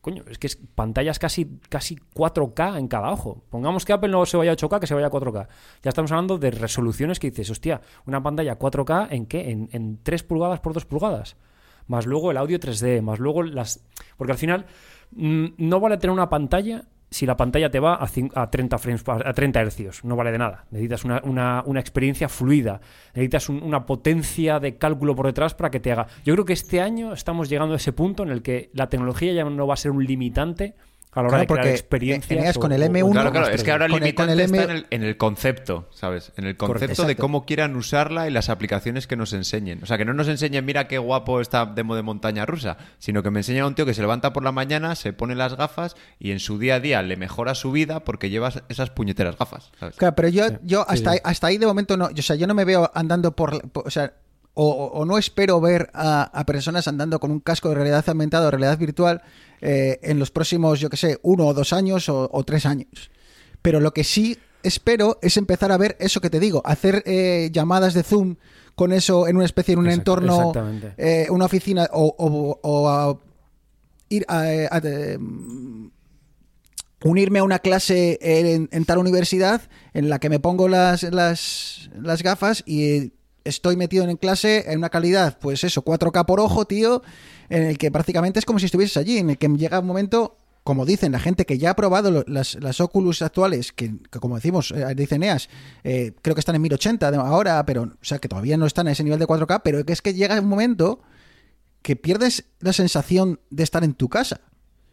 Coño, 0.00 0.24
es 0.28 0.38
que 0.38 0.46
es 0.46 0.56
pantallas 0.56 1.18
casi, 1.18 1.58
casi 1.68 1.96
4K 2.14 2.78
en 2.78 2.88
cada 2.88 3.12
ojo. 3.12 3.44
Pongamos 3.50 3.84
que 3.84 3.92
Apple 3.92 4.08
no 4.08 4.24
se 4.24 4.38
vaya 4.38 4.52
a 4.52 4.56
8K, 4.56 4.80
que 4.80 4.86
se 4.86 4.94
vaya 4.94 5.08
a 5.08 5.10
4K. 5.10 5.48
Ya 5.82 5.90
estamos 5.90 6.10
hablando 6.12 6.38
de 6.38 6.50
resoluciones 6.50 7.20
que 7.20 7.28
dices, 7.28 7.50
hostia, 7.50 7.82
una 8.06 8.22
pantalla 8.22 8.58
4K 8.58 9.08
en 9.10 9.26
qué? 9.26 9.50
En, 9.50 9.68
en 9.72 10.02
3 10.02 10.22
pulgadas 10.22 10.60
por 10.60 10.72
2 10.72 10.86
pulgadas. 10.86 11.36
Más 11.88 12.06
luego 12.06 12.30
el 12.30 12.38
audio 12.38 12.58
3D, 12.58 13.02
más 13.02 13.18
luego 13.18 13.42
las... 13.42 13.84
Porque 14.16 14.32
al 14.32 14.38
final 14.38 14.64
mm, 15.12 15.46
no 15.58 15.78
vale 15.78 15.98
tener 15.98 16.12
una 16.12 16.30
pantalla 16.30 16.84
si 17.10 17.24
la 17.26 17.36
pantalla 17.36 17.70
te 17.70 17.78
va 17.80 17.94
a, 17.94 18.08
a 18.34 18.50
30 18.50 18.78
frames 18.78 19.04
a 19.08 19.32
30 19.32 19.60
hercios, 19.60 20.04
no 20.04 20.16
vale 20.16 20.32
de 20.32 20.38
nada. 20.38 20.64
Necesitas 20.70 21.04
una, 21.04 21.20
una- 21.24 21.62
una 21.66 21.80
experiencia 21.80 22.28
fluida, 22.28 22.80
necesitas 23.14 23.48
un- 23.48 23.62
una 23.62 23.86
potencia 23.86 24.58
de 24.58 24.76
cálculo 24.76 25.14
por 25.14 25.26
detrás 25.26 25.54
para 25.54 25.70
que 25.70 25.80
te 25.80 25.92
haga. 25.92 26.08
Yo 26.24 26.34
creo 26.34 26.44
que 26.44 26.52
este 26.52 26.80
año 26.80 27.12
estamos 27.12 27.48
llegando 27.48 27.74
a 27.74 27.76
ese 27.76 27.92
punto 27.92 28.22
en 28.24 28.30
el 28.30 28.42
que 28.42 28.70
la 28.74 28.88
tecnología 28.88 29.32
ya 29.32 29.44
no 29.44 29.66
va 29.66 29.74
a 29.74 29.78
ser 29.78 29.92
un 29.92 30.04
limitante 30.04 30.74
a 31.16 31.22
la 31.22 31.28
hora 31.28 31.38
Claro, 31.38 31.40
de 31.40 31.46
crear 31.46 31.58
porque, 31.64 31.70
experiencias. 31.70 32.56
o- 32.56 32.60
con 32.60 32.72
el 32.72 32.82
o- 32.82 32.84
o 32.84 32.88
M1 32.88 33.10
Claro, 33.12 33.32
claro, 33.32 33.48
es 33.48 33.64
que 33.64 33.70
ahora 33.72 33.86
el 33.86 33.92
Con 33.92 34.02
el- 34.04 34.14
con 34.14 34.26
limitante 34.28 34.32
el 34.32 34.40
M- 34.50 34.58
está 34.58 34.70
en 34.72 34.76
el, 34.78 34.86
en 34.90 35.02
el 35.02 35.16
concepto, 35.16 35.88
¿sabes? 35.92 36.32
En 36.36 36.44
el 36.44 36.56
concepto 36.56 37.04
de 37.04 37.16
cómo 37.16 37.44
quieran 37.46 37.74
usarla 37.76 38.28
y 38.28 38.30
las 38.30 38.48
aplicaciones 38.50 39.06
que 39.06 39.16
nos 39.16 39.32
enseñen. 39.32 39.82
O 39.82 39.86
sea, 39.86 39.98
que 39.98 40.04
no 40.04 40.12
nos 40.14 40.28
enseñen, 40.28 40.64
mira 40.64 40.86
qué 40.88 40.98
guapo 40.98 41.40
esta 41.40 41.66
demo 41.66 41.96
de 41.96 42.02
montaña 42.02 42.46
rusa, 42.46 42.76
sino 42.98 43.22
que 43.22 43.30
me 43.30 43.40
enseñan 43.40 43.64
a 43.64 43.66
un 43.68 43.74
tío 43.74 43.86
que 43.86 43.94
se 43.94 44.00
levanta 44.02 44.32
por 44.32 44.44
la 44.44 44.52
mañana, 44.52 44.94
se 44.94 45.12
pone 45.12 45.34
las 45.34 45.56
gafas 45.56 45.96
y 46.18 46.30
en 46.32 46.38
su 46.40 46.58
día 46.58 46.76
a 46.76 46.80
día 46.80 47.02
le 47.02 47.16
mejora 47.16 47.54
su 47.54 47.72
vida 47.72 48.00
porque 48.00 48.30
lleva 48.30 48.52
esas 48.68 48.90
puñeteras 48.90 49.38
gafas, 49.38 49.70
¿sabes? 49.80 49.96
Claro, 49.96 50.14
pero 50.14 50.28
yo, 50.28 50.44
yo 50.62 50.82
hasta, 50.88 51.12
sí. 51.12 51.16
Ahí, 51.16 51.18
hasta 51.24 51.46
ahí 51.46 51.58
de 51.58 51.66
momento 51.66 51.96
no. 51.96 52.06
O 52.06 52.22
sea, 52.22 52.36
yo 52.36 52.46
no 52.46 52.54
me 52.54 52.64
veo 52.64 52.90
andando 52.94 53.34
por. 53.34 53.70
por- 53.70 53.86
o 53.86 53.90
sea, 53.90 54.12
o 54.58 55.04
no 55.04 55.18
espero 55.18 55.60
ver 55.60 55.90
a, 55.92 56.22
a 56.22 56.46
personas 56.46 56.88
andando 56.88 57.20
con 57.20 57.30
un 57.30 57.40
casco 57.40 57.68
de 57.68 57.74
realidad 57.74 58.02
aumentada 58.08 58.48
o 58.48 58.50
realidad 58.50 58.78
virtual 58.78 59.20
eh, 59.60 59.98
en 60.02 60.18
los 60.18 60.30
próximos, 60.30 60.80
yo 60.80 60.88
que 60.90 60.96
sé, 60.96 61.18
uno 61.22 61.46
o 61.46 61.54
dos 61.54 61.72
años 61.72 62.08
o, 62.08 62.28
o 62.32 62.44
tres 62.44 62.66
años. 62.66 63.10
Pero 63.62 63.80
lo 63.80 63.92
que 63.92 64.04
sí 64.04 64.38
espero 64.62 65.18
es 65.22 65.36
empezar 65.36 65.70
a 65.72 65.76
ver 65.76 65.96
eso 66.00 66.20
que 66.20 66.30
te 66.30 66.40
digo, 66.40 66.62
hacer 66.64 67.02
eh, 67.06 67.50
llamadas 67.52 67.94
de 67.94 68.02
Zoom 68.02 68.36
con 68.74 68.92
eso 68.92 69.26
en 69.28 69.36
una 69.36 69.44
especie, 69.44 69.72
en 69.74 69.78
un 69.80 69.86
Exacto, 69.86 70.12
entorno, 70.12 70.52
eh, 70.98 71.26
una 71.30 71.44
oficina 71.46 71.88
o, 71.92 72.14
o- 72.18 72.60
o 72.62 72.88
a 72.88 73.18
ir 74.08 74.24
a, 74.28 74.40
a- 74.42 74.76
a- 74.76 75.18
unirme 77.04 77.38
a 77.40 77.44
una 77.44 77.58
clase 77.58 78.18
en, 78.20 78.68
en 78.72 78.84
tal 78.84 78.98
universidad 78.98 79.62
en 79.94 80.08
la 80.08 80.18
que 80.18 80.28
me 80.30 80.40
pongo 80.40 80.68
las, 80.68 81.02
las, 81.04 81.90
las 82.00 82.22
gafas 82.22 82.62
y 82.66 83.12
estoy 83.44 83.76
metido 83.76 84.08
en 84.08 84.16
clase 84.16 84.64
en 84.70 84.78
una 84.78 84.88
calidad, 84.90 85.38
pues 85.40 85.62
eso, 85.62 85.84
4K 85.84 86.24
por 86.26 86.40
ojo, 86.40 86.64
tío, 86.64 87.02
en 87.48 87.62
el 87.64 87.78
que 87.78 87.90
prácticamente 87.90 88.38
es 88.38 88.44
como 88.44 88.58
si 88.58 88.66
estuvieses 88.66 88.96
allí, 88.96 89.18
en 89.18 89.30
el 89.30 89.38
que 89.38 89.48
llega 89.48 89.78
un 89.80 89.86
momento, 89.86 90.36
como 90.64 90.84
dicen 90.84 91.12
la 91.12 91.20
gente 91.20 91.46
que 91.46 91.58
ya 91.58 91.70
ha 91.70 91.76
probado 91.76 92.24
las, 92.26 92.54
las 92.56 92.80
Oculus 92.80 93.22
actuales, 93.22 93.72
que, 93.72 93.94
como 94.20 94.34
decimos, 94.36 94.72
eh, 94.72 94.94
dice 94.96 95.18
Neas, 95.18 95.48
eh, 95.84 96.12
creo 96.22 96.34
que 96.34 96.40
están 96.40 96.56
en 96.56 96.62
1080 96.62 97.10
de- 97.10 97.16
ahora, 97.18 97.64
pero, 97.66 97.82
o 97.82 97.92
sea, 98.04 98.18
que 98.18 98.28
todavía 98.28 98.56
no 98.56 98.66
están 98.66 98.88
a 98.88 98.92
ese 98.92 99.04
nivel 99.04 99.18
de 99.18 99.26
4K, 99.26 99.60
pero 99.62 99.84
que 99.84 99.92
es 99.92 100.02
que 100.02 100.14
llega 100.14 100.38
un 100.40 100.48
momento 100.48 101.02
que 101.82 101.94
pierdes 101.94 102.44
la 102.58 102.72
sensación 102.72 103.38
de 103.50 103.62
estar 103.62 103.84
en 103.84 103.94
tu 103.94 104.08
casa. 104.08 104.40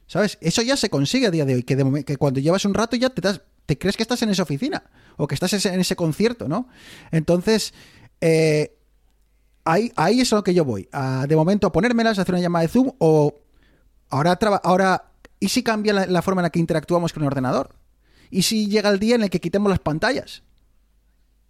¿Sabes? 0.06 0.38
Eso 0.42 0.62
ya 0.62 0.78
se 0.78 0.90
consigue 0.90 1.28
a 1.28 1.32
día 1.32 1.46
de 1.46 1.56
hoy, 1.56 1.64
que, 1.64 1.76
de 1.76 2.04
que 2.04 2.18
cuando 2.18 2.40
llevas 2.40 2.66
un 2.66 2.74
rato 2.76 2.96
ya 2.98 3.10
te, 3.10 3.22
das- 3.22 3.42
te 3.66 3.78
crees 3.80 3.98
que 3.98 4.04
estás 4.04 4.22
en 4.22 4.30
esa 4.30 4.44
oficina 4.44 4.84
o 5.18 5.26
que 5.28 5.34
estás 5.34 5.66
en 5.66 5.80
ese 5.80 5.96
concierto, 5.96 6.48
¿no? 6.48 6.68
Entonces, 7.12 7.74
eh, 8.22 8.76
ahí, 9.66 9.92
ahí 9.96 10.22
es 10.22 10.32
a 10.34 10.38
lo 10.38 10.44
que 10.44 10.54
yo 10.54 10.66
voy. 10.66 10.88
A, 10.92 11.26
de 11.28 11.36
momento, 11.36 11.72
ponérmelas, 11.72 12.20
hacer 12.20 12.34
una 12.36 12.42
llamada 12.42 12.64
de 12.64 12.70
Zoom 12.70 12.92
o 13.00 13.34
ahora, 14.10 14.36
traba- 14.38 14.62
ahora 14.64 15.06
¿y 15.40 15.50
si 15.50 15.64
cambia 15.64 15.94
la, 15.94 16.06
la 16.06 16.22
forma 16.22 16.42
en 16.42 16.44
la 16.44 16.50
que 16.50 16.60
interactuamos 16.60 17.14
con 17.14 17.24
el 17.24 17.28
ordenador? 17.28 17.70
¿Y 18.30 18.44
si 18.44 18.68
llega 18.68 18.90
el 18.90 19.00
día 19.00 19.16
en 19.16 19.24
el 19.24 19.30
que 19.30 19.40
quitemos 19.40 19.70
las 19.70 19.80
pantallas? 19.80 20.44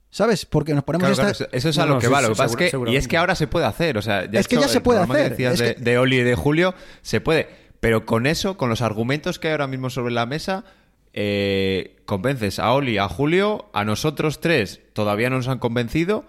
¿Sabes? 0.10 0.46
Porque 0.46 0.74
nos 0.76 0.84
ponemos 0.84 1.10
Claro, 1.12 1.32
esta- 1.32 1.46
eso, 1.46 1.54
eso 1.54 1.70
es 1.70 1.78
a 1.80 1.82
No, 1.82 1.88
lo 1.88 1.94
no, 1.96 2.00
que 2.02 2.08
sí, 2.08 2.14
va. 2.14 2.22
Lo 2.22 2.28
sí, 2.28 2.34
que 2.34 2.38
pasa 2.38 2.64
es 2.66 2.72
seguro- 2.72 2.90
que, 2.90 2.94
y 2.94 2.98
es 2.98 3.08
que 3.08 3.18
ahora 3.18 3.36
se 3.36 3.48
puede 3.48 3.66
hacer. 3.66 3.98
O 3.98 4.02
sea, 4.02 4.22
Es 4.24 4.48
que 4.48 4.58
ya 4.58 4.68
se 4.68 4.80
puede 4.82 5.04
que 5.06 5.12
hacer, 5.12 5.30
decías 5.32 5.54
es 5.54 5.60
de, 5.60 5.76
que- 5.76 5.82
de 5.82 5.98
Oli 5.98 6.18
y 6.20 6.24
de 6.24 6.36
Julio, 6.36 6.76
se 7.02 7.20
puede. 7.22 7.48
Pero 7.80 8.06
con 8.06 8.28
eso, 8.28 8.56
con 8.56 8.70
los 8.70 8.82
argumentos 8.82 9.40
que 9.40 9.48
hay 9.48 9.54
ahora 9.54 9.68
mismo 9.68 9.90
sobre 9.90 10.14
la 10.14 10.26
mesa, 10.28 10.66
eh, 11.14 12.02
convences 12.06 12.60
a 12.60 12.72
Oli, 12.74 12.98
a 13.00 13.08
Julio, 13.10 13.70
a 13.74 13.86
nosotros 13.86 14.40
tres 14.40 14.82
todavía 14.94 15.30
no 15.32 15.38
nos 15.38 15.48
han 15.48 15.60
convencido, 15.60 16.26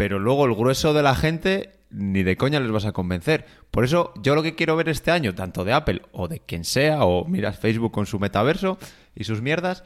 pero 0.00 0.18
luego 0.18 0.46
el 0.46 0.54
grueso 0.54 0.94
de 0.94 1.02
la 1.02 1.14
gente 1.14 1.72
ni 1.90 2.22
de 2.22 2.38
coña 2.38 2.58
les 2.58 2.70
vas 2.70 2.86
a 2.86 2.92
convencer. 2.92 3.44
Por 3.70 3.84
eso 3.84 4.14
yo 4.22 4.34
lo 4.34 4.42
que 4.42 4.54
quiero 4.54 4.74
ver 4.74 4.88
este 4.88 5.10
año, 5.10 5.34
tanto 5.34 5.62
de 5.62 5.74
Apple 5.74 6.00
o 6.12 6.26
de 6.26 6.40
quien 6.40 6.64
sea, 6.64 7.04
o 7.04 7.26
miras 7.26 7.58
Facebook 7.58 7.92
con 7.92 8.06
su 8.06 8.18
metaverso 8.18 8.78
y 9.14 9.24
sus 9.24 9.42
mierdas, 9.42 9.84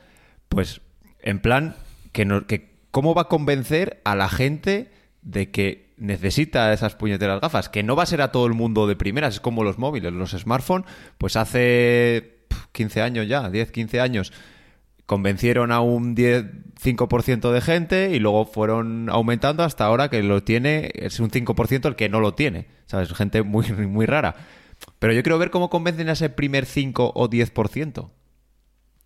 pues 0.49 0.83
en 1.21 1.41
plan, 1.41 1.75
que, 2.13 2.25
no- 2.27 2.47
que 2.47 2.77
cómo 2.93 3.13
va 3.13 3.23
a 3.23 3.29
convencer 3.29 4.01
a 4.05 4.15
la 4.15 4.29
gente 4.29 4.93
de 5.23 5.51
que 5.51 5.93
necesita 5.97 6.73
esas 6.73 6.95
puñeteras 6.95 7.41
gafas, 7.41 7.69
que 7.69 7.83
no 7.83 7.97
va 7.97 8.05
a 8.05 8.07
ser 8.07 8.23
a 8.23 8.31
todo 8.31 8.47
el 8.47 8.53
mundo 8.55 8.87
de 8.87 8.95
primeras, 8.95 9.35
es 9.35 9.41
como 9.41 9.65
los 9.65 9.79
móviles, 9.79 10.13
los 10.13 10.31
smartphones, 10.31 10.87
pues 11.19 11.35
hace 11.35 12.45
pf, 12.47 12.67
15 12.71 13.03
años 13.03 13.27
ya, 13.27 13.51
10, 13.51 13.73
15 13.73 14.01
años, 14.01 14.33
convencieron 15.07 15.71
a 15.73 15.81
un 15.81 16.15
10, 16.15 16.45
5% 16.83 17.53
de 17.53 17.61
gente 17.61 18.11
y 18.15 18.19
luego 18.19 18.47
fueron 18.47 19.09
aumentando 19.11 19.63
hasta 19.63 19.85
ahora 19.85 20.09
que 20.09 20.23
lo 20.23 20.43
tiene, 20.43 20.91
es 20.95 21.21
un 21.21 21.31
5% 21.31 21.87
el 21.89 21.97
que 21.97 22.09
no 22.09 22.21
lo 22.21 22.35
tiene, 22.35 22.69
¿sabes? 22.87 23.13
Gente 23.13 23.43
muy, 23.43 23.71
muy 23.73 24.07
rara. 24.07 24.35
Pero 24.99 25.13
yo 25.13 25.23
quiero 25.23 25.39
ver 25.39 25.51
cómo 25.51 25.71
convencen 25.71 26.09
a 26.09 26.13
ese 26.13 26.31
primer 26.31 26.67
5 26.67 27.13
o 27.15 27.29
10%. 27.31 28.11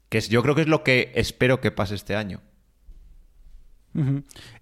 Que 0.09 0.19
es, 0.19 0.29
yo 0.29 0.43
creo 0.43 0.55
que 0.55 0.63
es 0.63 0.69
lo 0.69 0.83
que 0.83 1.13
espero 1.15 1.61
que 1.61 1.71
pase 1.71 1.95
este 1.95 2.17
año. 2.17 2.41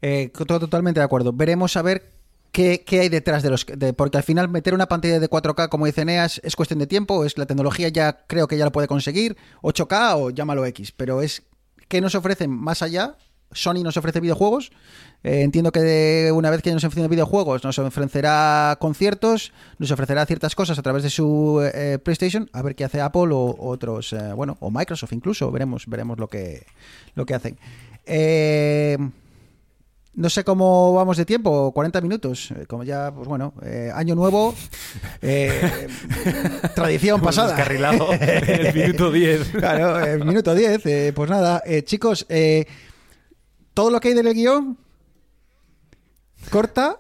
Eh, 0.03 0.31
to- 0.35 0.45
totalmente 0.61 1.01
de 1.01 1.05
acuerdo. 1.05 1.33
Veremos 1.33 1.77
a 1.77 1.83
ver 1.83 2.16
qué, 2.57 3.01
hay 3.01 3.09
detrás 3.09 3.43
de 3.43 3.51
los... 3.51 3.67
porque 3.97 4.17
al 4.17 4.25
final 4.25 4.49
meter 4.49 4.73
una 4.73 4.87
pantalla 4.87 5.21
de 5.21 5.29
4K, 5.29 5.69
como 5.69 5.87
dice 5.87 6.05
Neas, 6.05 6.41
es 6.43 6.57
cuestión 6.57 6.79
de 6.79 6.87
tiempo, 6.87 7.25
es 7.25 7.37
la 7.37 7.47
tecnología 7.47 7.89
ya 7.89 8.25
creo 8.27 8.49
que 8.49 8.57
ya 8.57 8.65
la 8.65 8.73
puede 8.73 8.89
conseguir, 8.89 9.37
8K 9.63 10.15
o 10.17 10.31
llámalo 10.31 10.65
X, 10.65 10.93
pero 10.93 11.21
es 11.21 11.43
qué 11.89 12.01
nos 12.01 12.15
ofrecen 12.15 12.51
más 12.51 12.83
allá. 12.83 13.17
Sony 13.53 13.85
nos 13.85 13.97
ofrece 13.97 14.19
videojuegos. 14.19 14.73
Eh, 15.23 15.43
entiendo 15.43 15.71
que 15.71 16.33
una 16.35 16.51
vez 16.51 16.63
que 16.63 16.73
nos 16.73 16.83
ofrece 16.83 17.07
videojuegos, 17.07 17.63
nos 17.63 17.79
ofrecerá 17.79 18.77
conciertos, 18.81 19.53
nos 19.79 19.93
ofrecerá 19.93 20.27
ciertas 20.27 20.57
cosas 20.57 20.81
a 20.81 20.83
través 20.83 21.05
de 21.05 21.11
su 21.11 21.63
eh, 21.73 21.99
PlayStation. 22.03 22.51
A 22.53 22.63
ver 22.63 22.75
qué 22.75 22.85
hace 22.85 23.01
Apple 23.01 23.29
o 23.31 23.55
otros, 23.57 24.13
eh, 24.13 24.33
bueno, 24.35 24.57
o 24.59 24.73
Microsoft 24.73 25.13
incluso. 25.13 25.53
Veremos, 25.53 25.87
veremos 25.87 26.19
lo 26.19 26.27
que, 26.27 26.67
lo 27.15 27.25
que 27.25 27.35
hacen. 27.35 27.57
Eh, 28.05 28.99
no 30.17 30.29
sé 30.31 30.43
cómo 30.45 30.95
vamos 30.95 31.17
de 31.17 31.25
tiempo, 31.25 31.71
40 31.73 32.01
minutos. 32.01 32.51
Eh, 32.51 32.67
Como 32.67 32.83
ya, 32.85 33.13
pues 33.15 33.29
bueno, 33.29 33.55
eh, 33.63 33.91
año 33.95 34.15
nuevo, 34.15 34.55
eh, 35.23 35.89
tradición 36.75 37.21
pasada. 37.21 37.49
descarrilado 37.49 38.13
el 38.21 38.75
minuto 38.75 39.13
10. 39.13 39.49
Claro, 39.51 40.05
eh, 40.05 40.19
minuto 40.25 40.55
10. 40.55 40.87
eh, 40.87 41.13
pues 41.15 41.31
nada, 41.31 41.63
chicos, 41.85 42.27
eh, 42.29 42.67
todo 43.75 43.91
lo 43.91 44.01
que 44.01 44.09
hay 44.09 44.15
del 44.15 44.33
guion, 44.35 44.79
corta 46.51 46.99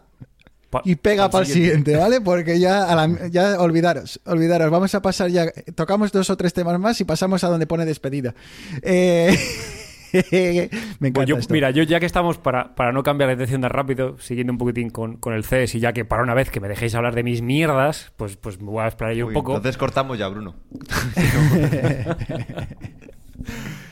y 0.84 0.96
pega 0.96 1.30
para 1.30 1.46
el 1.46 1.50
siguiente. 1.50 1.92
siguiente, 1.92 1.96
¿vale? 1.96 2.20
Porque 2.20 2.58
ya, 2.60 2.84
a 2.84 2.94
la- 2.94 3.28
ya 3.28 3.58
olvidaros, 3.60 4.20
olvidaros. 4.26 4.70
Vamos 4.70 4.94
a 4.94 5.00
pasar 5.00 5.30
ya, 5.30 5.46
tocamos 5.74 6.12
dos 6.12 6.28
o 6.28 6.36
tres 6.36 6.52
temas 6.52 6.78
más 6.78 7.00
y 7.00 7.04
pasamos 7.04 7.42
a 7.44 7.48
donde 7.48 7.66
pone 7.66 7.86
despedida. 7.86 8.34
Eh, 8.82 9.34
me 11.00 11.08
encanta 11.08 11.12
Pues 11.12 11.28
yo, 11.28 11.36
esto. 11.38 11.52
mira, 11.52 11.70
yo 11.70 11.82
ya 11.82 12.00
que 12.00 12.06
estamos, 12.06 12.38
para, 12.38 12.74
para 12.74 12.92
no 12.92 13.02
cambiar 13.02 13.28
de 13.28 13.34
atención 13.34 13.60
tan 13.60 13.70
rápido, 13.70 14.18
siguiendo 14.18 14.52
un 14.52 14.58
poquitín 14.58 14.90
con, 14.90 15.16
con 15.16 15.34
el 15.34 15.44
CES 15.44 15.74
y 15.76 15.80
ya 15.80 15.92
que 15.92 16.04
para 16.04 16.22
una 16.22 16.34
vez 16.34 16.50
que 16.50 16.60
me 16.60 16.68
dejéis 16.68 16.94
hablar 16.94 17.14
de 17.14 17.22
mis 17.22 17.42
mierdas, 17.42 18.12
pues, 18.16 18.36
pues 18.36 18.60
me 18.60 18.70
voy 18.70 18.82
a 18.82 18.88
esperar 18.88 19.14
yo 19.14 19.26
un 19.26 19.32
poco. 19.32 19.52
Entonces 19.56 19.76
cortamos 19.76 20.18
ya, 20.18 20.28
Bruno. 20.28 20.54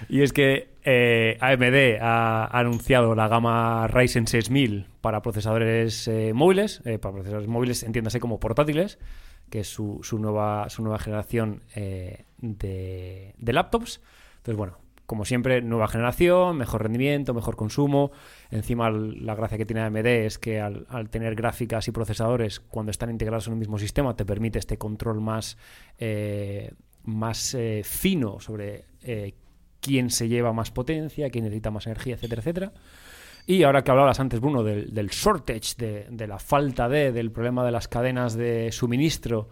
Y 0.08 0.22
es 0.22 0.32
que 0.32 0.68
eh, 0.84 1.38
AMD 1.40 1.98
ha 2.00 2.46
anunciado 2.58 3.14
la 3.14 3.26
gama 3.26 3.86
Ryzen 3.88 4.26
6000 4.26 4.86
para 5.00 5.22
procesadores 5.22 6.06
eh, 6.08 6.32
móviles, 6.34 6.82
eh, 6.84 6.98
para 6.98 7.14
procesadores 7.14 7.48
móviles, 7.48 7.82
entiéndase 7.82 8.20
como 8.20 8.38
portátiles, 8.38 8.98
que 9.50 9.60
es 9.60 9.68
su, 9.68 10.00
su 10.02 10.18
nueva, 10.18 10.68
su 10.68 10.82
nueva 10.82 10.98
generación 10.98 11.62
eh, 11.74 12.24
de, 12.38 13.34
de 13.38 13.52
laptops. 13.52 14.02
Entonces, 14.36 14.56
bueno, 14.56 14.78
como 15.06 15.24
siempre, 15.24 15.60
nueva 15.60 15.88
generación, 15.88 16.56
mejor 16.56 16.82
rendimiento, 16.82 17.34
mejor 17.34 17.56
consumo. 17.56 18.10
Encima, 18.50 18.90
la 18.90 19.34
gracia 19.34 19.58
que 19.58 19.66
tiene 19.66 19.82
AMD 19.82 20.06
es 20.06 20.38
que 20.38 20.60
al, 20.60 20.86
al 20.88 21.10
tener 21.10 21.34
gráficas 21.34 21.86
y 21.88 21.92
procesadores, 21.92 22.60
cuando 22.60 22.90
están 22.90 23.10
integrados 23.10 23.46
en 23.46 23.54
un 23.54 23.58
mismo 23.58 23.78
sistema, 23.78 24.16
te 24.16 24.24
permite 24.24 24.58
este 24.58 24.78
control 24.78 25.20
más, 25.20 25.58
eh, 25.98 26.72
más 27.04 27.54
eh, 27.54 27.82
fino 27.84 28.40
sobre 28.40 28.86
eh, 29.02 29.34
quién 29.80 30.10
se 30.10 30.28
lleva 30.28 30.52
más 30.52 30.70
potencia, 30.70 31.28
quién 31.30 31.44
necesita 31.44 31.70
más 31.70 31.86
energía, 31.86 32.14
etcétera, 32.14 32.40
etcétera. 32.40 32.72
Y 33.46 33.62
ahora 33.64 33.84
que 33.84 33.90
hablabas 33.90 34.20
antes, 34.20 34.40
Bruno, 34.40 34.62
del, 34.62 35.08
shortage, 35.08 36.06
de 36.08 36.26
la 36.26 36.38
falta 36.38 36.88
de, 36.88 37.12
del 37.12 37.30
problema 37.30 37.62
de 37.62 37.72
las 37.72 37.88
cadenas 37.88 38.34
de 38.34 38.72
suministro, 38.72 39.50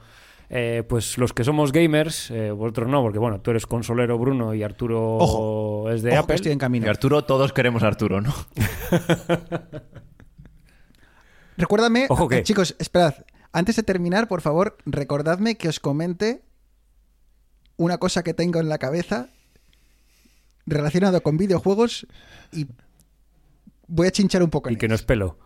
eh, 0.54 0.84
pues 0.86 1.16
los 1.16 1.32
que 1.32 1.44
somos 1.44 1.72
gamers, 1.72 2.30
eh, 2.30 2.50
vosotros 2.50 2.86
no, 2.88 3.00
porque 3.02 3.18
bueno, 3.18 3.40
tú 3.40 3.50
eres 3.52 3.64
consolero, 3.66 4.18
Bruno, 4.18 4.54
y 4.54 4.62
Arturo 4.62 5.16
Ojo, 5.16 5.90
es 5.90 6.02
de 6.02 6.10
Ojo 6.10 6.14
que 6.16 6.22
Apple. 6.24 6.34
estoy 6.36 6.52
en 6.52 6.58
Y 6.58 6.60
camino. 6.60 6.90
Arturo, 6.90 7.24
todos 7.24 7.52
queremos 7.52 7.82
a 7.82 7.86
Arturo, 7.88 8.20
¿no? 8.20 8.34
Recuérdame, 11.56 12.06
Ojo 12.08 12.28
que- 12.28 12.38
eh, 12.38 12.42
chicos, 12.42 12.74
esperad. 12.78 13.14
Antes 13.52 13.76
de 13.76 13.82
terminar, 13.82 14.28
por 14.28 14.40
favor, 14.40 14.78
recordadme 14.86 15.56
que 15.56 15.68
os 15.68 15.78
comente 15.80 16.42
una 17.76 17.98
cosa 17.98 18.22
que 18.22 18.32
tengo 18.34 18.60
en 18.60 18.68
la 18.68 18.78
cabeza 18.78 19.28
relacionado 20.66 21.22
con 21.22 21.36
videojuegos 21.36 22.06
y 22.52 22.66
voy 23.88 24.06
a 24.06 24.10
chinchar 24.10 24.42
un 24.42 24.50
poco. 24.50 24.68
en 24.68 24.74
Y 24.74 24.78
que 24.78 24.88
no 24.88 24.94
es 24.94 25.02
pelo. 25.02 25.38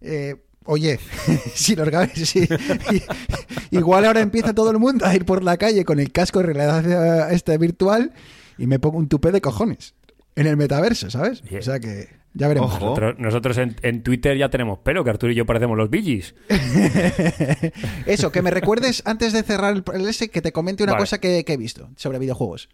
Eh, 0.00 0.36
oye, 0.64 0.98
si 1.54 1.76
los 1.76 1.88
gaves, 1.90 2.28
sí. 2.28 2.48
Igual 3.70 4.04
ahora 4.04 4.20
empieza 4.20 4.54
todo 4.54 4.70
el 4.70 4.78
mundo 4.78 5.06
a 5.06 5.14
ir 5.14 5.24
por 5.24 5.42
la 5.44 5.56
calle 5.56 5.84
con 5.84 6.00
el 6.00 6.12
casco 6.12 6.40
de 6.40 6.52
realidad 6.52 7.32
este 7.32 7.56
virtual 7.58 8.12
y 8.58 8.66
me 8.66 8.78
pongo 8.78 8.98
un 8.98 9.08
tupé 9.08 9.32
de 9.32 9.40
cojones 9.40 9.94
en 10.36 10.46
el 10.46 10.56
metaverso, 10.56 11.10
¿sabes? 11.10 11.42
Bien. 11.42 11.58
O 11.58 11.62
sea 11.62 11.78
que 11.80 12.08
ya 12.34 12.48
veremos. 12.48 12.72
Ojo. 12.74 12.86
Nosotros, 12.90 13.14
nosotros 13.18 13.58
en, 13.58 13.76
en 13.82 14.02
Twitter 14.02 14.36
ya 14.36 14.48
tenemos 14.48 14.78
pelo, 14.78 15.02
que 15.04 15.10
Arturo 15.10 15.32
y 15.32 15.34
yo 15.34 15.46
parecemos 15.46 15.76
los 15.76 15.90
Billys. 15.90 16.34
Eso, 18.06 18.30
que 18.32 18.42
me 18.42 18.50
recuerdes 18.50 19.02
antes 19.04 19.32
de 19.32 19.42
cerrar 19.42 19.74
el, 19.74 19.84
el 19.94 20.08
ese, 20.08 20.28
que 20.28 20.40
te 20.42 20.52
comente 20.52 20.82
una 20.82 20.92
Vale. 20.92 21.02
cosa 21.02 21.18
que, 21.18 21.44
que 21.44 21.52
he 21.54 21.56
visto 21.56 21.88
sobre 21.96 22.18
videojuegos. 22.18 22.68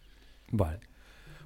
Vale. 0.51 0.79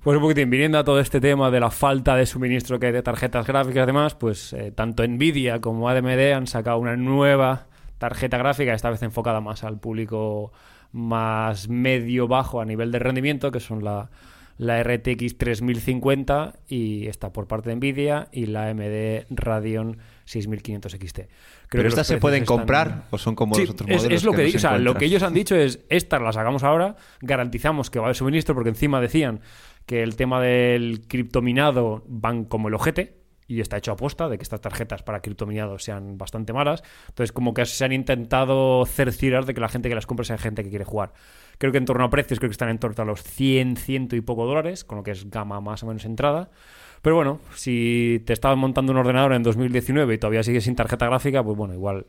Pues 0.03 0.17
un 0.17 0.23
poquitín, 0.23 0.49
viniendo 0.49 0.79
a 0.79 0.83
todo 0.83 0.99
este 0.99 1.21
tema 1.21 1.51
de 1.51 1.59
la 1.59 1.69
falta 1.69 2.15
de 2.15 2.25
suministro 2.25 2.79
que 2.79 2.87
hay 2.87 2.91
de 2.91 3.03
tarjetas 3.03 3.45
gráficas 3.45 3.83
y 3.83 3.85
demás, 3.85 4.15
pues 4.15 4.51
eh, 4.53 4.71
tanto 4.71 5.07
Nvidia 5.07 5.61
como 5.61 5.87
AMD 5.89 6.33
han 6.33 6.47
sacado 6.47 6.79
una 6.79 6.95
nueva 6.97 7.67
tarjeta 8.01 8.37
gráfica, 8.37 8.73
esta 8.73 8.89
vez 8.89 9.01
enfocada 9.03 9.39
más 9.41 9.63
al 9.63 9.79
público 9.79 10.51
más 10.91 11.69
medio-bajo 11.69 12.59
a 12.59 12.65
nivel 12.65 12.91
de 12.91 12.97
rendimiento, 12.99 13.51
que 13.51 13.59
son 13.59 13.83
la, 13.83 14.09
la 14.57 14.81
RTX 14.83 15.37
3050 15.37 16.55
y 16.67 17.07
está 17.07 17.31
por 17.31 17.47
parte 17.47 17.69
de 17.69 17.75
Nvidia 17.75 18.27
y 18.31 18.47
la 18.47 18.69
AMD 18.69 19.25
Radeon 19.29 19.97
6500 20.25 20.91
XT. 20.93 21.15
Creo 21.15 21.29
¿Pero 21.69 21.83
que 21.83 21.87
estas 21.89 22.07
se 22.07 22.17
pueden 22.17 22.43
están- 22.43 22.57
comprar 22.57 23.03
o 23.11 23.17
son 23.17 23.35
como 23.35 23.55
Sí, 23.55 23.61
los 23.61 23.69
otros 23.71 23.87
modelos? 23.89 24.11
es 24.13 24.23
lo 24.23 24.33
que, 24.33 24.49
se 24.51 24.57
o 24.57 24.59
sea, 24.59 24.77
lo 24.77 24.95
que 24.95 25.05
ellos 25.05 25.23
han 25.23 25.33
dicho 25.33 25.55
es, 25.55 25.79
estas 25.89 26.21
las 26.21 26.35
sacamos 26.35 26.63
ahora, 26.63 26.95
garantizamos 27.21 27.89
que 27.89 27.99
va 27.99 28.05
a 28.05 28.07
haber 28.07 28.15
suministro, 28.15 28.55
porque 28.55 28.69
encima 28.69 28.99
decían 28.99 29.41
que 29.85 30.03
el 30.03 30.15
tema 30.15 30.41
del 30.41 31.01
criptominado 31.07 32.03
van 32.07 32.45
como 32.45 32.67
el 32.67 32.73
ojete, 32.73 33.20
y 33.51 33.59
está 33.59 33.77
hecho 33.77 33.91
aposta 33.91 34.29
de 34.29 34.37
que 34.37 34.43
estas 34.43 34.61
tarjetas 34.61 35.03
para 35.03 35.21
criptominado 35.21 35.77
sean 35.77 36.17
bastante 36.17 36.53
malas. 36.53 36.83
Entonces, 37.09 37.33
como 37.33 37.53
que 37.53 37.65
se 37.65 37.83
han 37.83 37.91
intentado 37.91 38.85
cerciorar 38.85 39.45
de 39.45 39.53
que 39.53 39.59
la 39.59 39.67
gente 39.67 39.89
que 39.89 39.95
las 39.95 40.05
compre 40.05 40.25
sea 40.25 40.37
gente 40.37 40.63
que 40.63 40.69
quiere 40.69 40.85
jugar. 40.85 41.11
Creo 41.57 41.73
que 41.73 41.77
en 41.77 41.85
torno 41.85 42.05
a 42.05 42.09
precios, 42.09 42.39
creo 42.39 42.49
que 42.49 42.53
están 42.53 42.69
en 42.69 42.79
torno 42.79 43.03
a 43.03 43.05
los 43.05 43.21
100, 43.21 43.75
ciento 43.75 44.15
y 44.15 44.21
poco 44.21 44.45
dólares, 44.45 44.85
con 44.85 44.97
lo 44.97 45.03
que 45.03 45.11
es 45.11 45.29
gama 45.29 45.59
más 45.59 45.83
o 45.83 45.87
menos 45.87 46.05
entrada. 46.05 46.49
Pero 47.01 47.15
bueno, 47.15 47.39
si 47.55 48.23
te 48.25 48.33
estabas 48.33 48.57
montando 48.57 48.93
un 48.93 48.99
ordenador 48.99 49.33
en 49.33 49.43
2019 49.43 50.13
y 50.13 50.17
todavía 50.17 50.43
sigues 50.43 50.63
sin 50.63 50.75
tarjeta 50.75 51.07
gráfica, 51.07 51.43
pues 51.43 51.57
bueno, 51.57 51.73
igual 51.73 52.05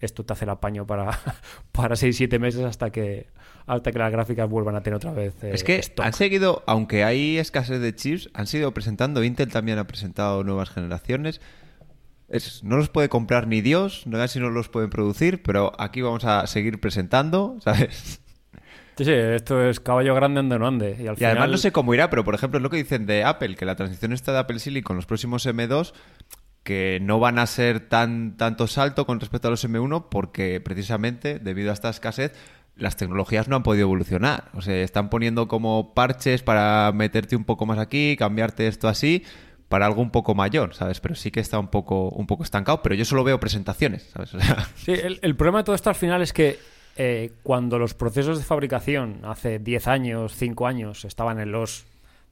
esto 0.00 0.24
te 0.24 0.32
hace 0.32 0.44
el 0.44 0.50
apaño 0.50 0.86
para, 0.86 1.18
para 1.72 1.94
6-7 1.96 2.38
meses 2.38 2.64
hasta 2.64 2.90
que, 2.90 3.26
hasta 3.66 3.92
que 3.92 3.98
las 3.98 4.12
gráficas 4.12 4.48
vuelvan 4.48 4.76
a 4.76 4.82
tener 4.82 4.96
otra 4.96 5.12
vez. 5.12 5.34
eh, 5.42 5.50
Es 5.54 5.64
que 5.64 5.76
stock. 5.78 6.04
han 6.06 6.12
seguido, 6.12 6.62
aunque 6.66 7.04
hay 7.04 7.38
escasez 7.38 7.80
de 7.80 7.94
chips, 7.94 8.28
han 8.34 8.46
seguido 8.46 8.72
presentando, 8.72 9.24
Intel 9.24 9.48
también 9.50 9.78
ha 9.78 9.86
presentado 9.86 10.44
nuevas 10.44 10.70
generaciones. 10.70 11.40
es- 12.28 12.64
no 12.64 12.76
los 12.76 12.88
puede 12.88 13.08
comprar 13.08 13.46
ni 13.46 13.60
Dios, 13.60 14.04
no 14.06 14.18
sé 14.20 14.26
si 14.28 14.40
no 14.40 14.50
los 14.50 14.68
pueden 14.68 14.90
producir, 14.90 15.42
pero 15.44 15.72
aquí 15.78 16.02
vamos 16.02 16.24
a 16.24 16.46
seguir 16.48 16.80
presentando, 16.80 17.56
¿sabes? 17.64 18.20
Sí, 18.96 19.04
sí, 19.04 19.12
esto 19.12 19.62
es 19.62 19.78
caballo 19.78 20.14
grande 20.14 20.40
ande 20.40 20.58
no 20.58 20.66
ande. 20.66 20.96
Y, 20.98 21.06
al 21.06 21.16
Y 21.20 21.24
además 21.24 21.50
no 21.50 21.56
sé 21.58 21.70
cómo 21.70 21.92
irá, 21.94 22.08
pero 22.10 22.24
por 22.24 22.34
ejemplo 22.34 22.58
es 22.58 22.62
lo 22.62 22.70
que 22.70 22.78
dicen 22.78 23.04
de 23.06 23.24
Apple, 23.24 23.54
que 23.54 23.64
la 23.66 23.76
transición 23.76 24.12
está 24.14 24.32
de 24.32 24.38
Apple 24.38 24.58
Silicon, 24.58 24.96
los 24.96 25.04
próximos 25.06 25.44
M2, 25.46 25.92
que 26.66 26.98
no 27.00 27.20
van 27.20 27.38
a 27.38 27.46
ser 27.46 27.78
tan 27.78 28.36
tanto 28.36 28.66
salto 28.66 29.06
con 29.06 29.20
respecto 29.20 29.46
a 29.46 29.52
los 29.52 29.64
M1, 29.64 30.08
porque 30.10 30.60
precisamente 30.60 31.38
debido 31.38 31.70
a 31.70 31.74
esta 31.74 31.88
escasez 31.88 32.34
las 32.74 32.96
tecnologías 32.96 33.46
no 33.46 33.54
han 33.54 33.62
podido 33.62 33.84
evolucionar. 33.84 34.50
O 34.52 34.60
sea, 34.60 34.74
están 34.82 35.08
poniendo 35.08 35.46
como 35.46 35.94
parches 35.94 36.42
para 36.42 36.90
meterte 36.92 37.36
un 37.36 37.44
poco 37.44 37.66
más 37.66 37.78
aquí, 37.78 38.16
cambiarte 38.18 38.66
esto 38.66 38.88
así, 38.88 39.22
para 39.68 39.86
algo 39.86 40.02
un 40.02 40.10
poco 40.10 40.34
mayor, 40.34 40.74
¿sabes? 40.74 40.98
Pero 40.98 41.14
sí 41.14 41.30
que 41.30 41.38
está 41.38 41.60
un 41.60 41.68
poco, 41.68 42.08
un 42.10 42.26
poco 42.26 42.42
estancado, 42.42 42.82
pero 42.82 42.96
yo 42.96 43.04
solo 43.04 43.22
veo 43.22 43.38
presentaciones, 43.38 44.10
¿sabes? 44.12 44.32
Sí, 44.74 44.90
el, 44.92 45.20
el 45.22 45.36
problema 45.36 45.58
de 45.58 45.64
todo 45.64 45.76
esto 45.76 45.88
al 45.88 45.96
final 45.96 46.20
es 46.20 46.32
que 46.32 46.58
eh, 46.96 47.30
cuando 47.44 47.78
los 47.78 47.94
procesos 47.94 48.38
de 48.38 48.44
fabricación 48.44 49.20
hace 49.22 49.60
10 49.60 49.86
años, 49.86 50.34
5 50.34 50.66
años, 50.66 51.04
estaban 51.04 51.38
en 51.38 51.52
los 51.52 51.86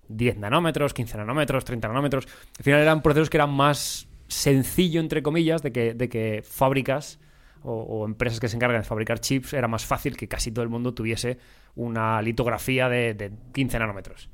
10 0.09 0.39
nanómetros, 0.39 0.93
15 0.93 1.19
nanómetros, 1.19 1.65
30 1.65 1.87
nanómetros, 1.87 2.27
al 2.59 2.65
final 2.65 2.81
eran 2.81 3.01
procesos 3.01 3.31
que 3.31 3.37
eran 3.37 3.51
más 3.51 4.09
sencillo, 4.29 5.01
entre 5.01 5.23
comillas, 5.23 5.63
de 5.63 5.73
que, 5.73 5.95
de 5.95 6.09
que 6.09 6.43
fábricas 6.45 7.21
o, 7.63 7.73
o 7.73 8.05
empresas 8.07 8.41
que 8.41 8.49
se 8.49 8.57
encargan 8.57 8.81
de 8.81 8.87
fabricar 8.87 9.21
chips 9.21 9.53
era 9.53 9.69
más 9.69 9.85
fácil 9.85 10.17
que 10.17 10.29
casi 10.29 10.53
todo 10.53 10.63
el 10.63 10.69
mundo 10.69 10.95
tuviese 10.95 11.39
una 11.75 12.21
litografía 12.23 12.89
de, 12.89 13.15
de 13.15 13.33
15 13.53 13.79
nanómetros. 13.79 14.29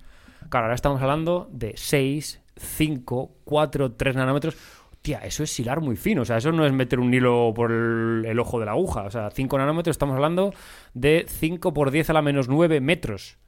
Claro, 0.49 0.67
ahora 0.67 0.75
estamos 0.75 1.01
hablando 1.01 1.49
de 1.53 1.75
6, 1.77 2.41
5, 2.57 3.37
4, 3.45 3.93
3 3.93 4.17
nanómetros. 4.17 4.57
Tía, 5.03 5.21
eso 5.21 5.43
es 5.43 5.59
hilar 5.59 5.81
muy 5.81 5.97
fino. 5.97 6.23
O 6.23 6.25
sea, 6.25 6.37
eso 6.37 6.53
no 6.53 6.67
es 6.67 6.73
meter 6.73 7.01
un 7.01 7.13
hilo 7.13 7.53
por 7.55 7.71
el, 7.73 8.25
el 8.27 8.39
ojo 8.39 8.59
de 8.61 8.67
la 8.67 8.73
aguja. 8.73 9.05
O 9.05 9.11
sea, 9.11 9.31
5 9.31 9.59
nanómetros, 9.59 9.95
estamos 9.95 10.15
hablando 10.15 10.53
de 10.93 11.25
5 11.29 11.73
por 11.73 11.91
10 11.91 12.11
a 12.11 12.13
la 12.13 12.23
menos 12.23 12.49
9 12.49 12.81
metros. 12.81 13.39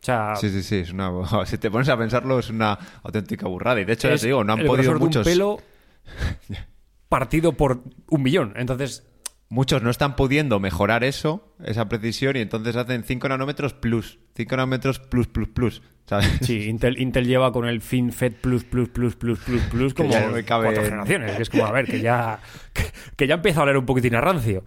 O 0.00 0.04
sea, 0.06 0.36
sí, 0.36 0.50
sí, 0.50 0.62
sí, 0.62 0.76
es 0.76 0.92
una, 0.92 1.10
si 1.46 1.58
te 1.58 1.70
pones 1.70 1.88
a 1.88 1.96
pensarlo 1.96 2.38
es 2.38 2.50
una 2.50 2.78
auténtica 3.02 3.46
burrada. 3.46 3.80
Y 3.80 3.84
de 3.84 3.92
hecho, 3.92 4.08
ya 4.08 4.16
te 4.16 4.26
digo, 4.26 4.44
no 4.44 4.54
han 4.54 4.60
podido 4.60 4.74
grosor 4.74 4.98
de 4.98 5.04
un 5.04 5.08
muchos... 5.08 5.26
pelo 5.26 5.58
partido 7.08 7.52
por 7.52 7.82
un 8.08 8.22
millón. 8.22 8.52
Entonces, 8.56 9.04
Muchos 9.48 9.80
no 9.80 9.90
están 9.90 10.16
pudiendo 10.16 10.58
mejorar 10.58 11.04
eso, 11.04 11.54
esa 11.64 11.88
precisión, 11.88 12.36
y 12.36 12.40
entonces 12.40 12.74
hacen 12.74 13.04
5 13.04 13.28
nanómetros 13.28 13.74
plus, 13.74 14.18
5 14.34 14.56
nanómetros 14.56 14.98
plus, 14.98 15.28
plus, 15.28 15.46
plus, 15.46 15.82
¿sabes? 16.04 16.28
sí, 16.42 16.64
Intel, 16.68 17.00
Intel 17.00 17.26
lleva 17.28 17.52
con 17.52 17.64
el 17.64 17.80
FinFET 17.80 18.40
plus, 18.40 18.64
plus, 18.64 18.88
plus, 18.88 19.14
plus, 19.14 19.38
plus, 19.38 19.62
plus, 19.62 19.94
como 19.94 20.08
no 20.08 20.32
cuatro 20.44 20.70
en- 20.72 20.84
generaciones. 20.84 21.36
Que 21.36 21.42
es 21.42 21.50
como, 21.50 21.64
a 21.64 21.70
ver, 21.70 21.86
que 21.86 22.00
ya, 22.00 22.40
que, 22.72 22.82
que 23.16 23.28
ya 23.28 23.34
empieza 23.34 23.60
a 23.60 23.62
oler 23.62 23.76
un 23.76 23.86
poquitín 23.86 24.16
a 24.16 24.20
rancio. 24.20 24.64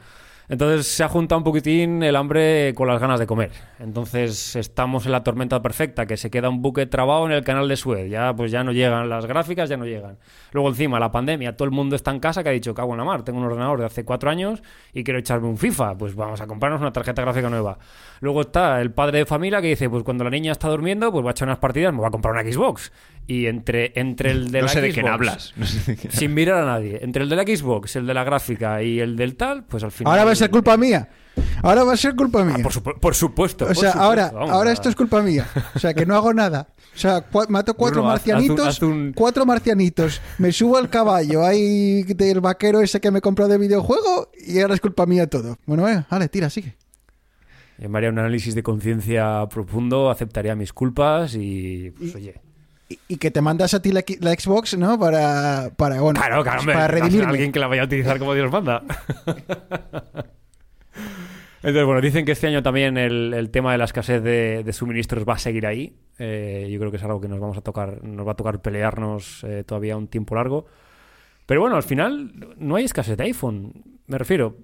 Entonces 0.50 0.88
se 0.88 1.04
ha 1.04 1.08
juntado 1.08 1.38
un 1.38 1.44
poquitín 1.44 2.02
el 2.02 2.16
hambre 2.16 2.74
con 2.74 2.88
las 2.88 3.00
ganas 3.00 3.20
de 3.20 3.28
comer. 3.28 3.52
Entonces 3.78 4.56
estamos 4.56 5.06
en 5.06 5.12
la 5.12 5.24
tormenta 5.24 5.62
perfecta, 5.62 6.08
que 6.08 6.18
se 6.18 6.32
queda 6.32 6.50
un 6.50 6.64
buque 6.64 6.88
trabado 6.88 7.28
en 7.28 7.32
el 7.34 7.44
canal 7.44 7.68
de 7.68 7.78
Suez. 7.78 8.10
Ya, 8.10 8.34
pues 8.36 8.52
ya 8.52 8.64
no 8.64 8.72
llegan 8.72 9.08
las 9.10 9.28
gráficas, 9.28 9.70
ya 9.70 9.78
no 9.78 9.86
llegan. 9.86 10.18
Luego 10.52 10.70
encima 10.70 11.00
la 11.00 11.12
pandemia, 11.12 11.56
todo 11.56 11.66
el 11.66 11.72
mundo 11.72 11.96
está 11.96 12.10
en 12.10 12.20
casa 12.20 12.42
que 12.42 12.50
ha 12.50 12.52
dicho, 12.52 12.74
cago 12.74 12.94
en 12.94 12.98
la 12.98 13.04
mar, 13.04 13.22
tengo 13.24 13.38
un 13.38 13.46
ordenador 13.46 13.80
de 13.80 13.86
hace 13.86 14.04
cuatro 14.04 14.32
años 14.32 14.64
y 14.92 15.04
quiero 15.04 15.20
echarme 15.20 15.48
un 15.48 15.58
FIFA. 15.58 15.96
Pues 16.00 16.16
vamos 16.16 16.42
a 16.42 16.48
comprarnos 16.48 16.82
una 16.82 16.92
tarjeta 16.92 17.22
gráfica 17.22 17.48
nueva. 17.52 17.78
Luego 18.20 18.42
está 18.42 18.82
el 18.82 18.92
padre 18.92 19.20
de 19.20 19.26
familia 19.28 19.62
que 19.62 19.68
dice, 19.68 19.88
pues 19.88 20.04
cuando 20.04 20.24
la 20.24 20.32
niña 20.32 20.52
está 20.52 20.68
durmiendo, 20.68 21.12
pues 21.12 21.24
va 21.24 21.30
a 21.30 21.32
echar 21.32 21.48
unas 21.48 21.60
partidas, 21.60 21.94
me 21.94 22.02
va 22.02 22.08
a 22.08 22.12
comprar 22.12 22.34
una 22.34 22.52
Xbox. 22.52 22.92
Y 23.28 23.46
entre, 23.46 23.92
entre 23.96 24.32
el 24.32 24.50
de 24.52 24.60
no 24.62 24.66
la 24.66 24.72
sé 24.72 24.82
de 24.82 24.92
quién 24.92 25.08
hablas. 25.08 25.54
No 25.56 25.66
sé 25.68 25.92
de 25.92 25.98
quién 25.98 26.12
sin 26.12 26.34
mirar 26.34 26.64
a 26.64 26.66
nadie. 26.66 27.00
Entre 27.04 27.22
el 27.22 27.30
de 27.30 27.36
la 27.36 27.44
Xbox, 27.44 27.96
el 27.96 28.08
de 28.08 28.14
la 28.16 28.24
gráfica 28.24 28.82
y 28.82 29.00
el 29.00 29.16
del 29.16 29.36
tal, 29.36 29.66
pues 29.66 29.84
al 29.84 29.92
final. 29.92 30.12
Ahora 30.14 30.26
va 30.26 30.32
a 30.32 30.36
ser 30.36 30.50
culpa 30.50 30.76
mía. 30.78 31.10
Ahora 31.62 31.84
va 31.84 31.94
a 31.94 31.98
ser 31.98 32.16
culpa 32.16 32.44
mía. 32.44 32.56
Ah, 32.58 32.64
por, 32.64 32.72
supu- 32.74 33.00
por 33.00 33.14
supuesto. 33.16 33.66
o 33.66 33.68
por 33.68 33.78
sea, 33.78 33.92
supuesto, 33.92 34.04
ahora, 34.10 34.32
vamos, 34.32 34.50
ahora 34.50 34.72
esto 34.72 34.90
es 34.90 34.96
culpa 34.96 35.22
mía. 35.22 35.46
O 35.76 35.80
sea, 35.80 35.94
que 35.94 36.06
no 36.08 36.16
hago 36.16 36.34
nada. 36.34 36.70
O 36.96 36.98
sea, 36.98 37.30
cua- 37.30 37.48
mato 37.50 37.76
cuatro 37.76 38.02
Bruno, 38.02 38.10
haz- 38.16 38.22
haz 38.22 38.26
un- 38.28 38.34
marcianitos, 38.34 38.68
haz 38.68 38.82
un- 38.82 39.14
cuatro 39.16 39.46
marcianitos, 39.46 40.22
me 40.40 40.52
subo 40.52 40.78
al 40.78 40.90
caballo 40.90 41.46
ahí 41.46 42.02
del 42.04 42.42
vaquero 42.42 42.82
ese 42.82 43.00
que 43.00 43.12
me 43.12 43.22
compró 43.22 43.48
de 43.48 43.58
videojuego 43.60 44.32
y 44.48 44.60
ahora 44.60 44.74
es 44.74 44.82
culpa 44.82 45.06
mía 45.06 45.28
todo. 45.28 45.58
Bueno, 45.68 45.88
eh, 45.88 46.04
vale, 46.10 46.28
tira, 46.30 46.50
sigue. 46.50 46.76
Yo 47.78 47.88
me 47.90 48.00
haría 48.00 48.10
un 48.10 48.18
análisis 48.20 48.56
de 48.56 48.64
conciencia 48.64 49.46
profundo, 49.50 50.10
aceptaría 50.10 50.56
mis 50.56 50.74
culpas 50.74 51.36
y. 51.36 51.92
Pues, 51.92 52.16
oye. 52.16 52.42
Y, 53.08 53.18
que 53.18 53.30
te 53.30 53.42
mandas 53.42 53.74
a 53.76 53.82
ti 53.82 53.92
la, 53.92 54.04
la 54.20 54.32
Xbox, 54.34 54.76
¿no? 54.78 54.98
Para, 55.00 55.70
para 55.76 56.02
bueno, 56.02 56.20
Claro, 56.20 56.42
claro, 56.44 56.62
hombre, 56.62 56.74
para 56.74 56.88
redimirme. 56.88 57.30
alguien 57.30 57.52
que 57.52 57.60
la 57.60 57.68
vaya 57.68 57.84
a 57.84 57.86
utilizar 57.86 58.18
como 58.18 58.34
Dios 58.34 58.52
manda. 58.52 58.82
Entonces, 61.62 61.86
bueno, 61.86 62.00
dicen 62.02 62.26
que 62.26 62.32
este 62.32 62.48
año 62.48 62.64
también 62.64 62.98
el, 62.98 63.34
el 63.34 63.50
tema 63.52 63.74
de 63.74 63.78
la 63.78 63.84
escasez 63.84 64.24
de, 64.24 64.64
de 64.64 64.74
suministros 64.74 65.26
va 65.28 65.34
a 65.34 65.38
seguir 65.40 65.68
ahí. 65.68 65.94
Eh, 66.18 66.70
yo 66.72 66.80
creo 66.80 66.90
que 66.90 66.98
es 66.98 67.04
algo 67.04 67.20
que 67.20 67.28
nos 67.28 67.40
vamos 67.40 67.58
a 67.58 67.62
tocar, 67.62 68.02
nos 68.04 68.26
va 68.26 68.32
a 68.32 68.36
tocar 68.36 68.62
pelearnos 68.62 69.44
eh, 69.44 69.64
todavía 69.66 69.98
un 69.98 70.08
tiempo 70.08 70.36
largo. 70.36 70.66
Pero 71.46 71.60
bueno, 71.62 71.76
al 71.76 71.84
final 71.84 72.56
no 72.58 72.76
hay 72.78 72.86
escasez 72.86 73.18
de 73.18 73.26
iPhone. 73.26 73.74
Me 74.08 74.18
refiero, 74.18 74.56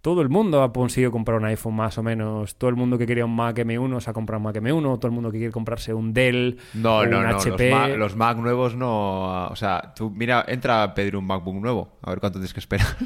todo 0.00 0.22
el 0.22 0.28
mundo 0.28 0.62
ha 0.62 0.72
conseguido 0.72 1.10
comprar 1.10 1.38
un 1.38 1.44
iPhone 1.44 1.74
más 1.74 1.98
o 1.98 2.02
menos. 2.02 2.56
Todo 2.56 2.70
el 2.70 2.76
mundo 2.76 2.96
que 2.96 3.06
quería 3.06 3.24
un 3.24 3.36
Mac 3.36 3.56
M1 3.58 4.00
se 4.00 4.10
ha 4.10 4.12
comprado 4.12 4.38
un 4.38 4.44
Mac 4.44 4.56
M1. 4.56 4.98
Todo 4.98 5.06
el 5.06 5.12
mundo 5.12 5.30
que 5.30 5.38
quiere 5.38 5.52
comprarse 5.52 5.92
un 5.92 6.12
Dell 6.14 6.58
No, 6.74 6.98
o 6.98 7.06
no, 7.06 7.18
un 7.18 7.24
no. 7.28 7.36
HP. 7.36 7.70
Los 7.70 7.78
Mac, 7.78 7.96
los 7.96 8.16
Mac 8.16 8.36
nuevos 8.38 8.74
no. 8.76 9.46
O 9.48 9.56
sea, 9.56 9.92
tú 9.94 10.10
mira, 10.10 10.44
entra 10.48 10.82
a 10.82 10.94
pedir 10.94 11.16
un 11.16 11.26
MacBook 11.26 11.56
nuevo. 11.56 11.98
A 12.02 12.10
ver 12.10 12.20
cuánto 12.20 12.38
tienes 12.38 12.54
que 12.54 12.60
esperar. 12.60 12.86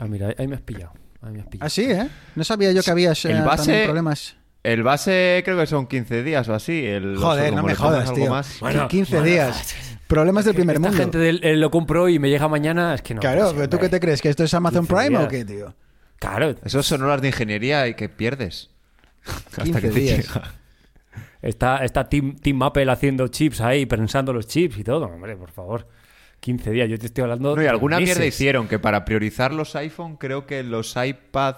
Ah, 0.00 0.06
mira, 0.08 0.34
ahí 0.36 0.48
me 0.48 0.56
has 0.56 0.60
pillado. 0.60 0.92
Ahí 1.22 1.32
me 1.32 1.40
has 1.40 1.46
pillado. 1.46 1.66
Así, 1.66 1.82
¿eh? 1.84 2.08
No 2.34 2.42
sabía 2.42 2.72
yo 2.72 2.82
que 2.82 2.90
había 2.90 3.12
eh, 3.12 3.16
El 3.26 3.42
base- 3.42 3.84
problemas. 3.84 4.36
El 4.64 4.82
base 4.82 5.40
creo 5.44 5.56
que 5.56 5.66
son 5.66 5.86
15 5.86 6.24
días 6.24 6.48
o 6.48 6.54
así. 6.54 6.84
El, 6.84 7.16
Joder, 7.16 7.54
no 7.54 7.62
me 7.62 7.76
jodas, 7.76 8.12
tío. 8.12 8.28
más- 8.28 8.58
Bueno, 8.58 8.88
15 8.88 9.12
bueno, 9.18 9.26
días. 9.30 9.76
Problemas 10.08 10.44
del 10.46 10.54
primer 10.56 10.76
Esta 10.76 10.88
mundo. 10.88 11.00
gente 11.02 11.18
del, 11.18 11.40
eh, 11.44 11.56
lo 11.56 11.70
compró 11.70 12.08
y 12.08 12.18
me 12.18 12.28
llega 12.28 12.48
mañana, 12.48 12.92
es 12.94 13.02
que 13.02 13.14
no. 13.14 13.20
claro, 13.20 13.52
pero 13.54 13.68
¿tú 13.68 13.78
qué 13.78 13.88
te 13.88 14.00
crees? 14.00 14.20
¿Que 14.20 14.30
esto 14.30 14.42
es 14.42 14.52
Amazon 14.52 14.84
15 14.86 14.94
Prime 15.06 15.18
o 15.24 15.28
qué, 15.28 15.44
tío? 15.44 15.74
Claro, 16.28 16.54
Esos 16.64 16.86
son 16.86 17.02
horas 17.02 17.20
de 17.22 17.28
ingeniería 17.28 17.86
y 17.88 17.94
que 17.94 18.08
pierdes. 18.08 18.70
15 19.62 19.80
que 19.80 19.88
te 19.88 20.00
días. 20.00 20.18
llega. 20.26 20.52
está, 21.42 21.84
está 21.84 22.08
Team, 22.08 22.36
Team 22.36 22.62
Apple 22.62 22.90
haciendo 22.90 23.28
chips 23.28 23.60
ahí, 23.60 23.86
pensando 23.86 24.32
los 24.32 24.46
chips 24.46 24.78
y 24.78 24.84
todo. 24.84 25.06
Hombre, 25.06 25.36
por 25.36 25.50
favor. 25.50 25.86
15 26.40 26.70
días, 26.72 26.88
yo 26.90 26.98
te 26.98 27.06
estoy 27.06 27.22
hablando. 27.22 27.54
No, 27.56 27.62
y 27.62 27.64
de 27.64 27.70
alguna 27.70 27.98
meses. 27.98 28.16
mierda 28.16 28.26
hicieron 28.26 28.68
que 28.68 28.78
para 28.78 29.04
priorizar 29.04 29.52
los 29.54 29.74
iPhone, 29.76 30.16
creo 30.16 30.46
que 30.46 30.62
los 30.62 30.94
iPad, 30.96 31.56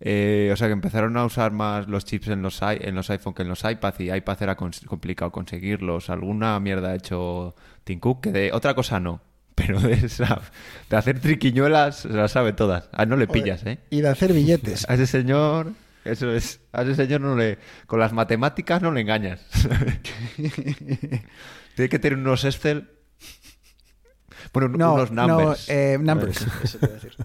eh, 0.00 0.50
o 0.52 0.56
sea, 0.56 0.68
que 0.68 0.74
empezaron 0.74 1.16
a 1.16 1.24
usar 1.24 1.50
más 1.50 1.88
los 1.88 2.04
chips 2.04 2.28
en 2.28 2.42
los, 2.42 2.60
i- 2.62 2.78
en 2.86 2.94
los 2.94 3.10
iPhone 3.10 3.34
que 3.34 3.42
en 3.42 3.48
los 3.48 3.64
iPad 3.64 3.94
y 3.98 4.12
iPad 4.12 4.42
era 4.42 4.56
cons- 4.56 4.84
complicado 4.86 5.32
conseguirlos. 5.32 6.08
Alguna 6.08 6.60
mierda 6.60 6.90
ha 6.90 6.94
hecho 6.94 7.56
Tim 7.82 7.98
Cook, 7.98 8.20
que 8.22 8.30
de 8.32 8.52
otra 8.52 8.74
cosa 8.74 9.00
no. 9.00 9.20
Pero 9.58 9.80
de, 9.80 9.92
esa- 9.94 10.40
de 10.88 10.96
hacer 10.96 11.20
triquiñuelas 11.20 11.96
se 12.00 12.08
las 12.08 12.32
sabe 12.32 12.52
todas. 12.52 12.88
Ah, 12.92 13.04
no 13.06 13.16
le 13.16 13.26
pillas, 13.26 13.64
¿eh? 13.66 13.78
Y 13.90 14.00
de 14.00 14.08
hacer 14.08 14.32
billetes. 14.32 14.84
A 14.88 14.94
ese 14.94 15.06
señor, 15.06 15.72
eso 16.04 16.30
es, 16.32 16.60
a 16.72 16.82
ese 16.82 16.94
señor 16.94 17.20
no 17.20 17.34
le, 17.36 17.58
con 17.86 17.98
las 18.00 18.12
matemáticas 18.12 18.80
no 18.80 18.92
le 18.92 19.00
engañas. 19.02 19.40
Tiene 21.74 21.88
que 21.88 21.98
tener 21.98 22.18
unos 22.18 22.44
Excel, 22.44 22.88
bueno, 24.52 24.68
No, 24.68 24.94
unos 24.94 25.10
numbers. 25.10 25.68
no, 25.68 25.74
eh, 25.74 25.98
numbers. 26.00 26.46
Eso 26.64 26.78
te 26.78 26.86
iba 26.86 26.94
a 26.94 26.98
decir. 27.00 27.16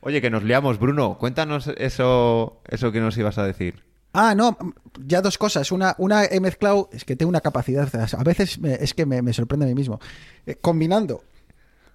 Oye, 0.00 0.20
que 0.22 0.30
nos 0.30 0.42
liamos, 0.42 0.78
Bruno. 0.78 1.18
Cuéntanos 1.18 1.66
eso, 1.76 2.62
eso 2.68 2.90
que 2.92 3.00
nos 3.00 3.16
ibas 3.18 3.36
a 3.38 3.44
decir. 3.44 3.82
Ah, 4.12 4.34
no, 4.34 4.56
ya 5.04 5.20
dos 5.22 5.38
cosas. 5.38 5.70
Una, 5.72 5.94
una 5.98 6.24
he 6.24 6.40
mezclado, 6.40 6.88
es 6.92 7.04
que 7.04 7.16
tengo 7.16 7.28
una 7.30 7.40
capacidad, 7.40 7.88
a 7.94 8.24
veces 8.24 8.58
me- 8.58 8.74
es 8.74 8.92
que 8.94 9.06
me, 9.06 9.32
sorprende 9.32 9.66
a 9.66 9.68
mí 9.68 9.74
mismo. 9.74 10.00
Eh, 10.46 10.56
combinando 10.56 11.22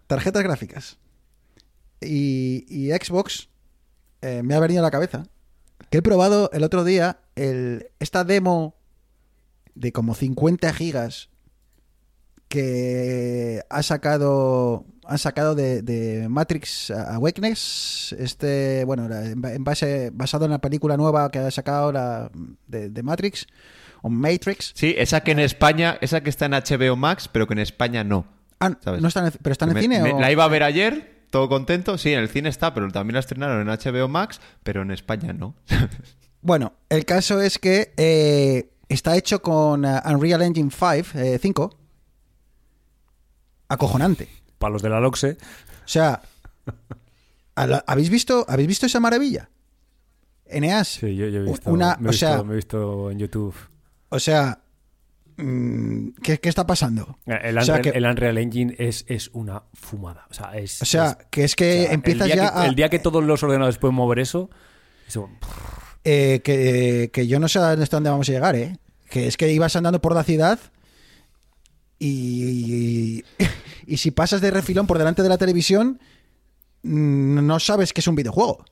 tarjetas 0.07 0.43
gráficas 0.43 0.97
y, 2.01 2.65
y 2.69 2.91
Xbox, 2.91 3.49
eh, 4.21 4.43
me 4.43 4.55
ha 4.55 4.59
venido 4.59 4.79
a 4.79 4.83
la 4.83 4.91
cabeza 4.91 5.27
que 5.89 5.97
he 5.97 6.01
probado 6.01 6.49
el 6.53 6.63
otro 6.63 6.83
día 6.83 7.19
el, 7.35 7.89
esta 7.99 8.23
demo 8.23 8.75
de 9.75 9.91
como 9.91 10.15
50 10.15 10.71
gigas 10.73 11.29
que 12.47 13.61
ha 13.69 13.83
sacado 13.83 14.85
han 15.07 15.17
sacado 15.17 15.55
de, 15.55 15.81
de 15.81 16.27
Matrix 16.29 16.91
Awakeness 16.91 18.15
este 18.17 18.83
bueno 18.85 19.05
en 19.13 19.41
ba- 19.41 19.53
en 19.53 19.63
base 19.63 20.09
basado 20.13 20.45
en 20.45 20.51
la 20.51 20.59
película 20.59 20.97
nueva 20.97 21.29
que 21.31 21.39
ha 21.39 21.51
sacado 21.51 21.91
la, 21.91 22.29
de, 22.67 22.89
de 22.89 23.03
Matrix 23.03 23.47
o 24.01 24.09
Matrix 24.09 24.71
Sí, 24.75 24.93
esa 24.97 25.21
que 25.21 25.31
en 25.31 25.39
España, 25.39 25.97
esa 26.01 26.21
que 26.21 26.29
está 26.29 26.45
en 26.45 26.51
HBO 26.53 26.95
Max, 26.95 27.27
pero 27.31 27.47
que 27.47 27.53
en 27.53 27.59
España 27.59 28.03
no. 28.03 28.25
Ah, 28.59 28.71
¿Sabes? 28.83 29.01
no 29.01 29.07
está 29.07 29.25
en 29.27 29.33
pero 29.41 29.51
está 29.51 29.65
en 29.65 29.69
el 29.69 29.75
Me- 29.75 29.81
cine 29.81 30.01
me- 30.01 30.13
o- 30.13 30.19
La 30.19 30.31
iba 30.31 30.43
a 30.43 30.47
ver 30.47 30.63
ayer, 30.63 31.25
todo 31.31 31.49
contento. 31.49 31.97
Sí, 31.97 32.13
en 32.13 32.19
el 32.19 32.29
cine 32.29 32.49
está, 32.49 32.73
pero 32.73 32.87
también 32.91 33.15
la 33.15 33.19
estrenaron 33.21 33.61
en 33.61 33.67
HBO 33.67 34.07
Max, 34.07 34.39
pero 34.63 34.81
en 34.83 34.91
España 34.91 35.33
no. 35.33 35.55
Bueno, 36.41 36.73
el 36.89 37.05
caso 37.05 37.41
es 37.41 37.57
que 37.57 37.93
eh, 37.97 38.69
está 38.87 39.17
hecho 39.17 39.41
con 39.41 39.83
eh, 39.83 39.99
Unreal 40.05 40.43
Engine 40.43 40.69
5, 40.69 41.17
eh, 41.19 41.39
5 41.41 41.75
acojonante. 43.67 44.29
Para 44.57 44.73
los 44.73 44.81
de 44.81 44.89
la 44.89 44.99
LOXE. 44.99 45.31
O 45.31 45.87
sea, 45.87 46.21
¿a 47.55 47.67
la- 47.67 47.83
¿habéis 47.87 48.09
visto, 48.09 48.45
¿habéis 48.47 48.67
visto 48.67 48.85
esa 48.85 48.99
maravilla? 48.99 49.49
Eneas. 50.45 50.87
Sí, 50.87 51.15
yo, 51.15 51.27
yo 51.27 51.41
he 51.41 51.43
visto, 51.43 51.69
Una- 51.71 51.97
me, 51.99 52.05
he 52.05 52.09
o 52.09 52.11
visto 52.11 52.25
sea- 52.27 52.43
me 52.43 52.53
he 52.53 52.55
visto 52.55 53.11
en 53.11 53.19
YouTube. 53.19 53.55
O 54.09 54.19
sea, 54.19 54.59
mm, 55.37 56.09
¿qué, 56.21 56.39
qué 56.39 56.49
está 56.49 56.65
pasando? 56.67 57.17
El 57.25 57.57
O 57.57 57.61
sea, 57.63 57.75
Unreal, 57.75 57.81
que- 57.93 57.97
el 57.97 58.05
Unreal 58.05 58.37
Engine 58.37 58.75
es, 58.77 59.05
es 59.07 59.29
una 59.33 59.63
fumada. 59.73 60.25
O 60.29 60.33
sea, 60.33 60.55
es, 60.57 60.81
O 60.81 60.85
sea, 60.85 61.17
es- 61.19 61.27
que 61.31 61.43
es 61.43 61.55
que 61.55 61.81
o 61.81 61.83
sea, 61.85 61.93
empiezas 61.93 62.27
ya 62.27 62.35
que, 62.35 62.41
a- 62.41 62.65
El 62.67 62.75
día 62.75 62.89
que 62.89 62.99
todos 62.99 63.23
los 63.23 63.41
ordenadores 63.43 63.77
pueden 63.77 63.95
mover 63.95 64.19
eso, 64.19 64.49
eso 65.07 65.29
Eh, 66.03 66.41
que, 66.43 67.09
que 67.11 67.25
yo 67.27 67.39
no 67.39 67.47
sé 67.47 67.57
hasta 67.59 67.97
dónde 67.97 68.11
vamos 68.11 68.29
a 68.29 68.31
llegar, 68.31 68.55
¿eh? 68.55 68.77
Que 69.09 69.27
es 69.27 69.37
que 69.37 69.51
ibas 69.51 69.75
andando 69.75 69.99
por 70.01 70.13
la 70.13 70.23
ciudad 70.23 70.59
y, 71.99 73.23
y, 73.87 73.97
si 73.97 74.11
pasas 74.11 74.41
de 74.41 74.51
refilón 74.51 74.87
por 74.87 74.97
delante 74.97 75.23
de 75.23 75.29
la 75.29 75.37
televisión, 75.37 75.99
mm, 76.83 77.45
no 77.45 77.59
sabes 77.59 77.93
que 77.93 78.01
es 78.01 78.07
un 78.07 78.15
videojuego. 78.15 78.65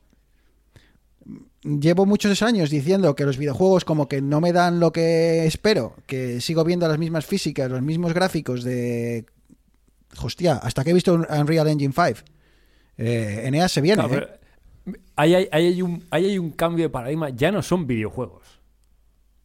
Llevo 1.63 2.05
muchos 2.05 2.41
años 2.41 2.69
diciendo 2.69 3.15
que 3.15 3.23
los 3.23 3.37
videojuegos 3.37 3.85
como 3.85 4.09
que 4.09 4.21
no 4.21 4.41
me 4.41 4.51
dan 4.51 4.81
lo 4.81 4.91
que 4.91 5.45
espero, 5.45 5.95
que 6.05 6.41
sigo 6.41 6.65
viendo 6.65 6.87
las 6.87 6.97
mismas 6.97 7.25
físicas, 7.25 7.71
los 7.71 7.81
mismos 7.81 8.13
gráficos 8.13 8.63
de... 8.63 9.25
Hostia, 10.21 10.57
hasta 10.57 10.83
que 10.83 10.89
he 10.91 10.93
visto 10.93 11.13
un 11.13 11.25
Unreal 11.29 11.69
Engine 11.69 11.93
5. 11.93 12.19
Eh, 12.97 13.43
Eneas 13.45 13.71
se 13.71 13.81
viene, 13.81 14.03
Claro, 14.05 14.25
¿eh? 14.25 14.39
ahí, 15.15 15.33
hay, 15.35 15.47
ahí 15.51 15.65
hay 15.67 15.81
un, 15.81 16.03
ahí 16.11 16.25
hay 16.25 16.37
un 16.37 16.51
cambio 16.51 16.85
de 16.85 16.89
paradigma. 16.89 17.29
Ya 17.29 17.51
no 17.51 17.61
son 17.61 17.87
videojuegos. 17.87 18.52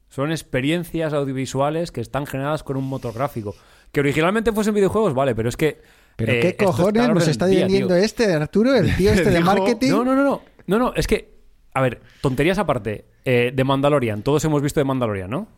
Son 0.09 0.31
experiencias 0.31 1.13
audiovisuales 1.13 1.93
que 1.93 2.01
están 2.01 2.27
generadas 2.27 2.63
con 2.63 2.77
un 2.77 2.85
motor 2.89 3.13
gráfico. 3.15 3.55
Que 3.93 4.01
originalmente 4.01 4.53
fuesen 4.53 4.75
videojuegos, 4.75 5.15
vale, 5.15 5.35
pero 5.35 5.49
es 5.49 5.57
que. 5.57 5.81
Pero 6.17 6.33
eh, 6.33 6.41
qué 6.41 6.49
está 6.49 6.65
cojones 6.65 7.09
nos 7.11 7.29
está 7.29 7.47
día, 7.47 7.61
vendiendo 7.61 7.95
tío. 7.95 8.05
este, 8.05 8.33
Arturo, 8.33 8.75
el 8.75 8.97
tío 8.97 9.13
este 9.13 9.31
de 9.31 9.41
marketing. 9.41 9.91
No, 9.91 10.05
no, 10.05 10.15
no, 10.15 10.25
no. 10.25 10.43
No, 10.67 10.79
no, 10.79 10.95
es 10.95 11.07
que. 11.07 11.39
A 11.75 11.81
ver, 11.83 12.01
tonterías 12.21 12.59
aparte. 12.59 13.07
Eh, 13.25 13.53
de 13.55 13.65
Mandalorian. 13.65 14.23
Todos 14.23 14.45
hemos 14.45 14.63
visto 14.63 14.81
de 14.81 14.85
Mandalorian, 14.85 15.31
¿no? 15.31 15.49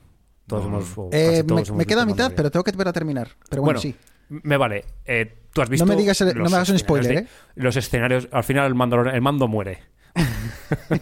Todos 0.46 0.66
hemos. 0.66 0.98
o 0.98 1.08
Eh, 1.12 1.44
casi 1.46 1.54
me, 1.54 1.62
hemos 1.62 1.86
queda 1.86 2.02
a 2.02 2.06
mitad, 2.06 2.32
pero 2.34 2.50
tengo 2.50 2.64
que 2.64 2.72
ver 2.72 2.88
a 2.88 2.92
terminar. 2.92 3.28
Pero 3.48 3.62
bueno, 3.62 3.80
sí. 3.80 3.94
Me 4.28 4.56
vale. 4.56 4.84
Tú 5.52 5.62
has 5.62 5.68
visto. 5.68 5.86
me 5.86 5.96
digas 5.96 6.20
el- 6.20 6.36
no 6.36 6.48
me 6.48 6.56
hagas 6.56 6.68
un 6.68 6.78
spoiler, 6.78 7.12
de- 7.12 7.18
¿eh? 7.20 7.26
Los 7.56 7.76
escenarios. 7.76 8.28
Al 8.30 8.44
final 8.44 8.66
el 8.66 8.74
mando, 8.74 9.00
el 9.02 9.20
mando 9.22 9.48
muere. 9.48 9.78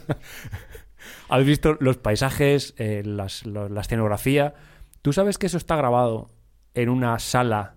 has 1.29 1.45
visto 1.45 1.77
los 1.81 1.97
paisajes, 1.99 2.75
eh, 2.79 3.03
las- 3.05 3.45
lo- 3.47 3.69
la 3.69 3.81
escenografía. 3.81 4.55
¿Tú 5.03 5.13
sabes 5.13 5.39
que 5.39 5.47
eso 5.47 5.57
está 5.57 5.77
grabado 5.77 6.31
en 6.75 6.89
una 6.89 7.19
sala 7.19 7.75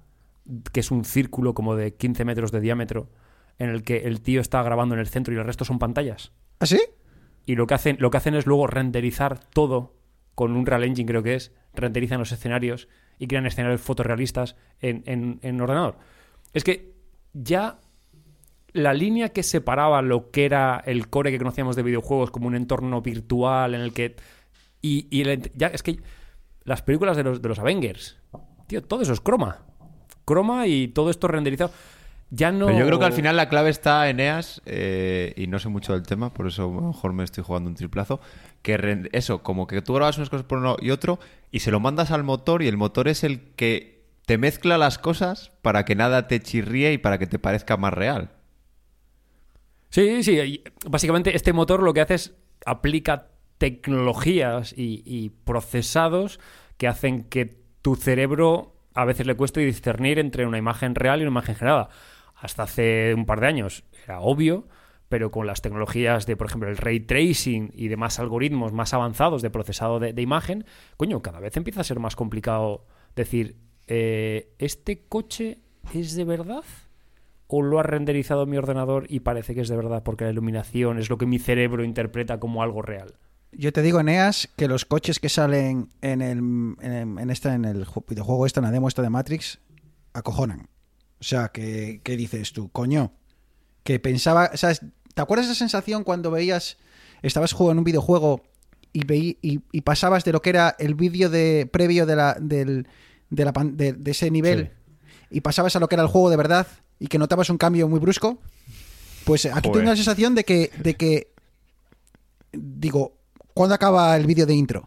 que 0.73 0.79
es 0.79 0.91
un 0.91 1.05
círculo 1.05 1.53
como 1.53 1.75
de 1.75 1.93
15 1.93 2.25
metros 2.25 2.51
de 2.51 2.59
diámetro 2.61 3.09
en 3.59 3.69
el 3.69 3.83
que 3.83 3.99
el 4.07 4.21
tío 4.21 4.41
está 4.41 4.63
grabando 4.63 4.95
en 4.95 4.99
el 5.01 5.07
centro 5.07 5.33
y 5.33 5.37
el 5.37 5.45
resto 5.45 5.65
son 5.65 5.79
pantallas? 5.79 6.31
¿Ah, 6.59 6.65
sí? 6.65 6.79
Y 7.45 7.55
lo 7.55 7.67
que 7.67 7.73
hacen, 7.73 7.97
lo 7.99 8.09
que 8.11 8.17
hacen 8.17 8.35
es 8.35 8.45
luego 8.45 8.67
renderizar 8.67 9.39
todo 9.39 9.95
con 10.35 10.55
un 10.55 10.65
Real 10.65 10.83
Engine, 10.83 11.07
creo 11.07 11.23
que 11.23 11.35
es, 11.35 11.51
renderizan 11.73 12.19
los 12.19 12.31
escenarios 12.31 12.87
y 13.19 13.27
crean 13.27 13.45
escenarios 13.45 13.81
fotorrealistas 13.81 14.55
en, 14.79 15.03
en, 15.05 15.39
en 15.43 15.61
ordenador. 15.61 15.97
Es 16.53 16.63
que 16.63 16.93
ya 17.33 17.79
la 18.73 18.93
línea 18.93 19.29
que 19.29 19.43
separaba 19.43 20.01
lo 20.01 20.31
que 20.31 20.45
era 20.45 20.81
el 20.85 21.09
core 21.09 21.31
que 21.31 21.37
conocíamos 21.37 21.75
de 21.75 21.83
videojuegos 21.83 22.31
como 22.31 22.47
un 22.47 22.55
entorno 22.55 23.01
virtual 23.01 23.75
en 23.75 23.81
el 23.81 23.93
que. 23.93 24.15
Y, 24.81 25.07
y 25.09 25.21
el 25.21 25.51
ya 25.55 25.67
es 25.67 25.83
que 25.83 25.99
las 26.63 26.81
películas 26.81 27.17
de 27.17 27.23
los, 27.23 27.41
de 27.41 27.49
los 27.49 27.59
Avengers, 27.59 28.17
tío, 28.67 28.81
todo 28.83 29.01
eso 29.01 29.13
es 29.13 29.21
croma. 29.21 29.65
Croma 30.25 30.67
y 30.67 30.87
todo 30.87 31.09
esto 31.09 31.27
renderizado. 31.27 31.71
Ya 32.29 32.51
no. 32.53 32.67
Pero 32.67 32.79
yo 32.79 32.85
creo 32.85 32.99
que 32.99 33.05
al 33.05 33.13
final 33.13 33.35
la 33.35 33.49
clave 33.49 33.69
está 33.69 34.09
en 34.09 34.21
EAS, 34.21 34.61
eh, 34.65 35.33
y 35.35 35.47
no 35.47 35.59
sé 35.59 35.67
mucho 35.67 35.91
del 35.93 36.03
tema, 36.03 36.33
por 36.33 36.47
eso 36.47 36.63
a 36.63 36.81
lo 36.81 36.87
mejor 36.87 37.11
me 37.11 37.25
estoy 37.25 37.43
jugando 37.43 37.69
un 37.69 37.75
triplazo, 37.75 38.21
que 38.61 39.09
eso, 39.11 39.43
como 39.43 39.67
que 39.67 39.81
tú 39.81 39.93
grabas 39.93 40.17
unas 40.17 40.29
cosas 40.29 40.45
por 40.45 40.59
uno 40.59 40.77
y 40.79 40.91
otro 40.91 41.19
y 41.51 41.59
se 41.59 41.71
lo 41.71 41.81
mandas 41.81 42.11
al 42.11 42.23
motor 42.23 42.61
y 42.61 42.69
el 42.69 42.77
motor 42.77 43.09
es 43.09 43.25
el 43.25 43.41
que 43.55 44.05
te 44.25 44.37
mezcla 44.37 44.77
las 44.77 44.97
cosas 44.97 45.51
para 45.61 45.83
que 45.83 45.95
nada 45.95 46.27
te 46.27 46.39
chirríe 46.39 46.93
y 46.93 46.97
para 46.97 47.17
que 47.17 47.27
te 47.27 47.37
parezca 47.37 47.75
más 47.75 47.93
real. 47.93 48.31
Sí, 49.91 50.23
sí. 50.23 50.63
Básicamente 50.89 51.35
este 51.35 51.53
motor 51.53 51.83
lo 51.83 51.93
que 51.93 52.01
hace 52.01 52.15
es 52.15 52.35
aplica 52.65 53.29
tecnologías 53.57 54.73
y, 54.75 55.03
y 55.05 55.29
procesados 55.29 56.39
que 56.77 56.87
hacen 56.87 57.25
que 57.25 57.61
tu 57.81 57.95
cerebro 57.95 58.75
a 58.93 59.05
veces 59.05 59.27
le 59.27 59.35
cueste 59.35 59.61
discernir 59.61 60.17
entre 60.17 60.45
una 60.45 60.57
imagen 60.57 60.95
real 60.95 61.19
y 61.19 61.23
una 61.23 61.31
imagen 61.31 61.55
generada. 61.55 61.89
Hasta 62.35 62.63
hace 62.63 63.13
un 63.13 63.25
par 63.25 63.39
de 63.39 63.47
años 63.47 63.83
era 64.03 64.19
obvio, 64.21 64.67
pero 65.09 65.29
con 65.29 65.45
las 65.45 65.61
tecnologías 65.61 66.25
de, 66.25 66.37
por 66.37 66.47
ejemplo, 66.47 66.69
el 66.69 66.77
ray 66.77 67.01
tracing 67.01 67.71
y 67.75 67.89
demás 67.89 68.19
algoritmos 68.19 68.71
más 68.71 68.93
avanzados 68.93 69.41
de 69.41 69.49
procesado 69.49 69.99
de, 69.99 70.13
de 70.13 70.21
imagen, 70.21 70.65
coño, 70.97 71.21
cada 71.21 71.39
vez 71.39 71.55
empieza 71.57 71.81
a 71.81 71.83
ser 71.83 71.99
más 71.99 72.15
complicado 72.15 72.85
decir, 73.15 73.57
eh, 73.87 74.53
¿este 74.57 75.05
coche 75.07 75.59
es 75.93 76.15
de 76.15 76.23
verdad? 76.23 76.63
O 77.53 77.61
lo 77.61 77.79
ha 77.79 77.83
renderizado 77.83 78.45
mi 78.45 78.55
ordenador 78.57 79.05
y 79.09 79.19
parece 79.19 79.53
que 79.53 79.61
es 79.61 79.67
de 79.67 79.75
verdad 79.75 80.03
porque 80.03 80.23
la 80.23 80.31
iluminación 80.31 80.97
es 80.97 81.09
lo 81.09 81.17
que 81.17 81.25
mi 81.25 81.37
cerebro 81.37 81.83
interpreta 81.83 82.39
como 82.39 82.63
algo 82.63 82.81
real. 82.81 83.15
Yo 83.51 83.73
te 83.73 83.81
digo, 83.81 83.99
Eneas, 83.99 84.47
que 84.55 84.69
los 84.69 84.85
coches 84.85 85.19
que 85.19 85.27
salen 85.27 85.89
en 86.01 86.21
el, 86.21 86.37
en, 86.81 87.29
esta, 87.29 87.53
en 87.53 87.65
el 87.65 87.85
ju- 87.85 88.05
videojuego 88.07 88.45
esta, 88.45 88.61
en 88.61 88.65
la 88.65 88.71
demo 88.71 88.87
esta 88.87 89.01
de 89.01 89.09
Matrix, 89.09 89.59
acojonan. 90.13 90.69
O 91.19 91.23
sea, 91.23 91.49
que, 91.49 91.99
que 92.03 92.15
dices 92.15 92.53
tú, 92.53 92.69
coño, 92.71 93.11
que 93.83 93.99
pensaba, 93.99 94.55
¿sabes? 94.55 94.81
¿Te 95.13 95.21
acuerdas 95.21 95.47
esa 95.47 95.55
sensación 95.55 96.05
cuando 96.05 96.31
veías, 96.31 96.77
estabas 97.21 97.51
jugando 97.51 97.73
en 97.73 97.77
un 97.79 97.83
videojuego 97.83 98.43
y, 98.93 99.05
veí- 99.05 99.37
y, 99.41 99.59
y 99.73 99.81
pasabas 99.81 100.23
de 100.23 100.31
lo 100.31 100.41
que 100.41 100.51
era 100.51 100.73
el 100.79 100.95
vídeo 100.95 101.29
de 101.29 101.69
previo 101.71 102.05
de, 102.05 102.15
la, 102.15 102.37
del, 102.39 102.87
de, 103.29 103.43
la 103.45 103.51
de 103.51 104.11
ese 104.11 104.31
nivel 104.31 104.71
y 105.29 105.41
pasabas 105.41 105.75
a 105.75 105.79
lo 105.79 105.89
que 105.89 105.95
era 105.95 106.03
el 106.03 106.09
juego 106.09 106.29
de 106.29 106.37
verdad 106.37 106.67
y 107.01 107.07
que 107.07 107.17
notabas 107.17 107.49
un 107.49 107.57
cambio 107.57 107.87
muy 107.87 107.99
brusco? 107.99 108.37
Pues 109.25 109.47
aquí 109.47 109.69
Joder. 109.69 109.81
tengo 109.81 109.89
la 109.89 109.95
sensación 109.95 110.35
de 110.35 110.43
que, 110.43 110.69
de 110.77 110.95
que 110.95 111.33
digo, 112.51 113.17
¿cuándo 113.55 113.73
acaba 113.73 114.15
el 114.15 114.27
vídeo 114.27 114.45
de 114.45 114.53
intro? 114.53 114.83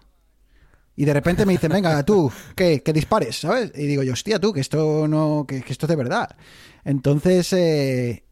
Y 0.95 1.07
de 1.07 1.13
repente 1.13 1.45
me 1.45 1.55
dicen, 1.55 1.73
venga, 1.73 2.05
tú, 2.05 2.31
que, 2.55 2.85
que 2.85 2.93
dispares, 2.93 3.41
¿sabes? 3.41 3.73
Y 3.75 3.87
digo 3.87 4.05
yo, 4.05 4.13
hostia, 4.13 4.39
tú, 4.39 4.53
que 4.53 4.61
esto 4.61 5.09
no, 5.09 5.45
que, 5.47 5.63
que 5.63 5.73
esto 5.73 5.87
es 5.87 5.89
de 5.91 5.97
verdad. 5.97 6.37
Entonces, 6.85 7.53
eh, 7.53 8.23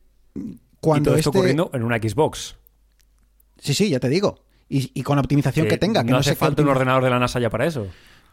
cuando 0.81 1.11
y 1.11 1.11
todo 1.11 1.17
esto 1.17 1.31
este... 1.31 1.39
ocurriendo 1.41 1.71
en 1.75 1.83
una 1.83 1.99
Xbox. 1.99 2.55
Sí, 3.59 3.75
sí, 3.75 3.89
ya 3.89 3.99
te 3.99 4.09
digo. 4.09 4.45
Y, 4.69 4.93
y 4.95 5.03
con 5.03 5.17
la 5.17 5.23
optimización 5.23 5.67
que, 5.67 5.77
tenga. 5.77 6.03
Que 6.03 6.11
no, 6.11 6.13
no, 6.13 6.19
hace 6.19 6.37
falta 6.37 6.63
un 6.63 6.69
ordenador 6.69 7.03
de 7.03 7.11
la 7.11 7.19
NASA 7.19 7.41
ya 7.41 7.51
para 7.51 7.67
eso. 7.67 7.89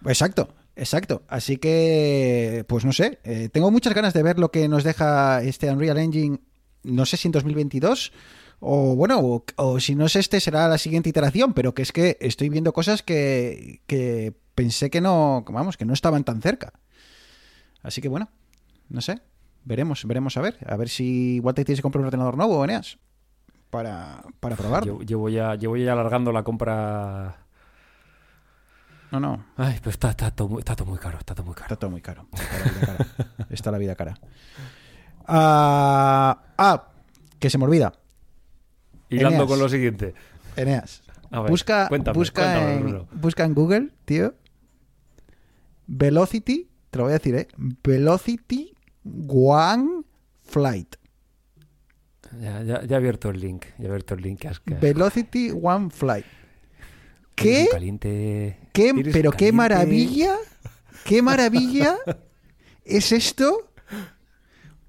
Exacto, 0.06 0.50
exacto. 0.80 1.24
Así 1.28 1.58
que, 1.58 2.66
pues 2.68 2.86
no 2.86 2.94
sé, 2.94 3.20
eh, 3.24 3.50
tengo 3.50 3.72
muchas 3.72 3.94
ganas 3.94 4.14
de 4.14 4.24
ver 4.24 4.40
lo 4.40 4.52
que 4.52 4.68
nos 4.68 4.84
deja 4.84 5.42
este 5.44 5.70
Unreal 5.70 5.98
Engine, 5.98 6.40
no 6.84 7.06
sé 7.06 7.18
si 7.18 7.28
en 7.28 7.34
2022 7.34 8.12
o 8.60 8.96
bueno, 8.96 9.44
o, 9.56 9.80
si 9.80 9.96
no 9.96 10.06
es 10.06 10.16
este 10.16 10.40
será 10.40 10.68
la 10.68 10.78
siguiente 10.78 11.10
iteración, 11.10 11.54
pero 11.54 11.74
que 11.74 11.82
es 11.82 11.92
que 11.92 12.18
estoy 12.20 12.50
viendo 12.50 12.74
cosas 12.74 13.04
que, 13.04 13.82
que 13.88 14.34
pensé 14.54 14.90
que 14.90 15.00
no, 15.00 15.46
vamos, 15.50 15.78
que 15.78 15.86
no 15.86 15.94
estaban 15.94 16.24
tan 16.24 16.42
cerca. 16.42 16.74
Así 17.82 18.02
que 18.02 18.10
bueno, 18.10 18.30
no 18.90 19.00
sé, 19.02 19.22
veremos, 19.64 20.04
veremos 20.06 20.36
a 20.36 20.42
ver, 20.42 20.58
a 20.66 20.76
ver 20.76 20.90
si 20.90 21.36
igual 21.36 21.56
te 21.56 21.64
tienes 21.64 21.80
que 21.80 21.84
comprar 21.84 22.02
un 22.02 22.08
ordenador 22.08 22.36
nuevo, 22.36 22.64
Eneas, 22.66 22.98
para, 23.70 24.24
para 24.42 24.58
probarlo. 24.58 25.00
Llevo, 25.00 25.04
llevo 25.04 25.30
ya, 25.30 25.56
llevo 25.56 25.78
ya 25.78 25.94
alargando 25.94 26.32
la 26.34 26.44
compra. 26.44 27.46
No, 29.12 29.20
no, 29.20 29.43
Ay, 29.57 29.78
pero 29.80 29.89
está, 29.89 30.12
está, 30.12 30.30
todo, 30.32 30.49
muy- 30.49 30.60
está 30.60 30.76
todo 30.76 30.88
muy 30.88 30.99
caro, 30.99 31.18
está 31.18 31.34
todo 31.34 31.45
muy 31.45 31.55
caro. 31.55 31.66
Está 31.66 31.76
todo 31.78 31.89
muy 31.89 32.01
caro. 32.01 32.28
Está 32.32 32.51
la 32.51 32.68
vida 32.70 32.86
cara. 32.86 33.07
Está 33.49 33.72
la 33.72 33.78
vida 33.78 33.95
cara. 33.95 34.20
Ah, 35.26 36.43
ah, 36.57 36.88
que 37.39 37.49
se 37.49 37.57
me 37.57 37.66
olvida. 37.66 37.93
Hilando 39.10 39.36
Eneas. 39.38 39.49
con 39.49 39.60
lo 39.60 39.70
siguiente. 39.70 40.14
Eneas. 40.55 41.01
A 41.32 41.41
ver, 41.41 41.51
busca, 41.51 41.88
cuéntame, 41.88 42.16
busca, 42.18 42.41
cuéntame, 42.43 42.74
en, 42.74 42.82
Bruno. 42.82 43.07
busca 43.14 43.43
en 43.45 43.53
Google, 43.53 43.93
tío. 44.05 44.34
Velocity, 45.88 46.70
te 46.91 46.97
lo 46.97 47.05
voy 47.05 47.12
a 47.12 47.18
decir, 47.18 47.36
¿eh? 47.36 47.47
Velocity 47.84 48.74
One 49.28 50.03
Flight. 50.43 50.95
Ya, 52.39 52.62
ya, 52.62 52.84
ya 52.84 52.95
he 52.95 52.97
abierto 52.97 53.30
el 53.30 53.39
link. 53.39 53.66
Ya 53.80 53.86
he 53.86 53.88
abierto 53.88 54.14
el 54.14 54.22
link. 54.22 54.43
Velocity 54.80 55.51
One 55.51 55.89
Flight. 55.89 56.26
¿Qué? 57.42 57.62
un 57.64 57.68
Caliente. 57.72 58.60
¿Qué, 58.74 58.94
pero 59.12 59.32
qué 59.32 59.52
maravilla, 59.52 60.36
qué 61.06 61.22
maravilla 61.22 61.96
es 62.86 63.12
esto 63.12 63.72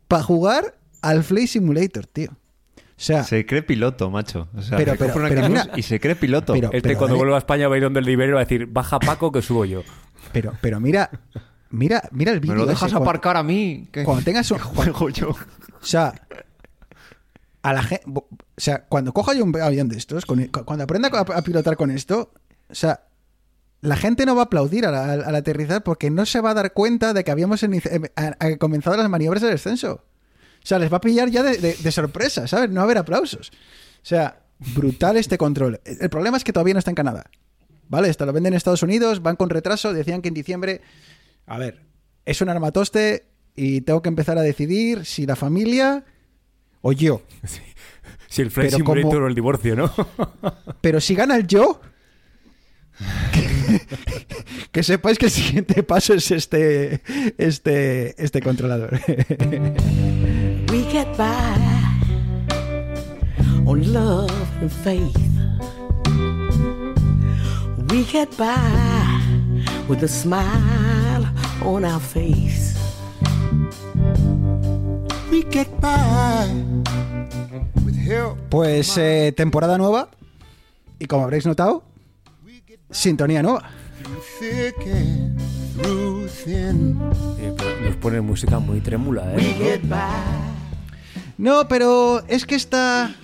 para 0.08 0.22
jugar 0.22 0.76
al 1.02 1.22
Flight 1.24 1.48
Simulator, 1.48 2.06
tío. 2.06 2.30
O 2.30 3.02
sea, 3.02 3.24
Se 3.24 3.46
cree 3.46 3.62
piloto, 3.62 4.10
macho. 4.10 4.48
O 4.54 4.60
sea, 4.62 4.76
Pero- 4.76 4.94
pero- 4.98 5.14
pero 5.14 5.48
mira- 5.48 5.70
y 5.76 5.82
se 5.82 5.98
cree 6.00 6.16
piloto. 6.16 6.52
pero- 6.52 6.70
Este 6.72 6.96
cuando 6.96 7.16
vuelva 7.16 7.36
a 7.36 7.38
España 7.38 7.68
va 7.68 7.74
a 7.76 7.78
ir 7.78 7.84
donde 7.84 8.00
el 8.00 8.06
libero 8.06 8.32
y 8.32 8.34
va 8.34 8.40
a 8.40 8.44
decir, 8.44 8.66
baja 8.66 8.98
Paco 8.98 9.32
que 9.32 9.40
subo 9.42 9.64
yo. 9.64 9.82
pero, 10.32 10.52
pero 10.60 10.80
mira, 10.80 11.10
Mira, 11.72 12.02
mira 12.10 12.32
el 12.32 12.38
Me 12.40 12.46
vídeo. 12.48 12.56
lo 12.56 12.62
ese, 12.64 12.70
dejas 12.72 12.90
cuando- 12.90 13.08
aparcar 13.08 13.36
a 13.36 13.44
mí. 13.44 13.86
¿Qué, 13.92 14.02
Cuando 14.02 14.24
tengas 14.24 14.50
un. 14.50 14.58
juego 14.58 15.08
yo? 15.08 15.28
O 15.30 15.84
sea, 15.86 16.12
a 17.62 17.72
la 17.72 17.82
gente. 17.82 18.04
O 18.14 18.26
sea, 18.56 18.84
cuando 18.86 19.12
coja 19.12 19.32
un 19.42 19.58
avión 19.60 19.88
de 19.88 19.96
estos, 19.98 20.26
cuando 20.26 20.84
aprenda 20.84 21.08
a, 21.08 21.42
pilotar 21.42 21.76
con 21.76 21.90
esto, 21.90 22.32
o 22.68 22.74
sea, 22.74 23.04
la 23.80 23.96
gente 23.96 24.26
no 24.26 24.34
va 24.34 24.42
a 24.42 24.44
aplaudir 24.44 24.86
al, 24.86 25.34
aterrizar 25.34 25.82
porque 25.82 26.10
no 26.10 26.26
se 26.26 26.40
va 26.40 26.50
a 26.50 26.54
dar 26.54 26.72
cuenta 26.72 27.12
de 27.12 27.24
que 27.24 27.30
habíamos 27.30 27.62
eh, 27.62 27.78
comenzado 28.58 28.96
las 28.96 29.08
maniobras 29.08 29.42
de 29.42 29.48
descenso. 29.48 30.04
O 30.62 30.66
sea, 30.66 30.78
les 30.78 30.92
va 30.92 30.98
a 30.98 31.00
pillar 31.00 31.30
ya 31.30 31.42
de, 31.42 31.56
de- 31.56 31.74
de 31.74 31.92
sorpresa, 31.92 32.46
¿sabes? 32.46 32.68
No 32.68 32.76
va 32.76 32.80
a 32.82 32.84
haber 32.84 32.98
aplausos. 32.98 33.50
O 33.50 34.06
sea, 34.06 34.42
brutal 34.74 35.16
este 35.16 35.38
control. 35.38 35.80
El 35.84 36.10
problema 36.10 36.36
es 36.36 36.44
que 36.44 36.52
todavía 36.52 36.74
no 36.74 36.78
está 36.78 36.90
en 36.90 36.96
Canadá. 36.96 37.30
¿Vale? 37.88 38.08
Esto 38.08 38.24
lo 38.24 38.32
venden 38.32 38.52
en 38.52 38.56
Estados 38.58 38.84
Unidos, 38.84 39.20
van 39.20 39.34
con 39.36 39.50
retraso, 39.50 39.92
decían 39.92 40.22
que 40.22 40.28
en 40.28 40.34
diciembre... 40.34 40.80
A 41.46 41.58
ver, 41.58 41.82
es 42.24 42.40
un 42.40 42.48
armatoste 42.48 43.26
y 43.56 43.80
tengo 43.80 44.00
que 44.00 44.08
empezar 44.08 44.38
a 44.38 44.42
decidir 44.42 45.04
si 45.04 45.26
la 45.26 45.34
familia 45.34 46.04
o 46.82 46.92
yo. 46.92 47.22
Si 48.28 48.42
el 48.42 48.50
Flight 48.50 48.72
Pero 48.72 48.84
como- 48.84 49.08
o 49.08 49.26
el 49.26 49.34
divorcio, 49.34 49.74
¿no? 49.76 49.92
Pero 50.80 51.00
si 51.00 51.14
gana 51.14 51.36
el 51.36 51.46
yo, 51.46 51.80
que, 53.32 53.80
que 54.72 54.82
sepáis 54.82 55.18
que 55.18 55.26
el 55.26 55.32
siguiente 55.32 55.82
paso 55.82 56.14
es 56.14 56.30
este, 56.30 57.02
este, 57.38 58.22
este 58.22 58.40
controlador. 58.40 59.00
We 60.70 60.84
get 60.92 61.08
by 61.16 61.56
on 63.66 63.92
love 63.92 64.30
and 64.60 64.70
faith. 64.70 65.16
We 67.90 68.04
get 68.04 68.28
by 68.36 69.20
with 69.88 70.04
a 70.04 70.08
smile 70.08 71.26
on 71.64 71.84
our 71.84 72.00
face. 72.00 72.76
We 75.30 75.42
get 75.50 75.68
by. 75.80 76.46
Pues 78.48 78.96
eh, 78.98 79.32
temporada 79.36 79.78
nueva 79.78 80.08
y 80.98 81.06
como 81.06 81.24
habréis 81.24 81.46
notado, 81.46 81.84
sintonía 82.90 83.42
nueva. 83.42 83.70
Eh, 86.46 87.54
Nos 87.84 87.96
pone 87.96 88.20
música 88.20 88.58
muy 88.58 88.80
trémula, 88.80 89.32
¿eh? 89.36 89.80
No, 91.38 91.68
pero 91.68 92.22
es 92.28 92.44
que 92.44 92.54
esta, 92.54 93.14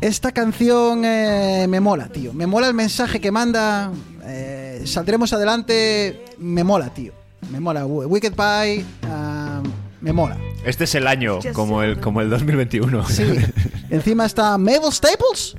esta 0.00 0.32
canción 0.32 1.04
eh, 1.04 1.66
me 1.68 1.78
mola, 1.80 2.08
tío. 2.08 2.32
Me 2.32 2.46
mola 2.46 2.66
el 2.68 2.74
mensaje 2.74 3.20
que 3.20 3.30
manda. 3.30 3.92
eh, 4.24 4.82
saldremos 4.86 5.32
adelante. 5.32 6.24
Me 6.38 6.64
mola, 6.64 6.88
tío. 6.92 7.12
Me 7.52 7.60
mola. 7.60 7.86
Wicked 7.86 8.32
Pie. 8.34 8.84
ah, 9.08 9.62
me 10.00 10.12
mola. 10.12 10.36
Este 10.66 10.84
es 10.84 10.94
el 10.96 11.06
año, 11.06 11.38
como 11.52 11.82
el, 11.82 12.00
como 12.00 12.20
el 12.20 12.28
2021. 12.28 13.08
Sí. 13.08 13.22
Encima 13.90 14.26
está 14.26 14.58
Mabel 14.58 14.90
Staples. 14.90 15.56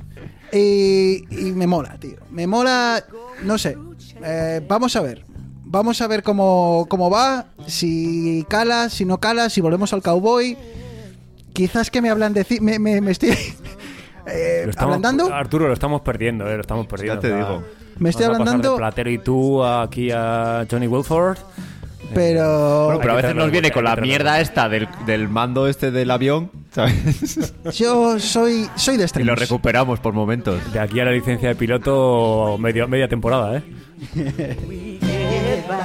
Y, 0.52 1.24
y 1.30 1.52
me 1.52 1.66
mola, 1.66 1.98
tío. 1.98 2.18
Me 2.30 2.46
mola. 2.46 3.02
No 3.42 3.56
sé. 3.56 3.76
Eh, 4.22 4.60
vamos 4.68 4.94
a 4.96 5.00
ver. 5.00 5.24
Vamos 5.64 6.00
a 6.02 6.06
ver 6.08 6.22
cómo, 6.22 6.86
cómo 6.88 7.10
va. 7.10 7.46
Si 7.66 8.44
cala, 8.48 8.90
si 8.90 9.04
no 9.04 9.18
cala, 9.18 9.48
si 9.50 9.60
volvemos 9.62 9.92
al 9.94 10.02
cowboy. 10.02 10.56
Quizás 11.54 11.90
que 11.90 12.02
me 12.02 12.10
hablan 12.10 12.34
de. 12.34 12.46
Me, 12.60 12.78
me, 12.78 13.00
me 13.00 13.10
estoy. 13.10 13.30
eh, 14.26 14.62
Lo 14.64 14.70
estamos- 14.70 14.94
ablandando. 14.96 15.34
Arturo, 15.34 15.68
lo 15.68 15.74
estamos 15.74 16.02
perdiendo, 16.02 16.46
¿eh? 16.48 16.54
Lo 16.54 16.60
estamos 16.60 16.86
perdiendo. 16.86 17.20
te 17.20 17.32
o 17.32 17.36
sea, 17.36 17.48
digo. 17.48 17.64
Me 17.98 18.10
estoy 18.10 18.26
de 18.26 18.70
Platero 18.76 19.10
y 19.10 19.18
tú 19.18 19.64
aquí 19.64 20.10
a 20.12 20.66
Johnny 20.70 20.86
Wilford. 20.86 21.38
Pero. 22.14 22.84
Bueno, 22.86 23.00
pero 23.00 23.12
a 23.12 23.16
veces 23.16 23.34
nos 23.34 23.50
viene 23.50 23.70
con 23.70 23.84
la 23.84 23.96
mierda 23.96 24.40
esta 24.40 24.68
del, 24.68 24.88
del 25.06 25.28
mando 25.28 25.68
este 25.68 25.90
del 25.90 26.10
avión, 26.10 26.50
¿sabes? 26.72 27.52
Yo 27.76 28.18
soy. 28.18 28.68
Soy 28.76 28.94
de 28.96 28.98
y 28.98 28.98
lo 28.98 29.04
extremos. 29.04 29.38
recuperamos 29.38 30.00
por 30.00 30.14
momentos. 30.14 30.72
De 30.72 30.80
aquí 30.80 31.00
a 31.00 31.04
la 31.04 31.12
licencia 31.12 31.48
de 31.50 31.54
piloto, 31.54 32.56
medio, 32.58 32.88
media 32.88 33.08
temporada, 33.08 33.58
¿eh? 33.58 33.62
We 34.16 34.98
get 35.00 35.68
by. 35.68 35.78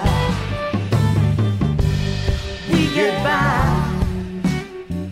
We 2.72 2.88
get 2.94 3.24
by. 3.24 3.53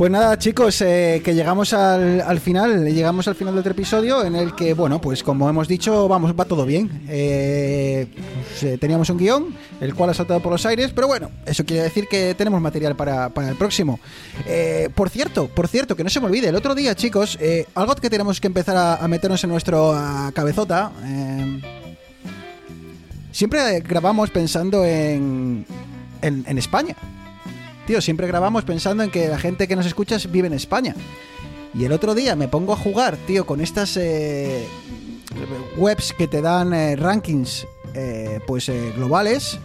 Pues 0.01 0.09
nada, 0.09 0.35
chicos, 0.39 0.81
eh, 0.81 1.21
que 1.23 1.35
llegamos 1.35 1.73
al, 1.73 2.21
al 2.21 2.39
final, 2.39 2.91
llegamos 2.91 3.27
al 3.27 3.35
final 3.35 3.53
de 3.53 3.59
otro 3.59 3.73
episodio 3.73 4.25
en 4.25 4.35
el 4.35 4.55
que, 4.55 4.73
bueno, 4.73 4.99
pues 4.99 5.21
como 5.21 5.47
hemos 5.47 5.67
dicho, 5.67 6.07
vamos, 6.07 6.33
va 6.33 6.45
todo 6.45 6.65
bien. 6.65 7.03
Eh, 7.07 8.07
pues, 8.47 8.63
eh, 8.63 8.77
teníamos 8.79 9.11
un 9.11 9.19
guion, 9.19 9.55
el 9.79 9.93
cual 9.93 10.09
ha 10.09 10.15
saltado 10.15 10.39
por 10.39 10.53
los 10.53 10.65
aires, 10.65 10.91
pero 10.91 11.05
bueno, 11.05 11.29
eso 11.45 11.63
quiere 11.65 11.83
decir 11.83 12.07
que 12.09 12.33
tenemos 12.33 12.59
material 12.59 12.95
para, 12.95 13.29
para 13.29 13.49
el 13.49 13.55
próximo. 13.57 13.99
Eh, 14.47 14.89
por 14.95 15.11
cierto, 15.11 15.49
por 15.49 15.67
cierto, 15.67 15.95
que 15.95 16.03
no 16.03 16.09
se 16.09 16.19
me 16.19 16.25
olvide, 16.25 16.49
el 16.49 16.55
otro 16.55 16.73
día, 16.73 16.95
chicos, 16.95 17.37
algo 17.75 17.93
que 17.93 18.09
tenemos 18.09 18.41
que 18.41 18.47
empezar 18.47 18.75
a, 18.99 19.07
meternos 19.07 19.43
en 19.43 19.51
nuestro 19.51 19.95
cabezota. 20.33 20.91
siempre 23.31 23.81
grabamos 23.81 24.31
pensando 24.31 24.83
en, 24.83 25.63
en, 26.23 26.43
en 26.47 26.57
España. 26.57 26.95
Tío, 27.91 27.99
siempre 27.99 28.25
grabamos 28.25 28.63
pensando 28.63 29.03
en 29.03 29.11
que 29.11 29.27
la 29.27 29.37
gente 29.37 29.67
que 29.67 29.75
nos 29.75 29.85
escucha 29.85 30.15
vive 30.29 30.47
en 30.47 30.53
España. 30.53 30.95
Y 31.73 31.83
el 31.83 31.91
otro 31.91 32.15
día 32.15 32.37
me 32.37 32.47
pongo 32.47 32.71
a 32.71 32.77
jugar, 32.77 33.17
tío, 33.27 33.45
con 33.45 33.59
estas 33.59 33.97
eh, 33.97 34.65
webs 35.75 36.13
que 36.17 36.25
te 36.29 36.41
dan 36.41 36.73
eh, 36.73 36.95
rankings 36.95 37.67
eh, 37.93 38.39
pues 38.47 38.69
eh, 38.69 38.93
globales. 38.95 39.59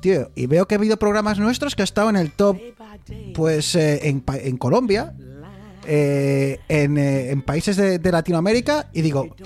Tío, 0.00 0.30
y 0.34 0.46
veo 0.46 0.66
que 0.66 0.74
ha 0.74 0.78
habido 0.78 0.96
programas 0.96 1.38
nuestros 1.38 1.74
que 1.74 1.82
ha 1.82 1.84
estado 1.84 2.08
en 2.08 2.16
el 2.16 2.32
top, 2.32 2.56
pues 3.34 3.74
en, 3.74 4.22
Colombia, 4.56 5.14
en, 5.86 7.42
países 7.42 7.76
de, 7.76 7.98
de 7.98 8.10
Latinoamérica, 8.10 8.88
y 8.94 9.02
digo, 9.02 9.36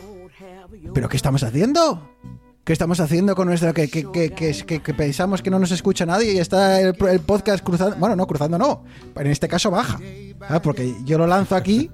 ¿pero 0.94 1.08
qué 1.08 1.16
estamos 1.16 1.42
haciendo? 1.42 2.10
¿Qué 2.64 2.72
estamos 2.72 3.00
haciendo 3.00 3.34
con 3.34 3.48
nuestra... 3.48 3.72
que, 3.72 3.88
que, 3.88 4.02
que, 4.02 4.80
que, 4.82 4.94
pensamos 4.94 5.42
que 5.42 5.50
no 5.50 5.58
nos 5.58 5.70
escucha 5.70 6.04
nadie 6.04 6.32
y 6.32 6.38
está 6.38 6.80
el, 6.80 6.94
el 7.08 7.20
podcast 7.20 7.64
cruzando... 7.64 7.96
Bueno, 7.96 8.16
no, 8.16 8.26
cruzando 8.26 8.58
no. 8.58 8.84
En 9.16 9.26
este 9.28 9.48
caso 9.48 9.70
baja. 9.70 9.98
¿ah? 10.48 10.60
Porque 10.60 10.94
yo 11.04 11.18
lo 11.18 11.26
lanzo 11.26 11.56
aquí, 11.56 11.90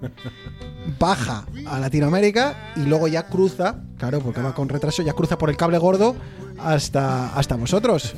baja 0.99 1.47
a 1.67 1.79
Latinoamérica 1.79 2.73
y 2.77 2.81
luego 2.81 3.09
ya 3.09 3.27
cruza, 3.27 3.77
claro, 3.99 4.21
porque 4.21 4.41
va 4.41 4.55
con 4.55 4.69
retraso, 4.69 5.03
ya 5.03 5.13
cruza 5.13 5.39
por 5.39 5.51
el 5.51 5.57
cable 5.57 5.79
gordo 5.79 6.17
hasta, 6.59 7.35
hasta 7.35 7.57
vosotros. 7.57 8.15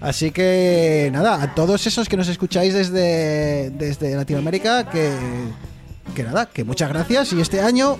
Así 0.00 0.30
que 0.30 1.08
nada, 1.12 1.42
a 1.42 1.54
todos 1.54 1.86
esos 1.86 2.08
que 2.08 2.16
nos 2.16 2.28
escucháis 2.28 2.74
desde, 2.74 3.70
desde 3.70 4.14
Latinoamérica, 4.14 4.90
que, 4.90 5.12
que 6.14 6.22
nada, 6.22 6.46
que 6.46 6.64
muchas 6.64 6.88
gracias 6.88 7.32
y 7.32 7.40
este 7.40 7.60
año 7.60 7.96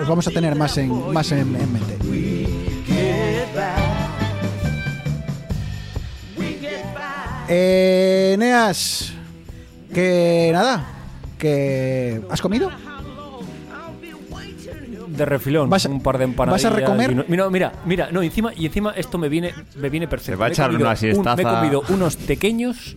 os 0.00 0.08
vamos 0.08 0.26
a 0.28 0.30
tener 0.30 0.54
más 0.54 0.76
en, 0.76 1.12
más 1.12 1.32
en, 1.32 1.38
en 1.56 1.72
mente. 1.72 2.47
Eh, 7.48 8.36
Neas, 8.38 9.12
que 9.94 10.50
nada, 10.52 10.86
que 11.38 12.20
has 12.30 12.40
comido. 12.40 12.70
De 15.08 15.24
refilón, 15.24 15.68
Vas 15.68 15.84
a- 15.84 15.88
un 15.88 16.00
par 16.00 16.16
de 16.18 16.24
empanadillas. 16.24 16.70
vas 16.70 16.72
a 16.72 16.76
recomer. 16.76 17.10
y 17.10 17.14
no- 17.16 17.24
mira, 17.26 17.50
mira, 17.50 17.72
mira, 17.86 18.08
no, 18.12 18.22
encima, 18.22 18.52
y 18.54 18.66
encima 18.66 18.92
esto 18.96 19.18
me 19.18 19.28
viene, 19.28 19.52
me 19.76 19.88
viene 19.90 20.06
perfecto. 20.06 20.32
Se 20.32 20.36
va 20.36 20.44
a 20.44 20.48
Me 20.48 20.52
he 20.52 20.52
echar 20.52 20.66
comido 20.68 20.82
una 20.84 20.90
un- 20.90 20.96
siestaza. 20.96 21.36
me 21.36 21.42
he 21.42 21.44
comido 21.44 21.82
unos 21.88 22.16
pequeños 22.16 22.96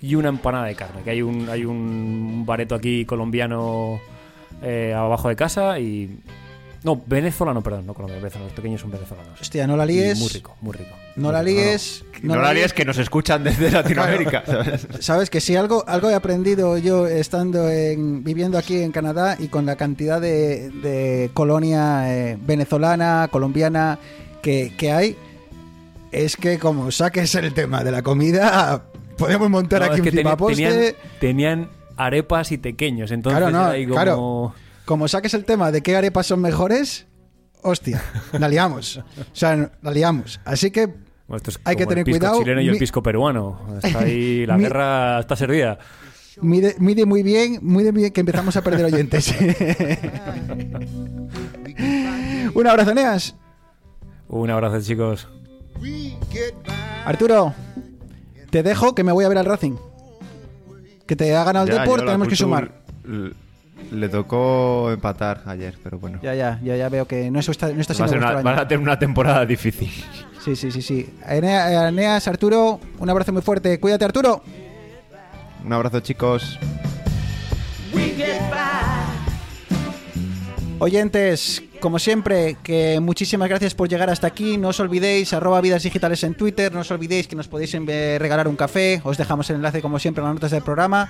y 0.00 0.14
una 0.14 0.30
empanada 0.30 0.64
de 0.66 0.74
carne. 0.76 1.02
Que 1.02 1.10
hay 1.10 1.20
un, 1.20 1.48
hay 1.50 1.66
un 1.66 2.44
bareto 2.46 2.74
aquí 2.74 3.04
colombiano 3.04 4.00
eh, 4.62 4.94
abajo 4.96 5.28
de 5.28 5.36
casa 5.36 5.78
y. 5.78 6.18
No, 6.84 7.00
venezolano, 7.06 7.62
perdón, 7.62 7.86
no 7.86 7.94
colombiano, 7.94 8.22
venezolano, 8.22 8.46
los 8.48 8.56
pequeños 8.56 8.80
son 8.80 8.90
venezolanos. 8.90 9.40
Hostia, 9.40 9.66
no 9.66 9.76
la 9.76 9.84
Y 9.84 9.88
líes. 9.88 10.18
Muy 10.18 10.28
rico, 10.28 10.56
muy 10.60 10.72
rico. 10.72 10.90
No 11.14 11.24
Muy 11.28 11.32
la 11.32 11.42
rico, 11.42 11.60
líes. 11.60 12.04
No, 12.22 12.36
la 12.36 12.52
líes 12.52 12.72
que 12.72 12.84
nos 12.84 12.98
escuchan 12.98 13.44
desde 13.44 13.70
Latinoamérica. 13.70 14.42
¿sabes? 14.44 14.88
Sabes 15.00 15.30
que 15.30 15.40
si 15.40 15.54
algo, 15.54 15.84
algo 15.86 16.10
he 16.10 16.14
aprendido 16.14 16.76
yo 16.78 17.06
estando 17.06 17.68
en, 17.70 18.24
viviendo 18.24 18.58
aquí 18.58 18.82
en 18.82 18.90
Canadá 18.90 19.36
y 19.38 19.48
con 19.48 19.64
la 19.64 19.76
cantidad 19.76 20.20
de, 20.20 20.70
de 20.70 21.30
colonia 21.34 22.12
eh, 22.12 22.38
venezolana, 22.44 23.28
colombiana 23.30 23.98
que, 24.42 24.72
que 24.76 24.90
hay, 24.92 25.16
es 26.10 26.36
que 26.36 26.58
como 26.58 26.90
saques 26.90 27.32
el 27.36 27.54
tema 27.54 27.84
de 27.84 27.92
la 27.92 28.02
comida, 28.02 28.82
podemos 29.16 29.48
montar 29.48 29.80
No, 29.80 29.86
aquí 29.86 29.94
es 29.94 30.00
un 30.00 30.04
que 30.04 30.10
cipaposte. 30.18 30.62
tenían, 30.64 30.94
tenían 31.20 31.68
arepas 31.96 32.50
y 32.50 32.58
pequeños, 32.58 33.12
entonces 33.12 33.38
Claro, 33.38 33.56
no, 33.56 33.66
ahí 33.66 33.84
como... 33.84 33.94
claro. 33.94 34.54
Como 34.92 35.08
saques 35.08 35.32
el 35.32 35.46
tema 35.46 35.72
de 35.72 35.80
qué 35.80 35.96
arepas 35.96 36.26
son 36.26 36.42
mejores, 36.42 37.06
hostia, 37.62 38.02
la 38.38 38.46
liamos. 38.46 38.98
O 38.98 39.04
sea, 39.32 39.70
la 39.80 39.90
liamos. 39.90 40.38
Así 40.44 40.70
que 40.70 40.84
Bueno, 40.86 41.36
esto 41.38 41.48
es 41.50 41.58
Hay 41.64 41.76
que 41.76 41.84
el 41.84 41.88
tener 41.88 42.04
pisco 42.04 42.18
cuidado. 42.18 42.38
chileno 42.40 42.60
y 42.60 42.68
el 42.68 42.76
pisco 42.76 43.02
peruano. 43.02 43.58
Está 43.82 44.00
ahí, 44.04 44.44
la 44.44 44.58
Mi- 44.58 44.64
guerra 44.64 45.20
está 45.20 45.34
servida. 45.34 45.78
mide, 46.42 46.76
mide 46.78 47.06
muy 47.06 47.22
bien, 47.22 47.58
muy 47.62 47.90
bien 47.90 48.12
que 48.12 48.20
empezamos 48.20 48.54
a 48.54 48.60
perder 48.62 48.84
oyentes. 48.84 49.34
Un 52.54 52.66
abrazo, 52.66 52.92
Neas. 52.94 53.34
Un 54.28 54.50
abrazo, 54.50 54.78
chicos. 54.82 55.26
Arturo, 57.06 57.54
te 58.50 58.62
dejo 58.62 58.94
que 58.94 59.04
me 59.04 59.12
voy 59.12 59.24
a 59.24 59.28
ver 59.30 59.38
al 59.38 59.46
Racing. 59.46 59.76
Que 61.06 61.16
te 61.16 61.34
ha 61.34 61.44
ganado 61.44 61.64
el 61.66 61.72
Ya, 61.72 61.80
Deport, 61.80 62.00
yo 62.00 62.04
la 62.04 62.10
tenemos 62.12 62.28
que 62.28 62.36
sumar. 62.36 62.82
Le 63.92 64.08
tocó 64.08 64.90
empatar 64.90 65.42
ayer, 65.46 65.74
pero 65.82 65.98
bueno. 65.98 66.18
Ya, 66.22 66.34
ya, 66.34 66.58
ya, 66.62 66.76
ya 66.76 66.88
veo 66.88 67.06
que 67.06 67.30
no, 67.30 67.38
eso 67.40 67.50
está, 67.52 67.68
no 67.68 67.80
está 67.80 67.92
Va 67.94 68.04
a 68.04 68.08
siendo 68.08 68.26
una- 68.26 68.34
año. 68.36 68.42
van 68.44 68.58
a 68.58 68.66
tener 68.66 68.82
una 68.82 68.98
temporada 68.98 69.44
difícil. 69.46 69.90
Sí, 70.42 70.56
sí, 70.56 70.70
sí, 70.72 70.80
sí. 70.82 71.14
Enea- 71.28 71.88
Eneas, 71.88 72.26
Arturo, 72.26 72.80
un 72.98 73.10
abrazo 73.10 73.32
muy 73.32 73.42
fuerte. 73.42 73.78
Cuídate, 73.78 74.04
Arturo. 74.04 74.42
Un 75.64 75.72
abrazo, 75.72 76.00
chicos. 76.00 76.58
Oyentes, 80.78 81.62
como 81.80 81.98
siempre, 82.00 82.56
que 82.62 82.98
muchísimas 83.00 83.48
gracias 83.48 83.74
por 83.74 83.88
llegar 83.88 84.10
hasta 84.10 84.26
aquí. 84.26 84.56
No 84.58 84.68
os 84.68 84.80
olvidéis, 84.80 85.32
arroba 85.32 85.60
vidas 85.60 85.84
digitales 85.84 86.24
en 86.24 86.34
Twitter. 86.34 86.72
No 86.72 86.80
os 86.80 86.90
olvidéis 86.90 87.28
que 87.28 87.36
nos 87.36 87.46
podéis 87.46 87.72
regalar 87.72 88.48
un 88.48 88.56
café. 88.56 89.00
Os 89.04 89.16
dejamos 89.16 89.48
el 89.50 89.56
enlace, 89.56 89.80
como 89.80 90.00
siempre, 90.00 90.22
en 90.22 90.26
las 90.26 90.34
notas 90.34 90.50
del 90.50 90.62
programa. 90.62 91.08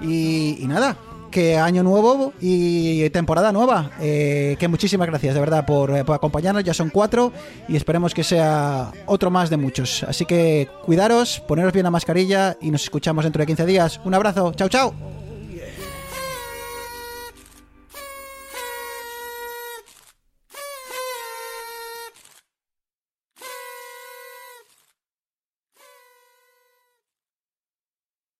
Y, 0.00 0.56
y 0.60 0.66
nada, 0.66 0.96
que 1.30 1.56
año 1.56 1.82
nuevo 1.82 2.32
y 2.40 3.08
temporada 3.10 3.52
nueva. 3.52 3.90
Eh, 4.00 4.56
que 4.58 4.68
muchísimas 4.68 5.08
gracias, 5.08 5.34
de 5.34 5.40
verdad, 5.40 5.64
por, 5.66 5.96
eh, 5.96 6.04
por 6.04 6.14
acompañarnos. 6.16 6.64
Ya 6.64 6.74
son 6.74 6.90
cuatro 6.90 7.32
y 7.68 7.76
esperemos 7.76 8.14
que 8.14 8.24
sea 8.24 8.92
otro 9.06 9.30
más 9.30 9.50
de 9.50 9.56
muchos. 9.56 10.04
Así 10.04 10.24
que 10.24 10.68
cuidaros, 10.84 11.40
poneros 11.40 11.72
bien 11.72 11.84
la 11.84 11.90
mascarilla 11.90 12.56
y 12.60 12.70
nos 12.70 12.82
escuchamos 12.82 13.24
dentro 13.24 13.40
de 13.40 13.46
15 13.46 13.66
días. 13.66 14.00
Un 14.04 14.14
abrazo, 14.14 14.52
chao, 14.54 14.68
chao. 14.68 15.19